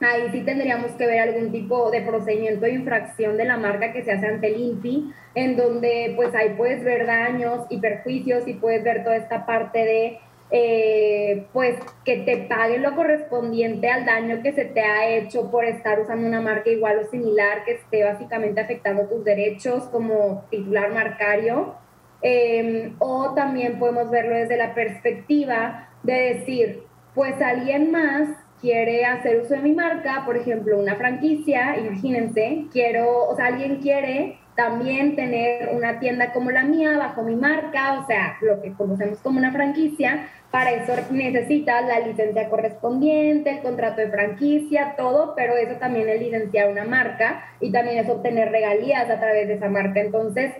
Ahí 0.00 0.28
sí 0.32 0.40
tendríamos 0.42 0.92
que 0.92 1.06
ver 1.06 1.20
algún 1.20 1.50
tipo 1.52 1.90
de 1.90 2.02
procedimiento 2.02 2.66
de 2.66 2.72
infracción 2.72 3.36
de 3.36 3.44
la 3.44 3.56
marca 3.56 3.92
que 3.92 4.02
se 4.02 4.12
hace 4.12 4.26
ante 4.26 4.48
el 4.48 4.60
INPI, 4.60 5.12
en 5.34 5.56
donde 5.56 6.12
pues 6.16 6.34
ahí 6.34 6.54
puedes 6.56 6.84
ver 6.84 7.06
daños 7.06 7.66
y 7.70 7.78
perjuicios 7.78 8.46
y 8.46 8.54
puedes 8.54 8.82
ver 8.82 9.04
toda 9.04 9.16
esta 9.16 9.46
parte 9.46 9.78
de 9.78 10.18
eh, 10.56 11.48
pues 11.52 11.76
que 12.04 12.18
te 12.18 12.36
paguen 12.36 12.82
lo 12.82 12.94
correspondiente 12.94 13.90
al 13.90 14.04
daño 14.04 14.40
que 14.40 14.52
se 14.52 14.64
te 14.64 14.82
ha 14.82 15.08
hecho 15.08 15.50
por 15.50 15.64
estar 15.64 15.98
usando 15.98 16.28
una 16.28 16.40
marca 16.40 16.70
igual 16.70 17.00
o 17.00 17.10
similar 17.10 17.64
que 17.64 17.72
esté 17.72 18.04
básicamente 18.04 18.60
afectando 18.60 19.08
tus 19.08 19.24
derechos 19.24 19.82
como 19.88 20.44
titular 20.50 20.92
marcario. 20.92 21.74
Eh, 22.22 22.92
o 23.00 23.34
también 23.34 23.80
podemos 23.80 24.08
verlo 24.12 24.36
desde 24.36 24.56
la 24.56 24.74
perspectiva 24.74 25.88
de 26.04 26.34
decir, 26.34 26.84
pues 27.16 27.42
alguien 27.42 27.90
más 27.90 28.28
quiere 28.60 29.04
hacer 29.06 29.40
uso 29.40 29.54
de 29.54 29.60
mi 29.60 29.72
marca, 29.72 30.22
por 30.24 30.36
ejemplo, 30.36 30.78
una 30.78 30.94
franquicia, 30.94 31.76
imagínense, 31.76 32.66
quiero, 32.72 33.28
o 33.28 33.34
sea, 33.34 33.46
alguien 33.46 33.80
quiere 33.80 34.38
también 34.54 35.16
tener 35.16 35.70
una 35.74 35.98
tienda 35.98 36.32
como 36.32 36.50
la 36.50 36.62
mía 36.62 36.96
bajo 36.96 37.22
mi 37.22 37.34
marca, 37.34 37.98
o 38.00 38.06
sea, 38.06 38.36
lo 38.40 38.62
que 38.62 38.72
conocemos 38.72 39.18
como 39.18 39.38
una 39.38 39.52
franquicia, 39.52 40.28
para 40.54 40.70
eso 40.70 40.92
necesitas 41.10 41.84
la 41.84 41.98
licencia 41.98 42.48
correspondiente, 42.48 43.50
el 43.50 43.62
contrato 43.62 44.00
de 44.00 44.08
franquicia, 44.08 44.94
todo, 44.96 45.34
pero 45.34 45.56
eso 45.56 45.80
también 45.80 46.08
es 46.08 46.20
licenciar 46.20 46.70
una 46.70 46.84
marca 46.84 47.44
y 47.58 47.72
también 47.72 47.98
es 47.98 48.08
obtener 48.08 48.52
regalías 48.52 49.10
a 49.10 49.18
través 49.18 49.48
de 49.48 49.54
esa 49.54 49.68
marca. 49.68 50.00
Entonces, 50.00 50.52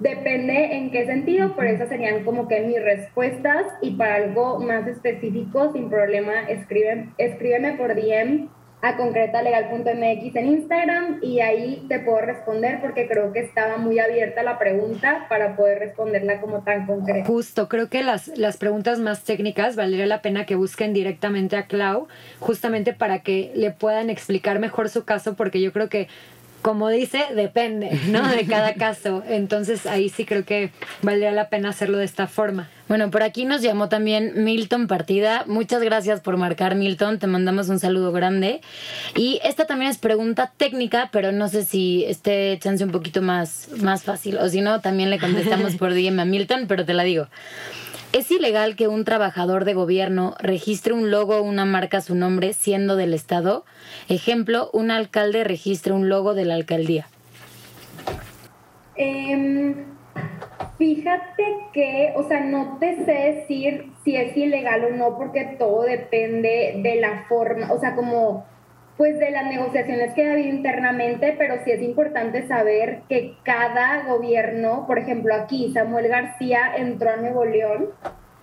depende 0.00 0.74
en 0.74 0.90
qué 0.90 1.06
sentido, 1.06 1.54
pero 1.54 1.68
esas 1.68 1.88
serían 1.88 2.24
como 2.24 2.48
que 2.48 2.62
mis 2.62 2.82
respuestas 2.82 3.66
y 3.80 3.92
para 3.92 4.16
algo 4.16 4.58
más 4.58 4.84
específico, 4.88 5.72
sin 5.72 5.90
problema, 5.90 6.40
escribe, 6.48 7.10
escríbeme 7.16 7.74
por 7.74 7.94
DM 7.94 8.48
a 8.86 8.96
concretalegal.mx 8.96 10.36
en 10.36 10.46
Instagram 10.46 11.18
y 11.20 11.40
ahí 11.40 11.84
te 11.88 11.98
puedo 11.98 12.20
responder 12.20 12.80
porque 12.80 13.08
creo 13.08 13.32
que 13.32 13.40
estaba 13.40 13.78
muy 13.78 13.98
abierta 13.98 14.44
la 14.44 14.60
pregunta 14.60 15.26
para 15.28 15.56
poder 15.56 15.80
responderla 15.80 16.40
como 16.40 16.62
tan 16.62 16.86
concreta. 16.86 17.26
Justo, 17.26 17.68
creo 17.68 17.88
que 17.88 18.04
las, 18.04 18.28
las 18.38 18.58
preguntas 18.58 19.00
más 19.00 19.24
técnicas 19.24 19.74
valdría 19.74 20.06
la 20.06 20.22
pena 20.22 20.46
que 20.46 20.54
busquen 20.54 20.92
directamente 20.92 21.56
a 21.56 21.66
Clau, 21.66 22.06
justamente 22.38 22.92
para 22.92 23.20
que 23.20 23.50
le 23.56 23.72
puedan 23.72 24.08
explicar 24.08 24.60
mejor 24.60 24.88
su 24.88 25.04
caso, 25.04 25.34
porque 25.34 25.60
yo 25.60 25.72
creo 25.72 25.88
que 25.88 26.06
como 26.66 26.88
dice, 26.88 27.26
depende, 27.36 27.96
¿no? 28.08 28.26
De 28.26 28.44
cada 28.44 28.74
caso. 28.74 29.22
Entonces 29.28 29.86
ahí 29.86 30.08
sí 30.08 30.24
creo 30.24 30.44
que 30.44 30.72
valdría 31.00 31.30
la 31.30 31.48
pena 31.48 31.68
hacerlo 31.68 31.98
de 31.98 32.04
esta 32.04 32.26
forma. 32.26 32.68
Bueno, 32.88 33.08
por 33.12 33.22
aquí 33.22 33.44
nos 33.44 33.62
llamó 33.62 33.88
también 33.88 34.42
Milton 34.42 34.88
Partida. 34.88 35.44
Muchas 35.46 35.80
gracias 35.80 36.20
por 36.20 36.36
marcar, 36.38 36.74
Milton. 36.74 37.20
Te 37.20 37.28
mandamos 37.28 37.68
un 37.68 37.78
saludo 37.78 38.10
grande. 38.10 38.62
Y 39.14 39.38
esta 39.44 39.66
también 39.66 39.92
es 39.92 39.98
pregunta 39.98 40.50
técnica, 40.56 41.08
pero 41.12 41.30
no 41.30 41.46
sé 41.48 41.64
si 41.64 42.04
esté 42.04 42.58
chance 42.60 42.82
un 42.82 42.90
poquito 42.90 43.22
más, 43.22 43.68
más 43.80 44.02
fácil. 44.02 44.36
O 44.38 44.48
si 44.48 44.60
no, 44.60 44.80
también 44.80 45.08
le 45.08 45.20
contestamos 45.20 45.76
por 45.78 45.94
DM 45.94 46.18
a 46.18 46.24
Milton, 46.24 46.64
pero 46.66 46.84
te 46.84 46.94
la 46.94 47.04
digo. 47.04 47.28
¿Es 48.16 48.30
ilegal 48.30 48.76
que 48.76 48.88
un 48.88 49.04
trabajador 49.04 49.66
de 49.66 49.74
gobierno 49.74 50.36
registre 50.38 50.94
un 50.94 51.10
logo 51.10 51.36
o 51.36 51.42
una 51.42 51.66
marca 51.66 51.98
a 51.98 52.00
su 52.00 52.14
nombre 52.14 52.54
siendo 52.54 52.96
del 52.96 53.12
Estado? 53.12 53.66
Ejemplo, 54.08 54.70
un 54.72 54.90
alcalde 54.90 55.44
registra 55.44 55.92
un 55.92 56.08
logo 56.08 56.32
de 56.32 56.46
la 56.46 56.54
alcaldía. 56.54 57.08
Em, 58.94 59.84
fíjate 60.78 61.44
que, 61.74 62.14
o 62.16 62.26
sea, 62.26 62.40
no 62.40 62.78
te 62.80 63.04
sé 63.04 63.12
decir 63.12 63.92
si 64.02 64.16
es 64.16 64.34
ilegal 64.34 64.86
o 64.86 64.96
no, 64.96 65.18
porque 65.18 65.54
todo 65.58 65.82
depende 65.82 66.80
de 66.82 66.98
la 66.98 67.26
forma, 67.28 67.70
o 67.70 67.78
sea, 67.78 67.94
como 67.94 68.46
pues 68.96 69.18
de 69.18 69.30
las 69.30 69.46
negociaciones 69.46 70.14
que 70.14 70.26
ha 70.26 70.32
habido 70.32 70.48
internamente, 70.48 71.34
pero 71.38 71.56
sí 71.64 71.70
es 71.70 71.82
importante 71.82 72.46
saber 72.46 73.02
que 73.08 73.36
cada 73.42 74.04
gobierno, 74.04 74.86
por 74.86 74.98
ejemplo 74.98 75.34
aquí 75.34 75.70
Samuel 75.72 76.08
García 76.08 76.74
entró 76.76 77.10
a 77.10 77.16
Nuevo 77.16 77.44
León, 77.44 77.90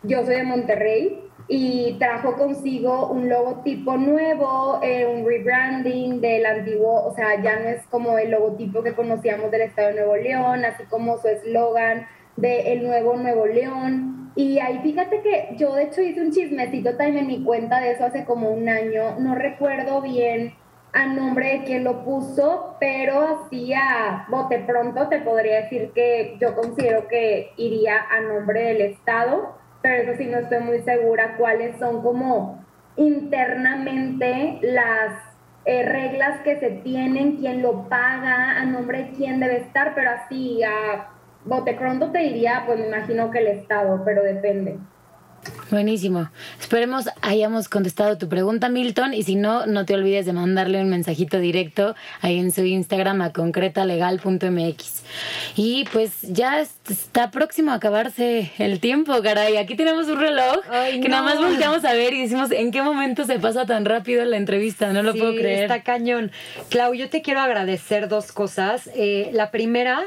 yo 0.03 0.23
soy 0.25 0.35
de 0.35 0.43
Monterrey, 0.43 1.23
y 1.47 1.97
trajo 1.99 2.37
consigo 2.37 3.09
un 3.09 3.29
logotipo 3.29 3.97
nuevo, 3.97 4.79
eh, 4.81 5.05
un 5.05 5.25
rebranding 5.25 6.21
del 6.21 6.45
antiguo, 6.45 7.05
o 7.05 7.13
sea, 7.13 7.41
ya 7.41 7.59
no 7.59 7.69
es 7.69 7.85
como 7.87 8.17
el 8.17 8.31
logotipo 8.31 8.81
que 8.81 8.93
conocíamos 8.93 9.51
del 9.51 9.61
Estado 9.61 9.89
de 9.89 9.95
Nuevo 9.95 10.15
León, 10.15 10.63
así 10.63 10.83
como 10.85 11.17
su 11.17 11.27
eslogan 11.27 12.07
de 12.35 12.73
El 12.73 12.83
Nuevo 12.83 13.15
Nuevo 13.15 13.45
León. 13.45 14.31
Y 14.35 14.59
ahí 14.59 14.79
fíjate 14.79 15.21
que 15.21 15.55
yo 15.57 15.75
de 15.75 15.83
hecho 15.83 16.01
hice 16.01 16.21
un 16.21 16.31
chismecito 16.31 16.97
también 16.97 17.17
en 17.17 17.27
mi 17.27 17.43
cuenta 17.43 17.79
de 17.79 17.91
eso 17.91 18.05
hace 18.05 18.25
como 18.25 18.49
un 18.49 18.67
año, 18.67 19.19
no 19.19 19.35
recuerdo 19.35 20.01
bien 20.01 20.55
a 20.91 21.07
nombre 21.07 21.59
de 21.59 21.63
quién 21.65 21.83
lo 21.83 22.03
puso, 22.03 22.75
pero 22.79 23.45
así 23.45 23.73
a 23.73 24.25
bote 24.29 24.59
pronto 24.59 25.07
te 25.07 25.19
podría 25.19 25.63
decir 25.63 25.91
que 25.93 26.37
yo 26.39 26.55
considero 26.55 27.07
que 27.07 27.51
iría 27.57 28.05
a 28.11 28.21
nombre 28.21 28.63
del 28.63 28.81
Estado, 28.81 29.55
pero 29.81 30.03
eso 30.03 30.17
sí 30.17 30.25
no 30.25 30.37
estoy 30.37 30.59
muy 30.59 30.81
segura 30.81 31.35
cuáles 31.37 31.77
son 31.77 32.03
como 32.03 32.63
internamente 32.95 34.59
las 34.61 35.13
eh, 35.65 35.83
reglas 35.83 36.41
que 36.41 36.59
se 36.59 36.69
tienen, 36.69 37.37
quién 37.37 37.63
lo 37.63 37.89
paga, 37.89 38.59
a 38.59 38.65
nombre 38.65 39.05
de 39.05 39.11
quién 39.11 39.39
debe 39.39 39.57
estar, 39.57 39.95
pero 39.95 40.11
así 40.11 40.61
a 40.63 41.09
bote 41.45 41.73
pronto 41.73 42.11
te 42.11 42.19
diría, 42.19 42.63
pues 42.65 42.79
me 42.79 42.87
imagino 42.87 43.31
que 43.31 43.39
el 43.39 43.47
Estado, 43.47 44.01
pero 44.05 44.23
depende. 44.23 44.77
Buenísimo. 45.71 46.29
Esperemos 46.57 47.09
hayamos 47.21 47.67
contestado 47.67 48.17
tu 48.17 48.29
pregunta, 48.29 48.69
Milton. 48.69 49.13
Y 49.13 49.23
si 49.23 49.35
no, 49.35 49.65
no 49.65 49.85
te 49.85 49.93
olvides 49.93 50.25
de 50.25 50.31
mandarle 50.31 50.81
un 50.81 50.87
mensajito 50.89 51.37
directo 51.39 51.95
ahí 52.21 52.39
en 52.39 52.53
su 52.53 52.63
Instagram 52.63 53.21
a 53.21 53.33
concretalegal.mx. 53.33 55.03
Y 55.57 55.83
pues 55.91 56.21
ya 56.21 56.61
está 56.61 57.29
próximo 57.31 57.71
a 57.71 57.75
acabarse 57.75 58.51
el 58.57 58.79
tiempo, 58.79 59.21
caray. 59.21 59.57
Aquí 59.57 59.75
tenemos 59.75 60.07
un 60.07 60.19
reloj 60.21 60.59
Ay, 60.69 61.01
que 61.01 61.09
no. 61.09 61.17
nada 61.21 61.23
más 61.35 61.39
volteamos 61.43 61.83
a 61.83 61.91
ver 61.93 62.13
y 62.13 62.21
decimos 62.21 62.51
en 62.51 62.71
qué 62.71 62.81
momento 62.81 63.25
se 63.25 63.37
pasa 63.39 63.65
tan 63.65 63.83
rápido 63.83 64.23
la 64.23 64.37
entrevista. 64.37 64.93
No 64.93 65.03
lo 65.03 65.11
Sí, 65.11 65.19
puedo 65.19 65.33
creer. 65.33 65.63
Está 65.63 65.83
cañón. 65.83 66.31
Clau, 66.69 66.93
yo 66.93 67.09
te 67.09 67.21
quiero 67.21 67.41
agradecer 67.41 68.07
dos 68.07 68.31
cosas. 68.31 68.89
Eh, 68.95 69.29
la 69.33 69.51
primera 69.51 70.03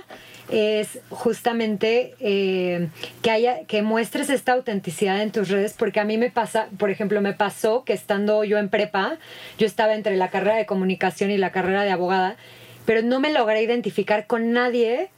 es 0.48 1.00
justamente 1.10 2.14
eh, 2.20 2.88
que 3.22 3.30
haya 3.30 3.64
que 3.64 3.82
muestres 3.82 4.30
esta 4.30 4.52
autenticidad 4.52 5.20
en 5.22 5.32
tus 5.32 5.48
redes 5.48 5.74
porque 5.76 6.00
a 6.00 6.04
mí 6.04 6.18
me 6.18 6.30
pasa 6.30 6.68
por 6.78 6.90
ejemplo 6.90 7.20
me 7.20 7.32
pasó 7.32 7.84
que 7.84 7.92
estando 7.92 8.44
yo 8.44 8.58
en 8.58 8.68
prepa 8.68 9.18
yo 9.58 9.66
estaba 9.66 9.94
entre 9.94 10.16
la 10.16 10.28
carrera 10.28 10.56
de 10.56 10.66
comunicación 10.66 11.30
y 11.30 11.36
la 11.36 11.50
carrera 11.50 11.82
de 11.82 11.90
abogada 11.90 12.36
pero 12.84 13.02
no 13.02 13.18
me 13.18 13.32
logré 13.32 13.62
identificar 13.62 14.26
con 14.26 14.52
nadie 14.52 15.10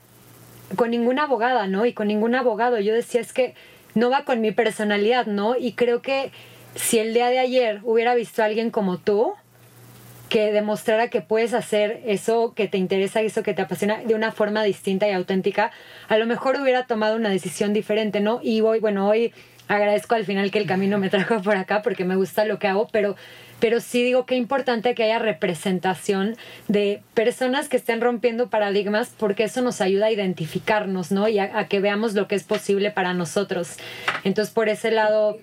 con 0.77 0.91
ninguna 0.91 1.25
abogada 1.25 1.67
no 1.67 1.87
y 1.87 1.93
con 1.93 2.09
ningún 2.09 2.35
abogado. 2.35 2.79
Yo 2.81 2.95
decía 2.95 3.21
es 3.21 3.33
que 3.33 3.55
no 3.95 4.11
va 4.11 4.25
con 4.25 4.41
mi 4.41 4.53
personalidad 4.53 5.27
no 5.27 5.57
y 5.57 5.73
creo 5.73 6.03
que 6.03 6.31
si 6.75 6.99
el 6.99 7.15
día 7.15 7.29
de 7.29 7.39
ayer 7.39 7.81
hubiera 7.85 8.15
visto 8.15 8.43
a 8.43 8.47
alguien 8.47 8.71
como 8.71 8.99
tú 8.99 9.35
que 10.29 10.53
demostrara 10.53 11.09
que 11.09 11.21
puedes 11.21 11.55
hacer 11.55 12.03
eso 12.07 12.53
que 12.55 12.69
te 12.69 12.79
interesa 12.79 13.21
eso 13.23 13.43
que 13.43 13.55
te 13.55 13.63
apasiona 13.63 13.99
de 14.05 14.15
una 14.15 14.33
forma 14.33 14.63
distinta 14.63 15.09
y 15.09 15.13
auténtica, 15.13 15.71
a 16.09 16.19
lo 16.19 16.27
mejor 16.27 16.57
hubiera 16.61 16.87
tomado 16.87 17.17
una 17.17 17.31
decisión 17.31 17.73
diferente, 17.73 18.21
¿no? 18.21 18.41
Y 18.43 18.61
hoy, 18.61 18.81
bueno, 18.81 19.09
hoy 19.09 19.33
agradezco 19.69 20.15
al 20.15 20.25
final 20.25 20.51
que 20.51 20.59
el 20.59 20.67
camino 20.67 20.99
me 20.99 21.11
trajo 21.11 21.41
por 21.43 21.57
acá 21.57 21.83
porque 21.83 22.05
me 22.05 22.17
gusta 22.17 22.45
lo 22.45 22.59
que 22.59 22.67
hago, 22.67 22.89
pero 22.91 23.17
pero 23.61 23.81
sí 23.81 24.05
digo 24.05 24.25
que 24.25 24.37
importante 24.37 24.95
que 24.95 25.05
haya 25.05 25.19
representación 25.19 26.37
de 26.69 27.03
personas 27.15 27.69
que 27.69 27.77
estén 27.77 28.01
rompiendo 28.01 28.51
paradigmas 28.51 29.15
porque 29.19 29.45
eso 29.45 29.63
nos 29.63 29.81
ayuda 29.81 30.07
a 30.07 30.11
identificarnos, 30.13 31.11
¿no? 31.11 31.29
Y 31.29 31.39
a, 31.39 31.67
que 31.69 31.81
veamos 31.81 32.15
lo 32.15 32.29
que 32.29 32.37
es 32.37 32.45
posible 32.45 32.91
para 32.91 33.15
nosotros. 33.15 33.77
Entonces, 34.25 34.55
por 34.55 34.69
ese 34.69 34.91
lado... 34.91 35.39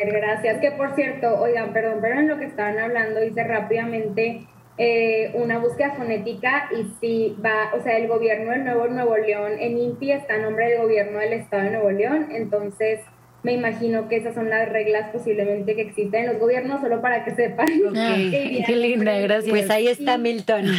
Gracias. 0.00 0.58
Que 0.60 0.72
por 0.72 0.94
cierto, 0.96 1.40
oigan, 1.40 1.72
perdón, 1.72 1.98
pero 2.00 2.18
en 2.18 2.28
lo 2.28 2.38
que 2.38 2.46
estaban 2.46 2.78
hablando 2.78 3.22
hice 3.22 3.44
rápidamente 3.44 4.46
eh, 4.78 5.30
una 5.34 5.58
búsqueda 5.58 5.94
fonética 5.94 6.68
y 6.76 6.90
sí 7.00 7.36
va, 7.44 7.72
o 7.74 7.82
sea, 7.82 7.96
el 7.96 8.08
gobierno 8.08 8.50
del 8.50 8.64
Nuevo 8.64 8.88
Nuevo 8.88 9.16
León 9.16 9.52
en 9.58 9.78
INPI 9.78 10.12
está 10.12 10.34
a 10.34 10.38
nombre 10.38 10.68
del 10.68 10.80
gobierno 10.80 11.18
del 11.18 11.34
Estado 11.34 11.64
de 11.64 11.70
Nuevo 11.70 11.90
León, 11.90 12.28
entonces 12.32 13.00
me 13.42 13.52
imagino 13.52 14.08
que 14.08 14.16
esas 14.16 14.34
son 14.34 14.50
las 14.50 14.68
reglas 14.68 15.10
posiblemente 15.10 15.74
que 15.74 15.82
existen 15.82 16.24
en 16.24 16.32
los 16.32 16.38
gobiernos, 16.38 16.80
solo 16.80 17.00
para 17.00 17.24
que 17.24 17.32
sepan. 17.32 17.66
qué 17.92 18.76
linda, 18.76 19.18
gracias. 19.18 19.50
Pues 19.50 19.70
ahí 19.70 19.88
está 19.88 20.18
Milton. 20.18 20.64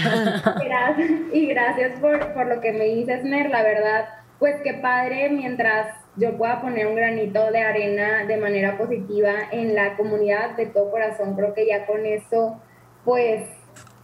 Y 1.34 1.48
gracias 1.48 2.00
por, 2.00 2.34
por 2.34 2.48
lo 2.48 2.62
que 2.62 2.72
me 2.72 2.86
dices, 2.86 3.24
Mer, 3.24 3.50
la 3.50 3.64
verdad, 3.64 4.06
pues 4.40 4.56
qué 4.64 4.74
padre 4.76 5.30
mientras 5.30 5.88
yo 6.16 6.38
pueda 6.38 6.62
poner 6.62 6.88
un 6.88 6.96
granito 6.96 7.52
de 7.52 7.62
arena 7.62 8.26
de 8.26 8.38
manera 8.38 8.78
positiva 8.78 9.34
en 9.52 9.76
la 9.76 9.96
comunidad 9.96 10.56
de 10.56 10.68
todo 10.68 10.92
corazón, 10.92 11.36
creo 11.36 11.54
que 11.54 11.66
ya 11.66 11.86
con 11.86 12.06
eso, 12.06 12.62
pues 13.04 13.44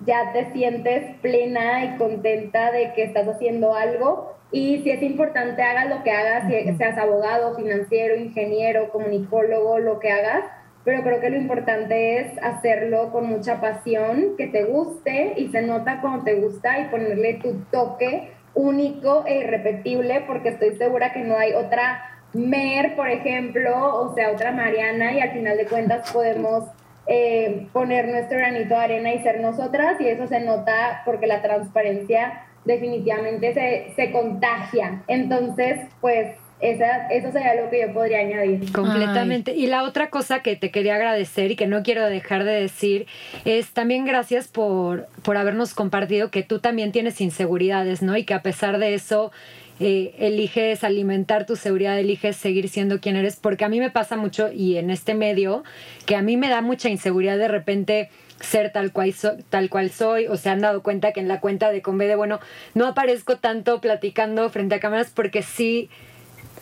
ya 0.06 0.32
te 0.34 0.52
sientes 0.52 1.16
plena 1.22 1.86
y 1.86 1.98
contenta 1.98 2.72
de 2.72 2.94
que 2.94 3.04
estás 3.04 3.28
haciendo 3.28 3.76
algo 3.76 4.39
y 4.52 4.82
si 4.82 4.90
es 4.90 5.02
importante, 5.04 5.62
hagas 5.62 5.90
lo 5.90 6.04
que 6.04 6.12
hagas, 6.12 6.48
si 6.48 6.76
seas 6.78 6.98
abogado, 6.98 7.56
financiero, 7.56 8.16
ingeniero, 8.16 8.90
comunicólogo, 8.90 9.80
lo 9.80 10.00
que 10.00 10.12
hagas, 10.12 10.46
pero 10.84 11.04
creo 11.04 11.20
que 11.20 11.30
lo 11.30 11.38
importante 11.38 12.20
es 12.20 12.42
hacerlo 12.42 13.12
con 13.12 13.28
mucha 13.28 13.62
pasión, 13.62 14.36
que 14.38 14.48
te 14.48 14.64
guste 14.64 15.34
y 15.38 15.50
se 15.50 15.62
nota 15.62 16.02
cuando 16.02 16.24
te 16.24 16.36
gusta 16.36 16.80
y 16.80 16.86
ponerle 16.86 17.36
tu 17.36 17.60
toque 17.72 18.32
único 18.56 19.24
e 19.28 19.40
irrepetible, 19.40 20.22
porque 20.26 20.50
estoy 20.50 20.76
segura 20.78 21.14
que 21.14 21.22
no 21.22 21.38
hay 21.38 21.54
otra 21.54 22.06
Mer, 22.34 22.96
por 22.96 23.10
ejemplo, 23.10 23.96
o 23.96 24.14
sea, 24.14 24.32
otra 24.32 24.52
Mariana, 24.52 25.14
y 25.14 25.20
al 25.20 25.32
final 25.32 25.58
de 25.58 25.66
cuentas 25.66 26.12
podemos 26.12 26.64
eh, 27.08 27.68
poner 27.74 28.08
nuestro 28.08 28.38
granito 28.38 28.76
de 28.76 28.82
arena 28.84 29.14
y 29.14 29.24
ser 29.24 29.42
nosotras, 29.42 30.00
y 30.00 30.08
eso 30.08 30.28
se 30.28 30.40
nota 30.40 31.02
porque 31.06 31.26
la 31.26 31.42
transparencia 31.42 32.44
definitivamente 32.66 33.54
se, 33.54 33.94
se 33.96 34.12
contagia. 34.12 35.04
Entonces, 35.08 35.80
pues 36.02 36.36
esa, 36.62 37.08
eso 37.08 37.32
sería 37.32 37.56
lo 37.56 37.70
que 37.70 37.82
yo 37.82 37.94
podría 37.94 38.20
añadir. 38.20 38.72
Completamente. 38.74 39.56
Y 39.56 39.68
la 39.68 39.84
otra 39.84 40.10
cosa 40.10 40.42
que 40.42 40.56
te 40.56 40.72
quería 40.72 40.96
agradecer 40.96 41.52
y 41.52 41.56
que 41.56 41.68
no 41.68 41.84
quiero 41.84 42.06
dejar 42.06 42.44
de 42.44 42.52
decir 42.52 43.08
es 43.46 43.72
también 43.72 44.06
gracias 44.06 44.48
por, 44.48 45.08
por 45.24 45.38
habernos 45.38 45.74
compartido 45.74 46.32
que 46.32 46.44
tú 46.44 46.60
también 46.60 46.92
tienes 46.92 47.22
inseguridades, 47.22 48.02
¿no? 48.02 48.18
Y 48.18 48.26
que 48.26 48.34
a 48.34 48.42
pesar 48.42 48.78
de 48.78 48.94
eso 48.94 49.32
eh, 49.80 50.14
eliges 50.20 50.84
alimentar 50.84 51.46
tu 51.46 51.56
seguridad, 51.56 51.98
eliges 51.98 52.36
seguir 52.36 52.68
siendo 52.68 53.00
quien 53.00 53.16
eres, 53.16 53.38
porque 53.38 53.64
a 53.64 53.70
mí 53.70 53.80
me 53.80 53.90
pasa 53.90 54.18
mucho 54.18 54.52
y 54.52 54.76
en 54.76 54.90
este 54.90 55.14
medio 55.14 55.64
que 56.06 56.18
a 56.18 56.22
mí 56.22 56.36
me 56.36 56.50
da 56.50 56.62
mucha 56.62 56.90
inseguridad 56.90 57.38
de 57.38 57.48
repente 57.48 58.10
ser 58.40 58.72
tal 58.72 58.92
cual, 58.92 59.14
tal 59.50 59.70
cual 59.70 59.90
soy, 59.90 60.28
o 60.28 60.38
se 60.38 60.50
han 60.50 60.62
dado 60.62 60.82
cuenta 60.82 61.12
que 61.12 61.20
en 61.20 61.28
la 61.28 61.40
cuenta 61.40 61.72
de 61.72 61.82
Convede, 61.82 62.16
bueno, 62.16 62.40
no 62.74 62.88
aparezco 62.88 63.38
tanto 63.38 63.82
platicando 63.82 64.50
frente 64.50 64.76
a 64.76 64.80
cámaras 64.80 65.12
porque 65.14 65.42
sí 65.42 65.90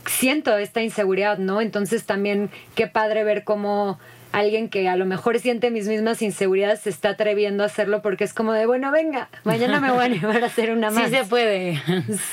siento 0.05 0.57
esta 0.57 0.81
inseguridad, 0.81 1.37
¿no? 1.37 1.61
Entonces 1.61 2.05
también 2.05 2.49
qué 2.75 2.87
padre 2.87 3.23
ver 3.23 3.43
cómo 3.43 3.99
alguien 4.31 4.69
que 4.69 4.87
a 4.87 4.95
lo 4.95 5.05
mejor 5.05 5.39
siente 5.39 5.71
mis 5.71 5.87
mismas 5.87 6.21
inseguridades 6.21 6.81
se 6.81 6.89
está 6.89 7.09
atreviendo 7.09 7.63
a 7.63 7.67
hacerlo 7.67 8.01
porque 8.01 8.23
es 8.23 8.33
como 8.33 8.53
de, 8.53 8.65
bueno, 8.65 8.91
venga, 8.91 9.29
mañana 9.43 9.79
me 9.79 9.91
voy 9.91 10.01
a 10.01 10.05
animar 10.05 10.43
a 10.43 10.47
hacer 10.47 10.71
una 10.71 10.91
más. 10.91 11.09
Sí 11.09 11.15
se 11.15 11.23
puede. 11.25 11.81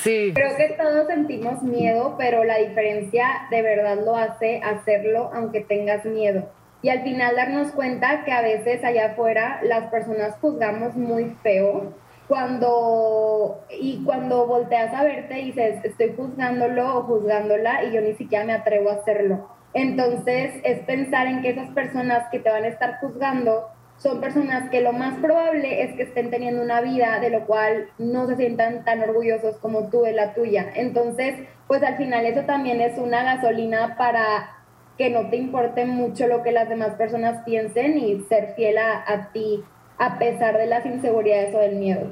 Sí. 0.03 0.31
Creo 0.33 0.55
que 0.55 0.75
todos 0.77 1.07
sentimos 1.07 1.61
miedo, 1.63 2.15
pero 2.17 2.43
la 2.43 2.57
diferencia 2.57 3.47
de 3.49 3.61
verdad 3.61 3.97
lo 4.03 4.15
hace 4.15 4.61
hacerlo 4.63 5.31
aunque 5.33 5.61
tengas 5.61 6.05
miedo 6.05 6.49
y 6.85 6.89
al 6.89 7.01
final 7.01 7.35
darnos 7.35 7.71
cuenta 7.71 8.23
que 8.25 8.31
a 8.31 8.43
veces 8.43 8.83
allá 8.83 9.07
afuera 9.07 9.59
las 9.63 9.87
personas 9.87 10.35
juzgamos 10.39 10.95
muy 10.95 11.35
feo 11.41 11.93
cuando 12.27 13.65
y 13.71 14.03
cuando 14.05 14.45
volteas 14.45 14.93
a 14.93 15.03
verte 15.03 15.33
dices 15.33 15.83
estoy 15.83 16.13
juzgándolo 16.15 16.99
o 16.99 17.01
juzgándola 17.05 17.85
y 17.85 17.91
yo 17.91 18.01
ni 18.01 18.13
siquiera 18.13 18.45
me 18.45 18.53
atrevo 18.53 18.91
a 18.91 18.97
hacerlo. 18.97 19.49
Entonces 19.73 20.61
es 20.63 20.81
pensar 20.81 21.25
en 21.25 21.41
que 21.41 21.49
esas 21.49 21.71
personas 21.71 22.29
que 22.29 22.37
te 22.37 22.51
van 22.51 22.65
a 22.65 22.67
estar 22.67 22.99
juzgando 22.99 23.67
son 23.97 24.21
personas 24.21 24.69
que 24.69 24.81
lo 24.81 24.93
más 24.93 25.15
probable 25.15 25.81
es 25.81 25.95
que 25.95 26.03
estén 26.03 26.29
teniendo 26.29 26.61
una 26.61 26.81
vida 26.81 27.19
de 27.19 27.31
lo 27.31 27.47
cual 27.47 27.89
no 27.97 28.27
se 28.27 28.35
sientan 28.35 28.85
tan 28.85 29.01
orgullosos 29.01 29.57
como 29.57 29.89
tú 29.89 30.03
de 30.03 30.13
la 30.13 30.35
tuya. 30.35 30.67
Entonces, 30.75 31.47
pues 31.65 31.81
al 31.81 31.97
final 31.97 32.27
eso 32.27 32.41
también 32.41 32.79
es 32.79 32.99
una 32.99 33.23
gasolina 33.23 33.95
para 33.97 34.51
que 34.97 35.09
no 35.09 35.29
te 35.29 35.37
importe 35.37 35.85
mucho 35.85 36.27
lo 36.27 36.43
que 36.43 36.51
las 36.51 36.69
demás 36.69 36.95
personas 36.95 37.43
piensen 37.43 37.97
y 37.97 38.21
ser 38.29 38.53
fiel 38.55 38.77
a, 38.77 39.29
ti 39.33 39.63
a 39.97 40.17
pesar 40.17 40.57
de 40.57 40.67
las 40.67 40.85
inseguridades 40.85 41.53
o 41.53 41.59
del 41.59 41.75
miedo. 41.75 42.07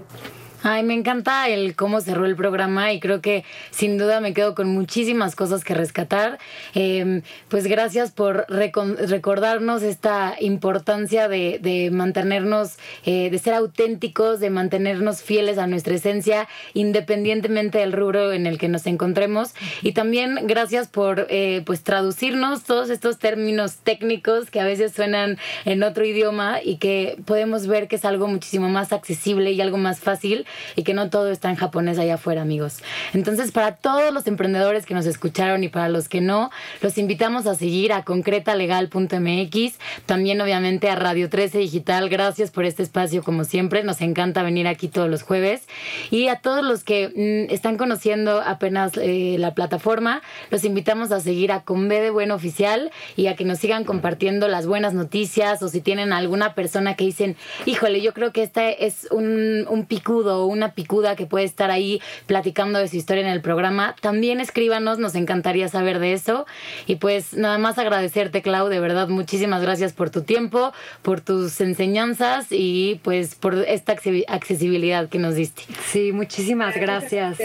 Ay, 0.65 0.83
me 0.83 0.93
encanta 0.93 1.49
el 1.49 1.75
cómo 1.75 1.99
cerró 1.99 2.25
el 2.25 2.37
programa 2.37 2.93
y 2.93 3.01
creo 3.01 3.19
que 3.19 3.43
sin 3.71 3.97
duda 3.97 4.21
me 4.21 4.33
quedo 4.33 4.55
con 4.55 4.69
muchísimas 4.69 5.35
cosas 5.35 5.65
que 5.65 5.73
rescatar. 5.73 6.39
Em, 6.73 7.21
pues 7.49 7.67
gracias 7.67 8.11
por 8.11 8.45
recordarnos 8.47 9.83
esta 9.83 10.35
importancia 10.39 11.27
de, 11.27 11.89
mantenernos, 11.91 12.77
eh, 13.05 13.29
de 13.29 13.37
ser 13.39 13.55
auténticos, 13.55 14.39
de 14.39 14.49
mantenernos 14.51 15.21
fieles 15.21 15.57
a 15.57 15.67
nuestra 15.67 15.95
esencia, 15.95 16.47
independientemente 16.73 17.79
del 17.79 17.91
rubro 17.91 18.31
en 18.31 18.47
el 18.47 18.57
que 18.57 18.69
nos 18.69 18.87
encontremos. 18.87 19.55
Y 19.81 19.91
también 19.91 20.47
gracias 20.47 20.87
por 20.87 21.27
eh, 21.29 21.61
pues 21.65 21.83
traducirnos 21.83 22.63
todos 22.63 22.89
estos 22.89 23.19
términos 23.19 23.79
técnicos 23.83 24.49
que 24.49 24.61
a 24.61 24.65
veces 24.65 24.93
suenan 24.93 25.37
en 25.65 25.83
otro 25.83 26.05
idioma 26.05 26.63
y 26.63 26.77
que 26.77 27.17
podemos 27.25 27.67
ver 27.67 27.89
que 27.89 27.97
es 27.97 28.05
algo 28.05 28.27
muchísimo 28.27 28.69
más 28.69 28.93
accesible 28.93 29.51
y 29.51 29.59
algo 29.59 29.77
más 29.77 29.99
fácil 29.99 30.45
y 30.75 30.83
que 30.83 30.93
no 30.93 31.09
todo 31.09 31.31
está 31.31 31.49
en 31.49 31.55
japonés 31.55 31.97
allá 31.97 32.15
afuera, 32.15 32.41
amigos. 32.41 32.77
Entonces, 33.13 33.51
para 33.51 33.75
todos 33.75 34.13
los 34.13 34.27
emprendedores 34.27 34.85
que 34.85 34.93
nos 34.93 35.05
escucharon 35.05 35.63
y 35.63 35.69
para 35.69 35.89
los 35.89 36.09
que 36.09 36.21
no, 36.21 36.51
los 36.81 36.97
invitamos 36.97 37.47
a 37.47 37.55
seguir 37.55 37.93
a 37.93 38.03
concretalegal.mx, 38.03 39.79
también 40.05 40.41
obviamente 40.41 40.89
a 40.89 40.95
Radio 40.95 41.29
13 41.29 41.59
Digital. 41.59 42.09
Gracias 42.09 42.51
por 42.51 42.65
este 42.65 42.83
espacio, 42.83 43.23
como 43.23 43.43
siempre. 43.43 43.83
Nos 43.83 44.01
encanta 44.01 44.43
venir 44.43 44.67
aquí 44.67 44.87
todos 44.87 45.09
los 45.09 45.23
jueves. 45.23 45.63
Y 46.11 46.27
a 46.27 46.37
todos 46.37 46.63
los 46.63 46.83
que 46.83 47.09
mm, 47.09 47.53
están 47.53 47.77
conociendo 47.77 48.41
apenas 48.41 48.91
eh, 48.97 49.35
la 49.39 49.53
plataforma, 49.53 50.21
los 50.49 50.63
invitamos 50.63 51.11
a 51.11 51.19
seguir 51.19 51.51
a 51.51 51.63
Conve 51.63 52.01
de 52.01 52.09
Buen 52.09 52.31
Oficial 52.31 52.91
y 53.15 53.27
a 53.27 53.35
que 53.35 53.45
nos 53.45 53.59
sigan 53.59 53.83
compartiendo 53.83 54.47
las 54.47 54.65
buenas 54.65 54.93
noticias 54.93 55.61
o 55.61 55.69
si 55.69 55.81
tienen 55.81 56.13
alguna 56.13 56.53
persona 56.53 56.95
que 56.95 57.05
dicen, 57.05 57.35
híjole, 57.65 58.01
yo 58.01 58.13
creo 58.13 58.31
que 58.31 58.43
este 58.43 58.85
es 58.85 59.07
un, 59.11 59.65
un 59.69 59.85
picudo 59.85 60.42
una 60.45 60.73
picuda 60.73 61.15
que 61.15 61.25
puede 61.25 61.45
estar 61.45 61.71
ahí 61.71 62.01
platicando 62.25 62.79
de 62.79 62.87
su 62.87 62.95
historia 62.95 63.21
en 63.21 63.29
el 63.29 63.41
programa, 63.41 63.95
también 64.01 64.39
escríbanos, 64.39 64.99
nos 64.99 65.15
encantaría 65.15 65.67
saber 65.67 65.99
de 65.99 66.13
eso. 66.13 66.45
Y 66.85 66.95
pues 66.97 67.33
nada 67.33 67.57
más 67.57 67.77
agradecerte, 67.77 68.41
Clau, 68.41 68.67
de 68.67 68.79
verdad, 68.79 69.07
muchísimas 69.07 69.61
gracias 69.61 69.93
por 69.93 70.09
tu 70.09 70.21
tiempo, 70.23 70.73
por 71.01 71.21
tus 71.21 71.59
enseñanzas 71.61 72.47
y 72.49 72.99
pues 73.03 73.35
por 73.35 73.55
esta 73.55 73.93
accesibilidad 73.93 75.09
que 75.09 75.19
nos 75.19 75.35
diste. 75.35 75.63
Sí, 75.85 76.11
muchísimas 76.11 76.75
gracias. 76.75 77.37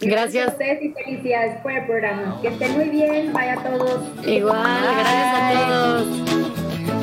Gracias. 0.00 0.48
a 0.48 0.52
ustedes 0.52 0.82
y 0.82 0.88
felicidades 0.90 1.60
por 1.60 1.72
el 1.72 1.84
programa. 1.86 2.38
Que 2.40 2.48
estén 2.48 2.72
muy 2.72 2.88
bien, 2.88 3.32
vaya 3.32 3.54
a 3.54 3.62
todos. 3.62 4.26
Igual, 4.26 4.82
gracias 4.82 5.34
a 5.34 5.68
todos. 5.68 6.99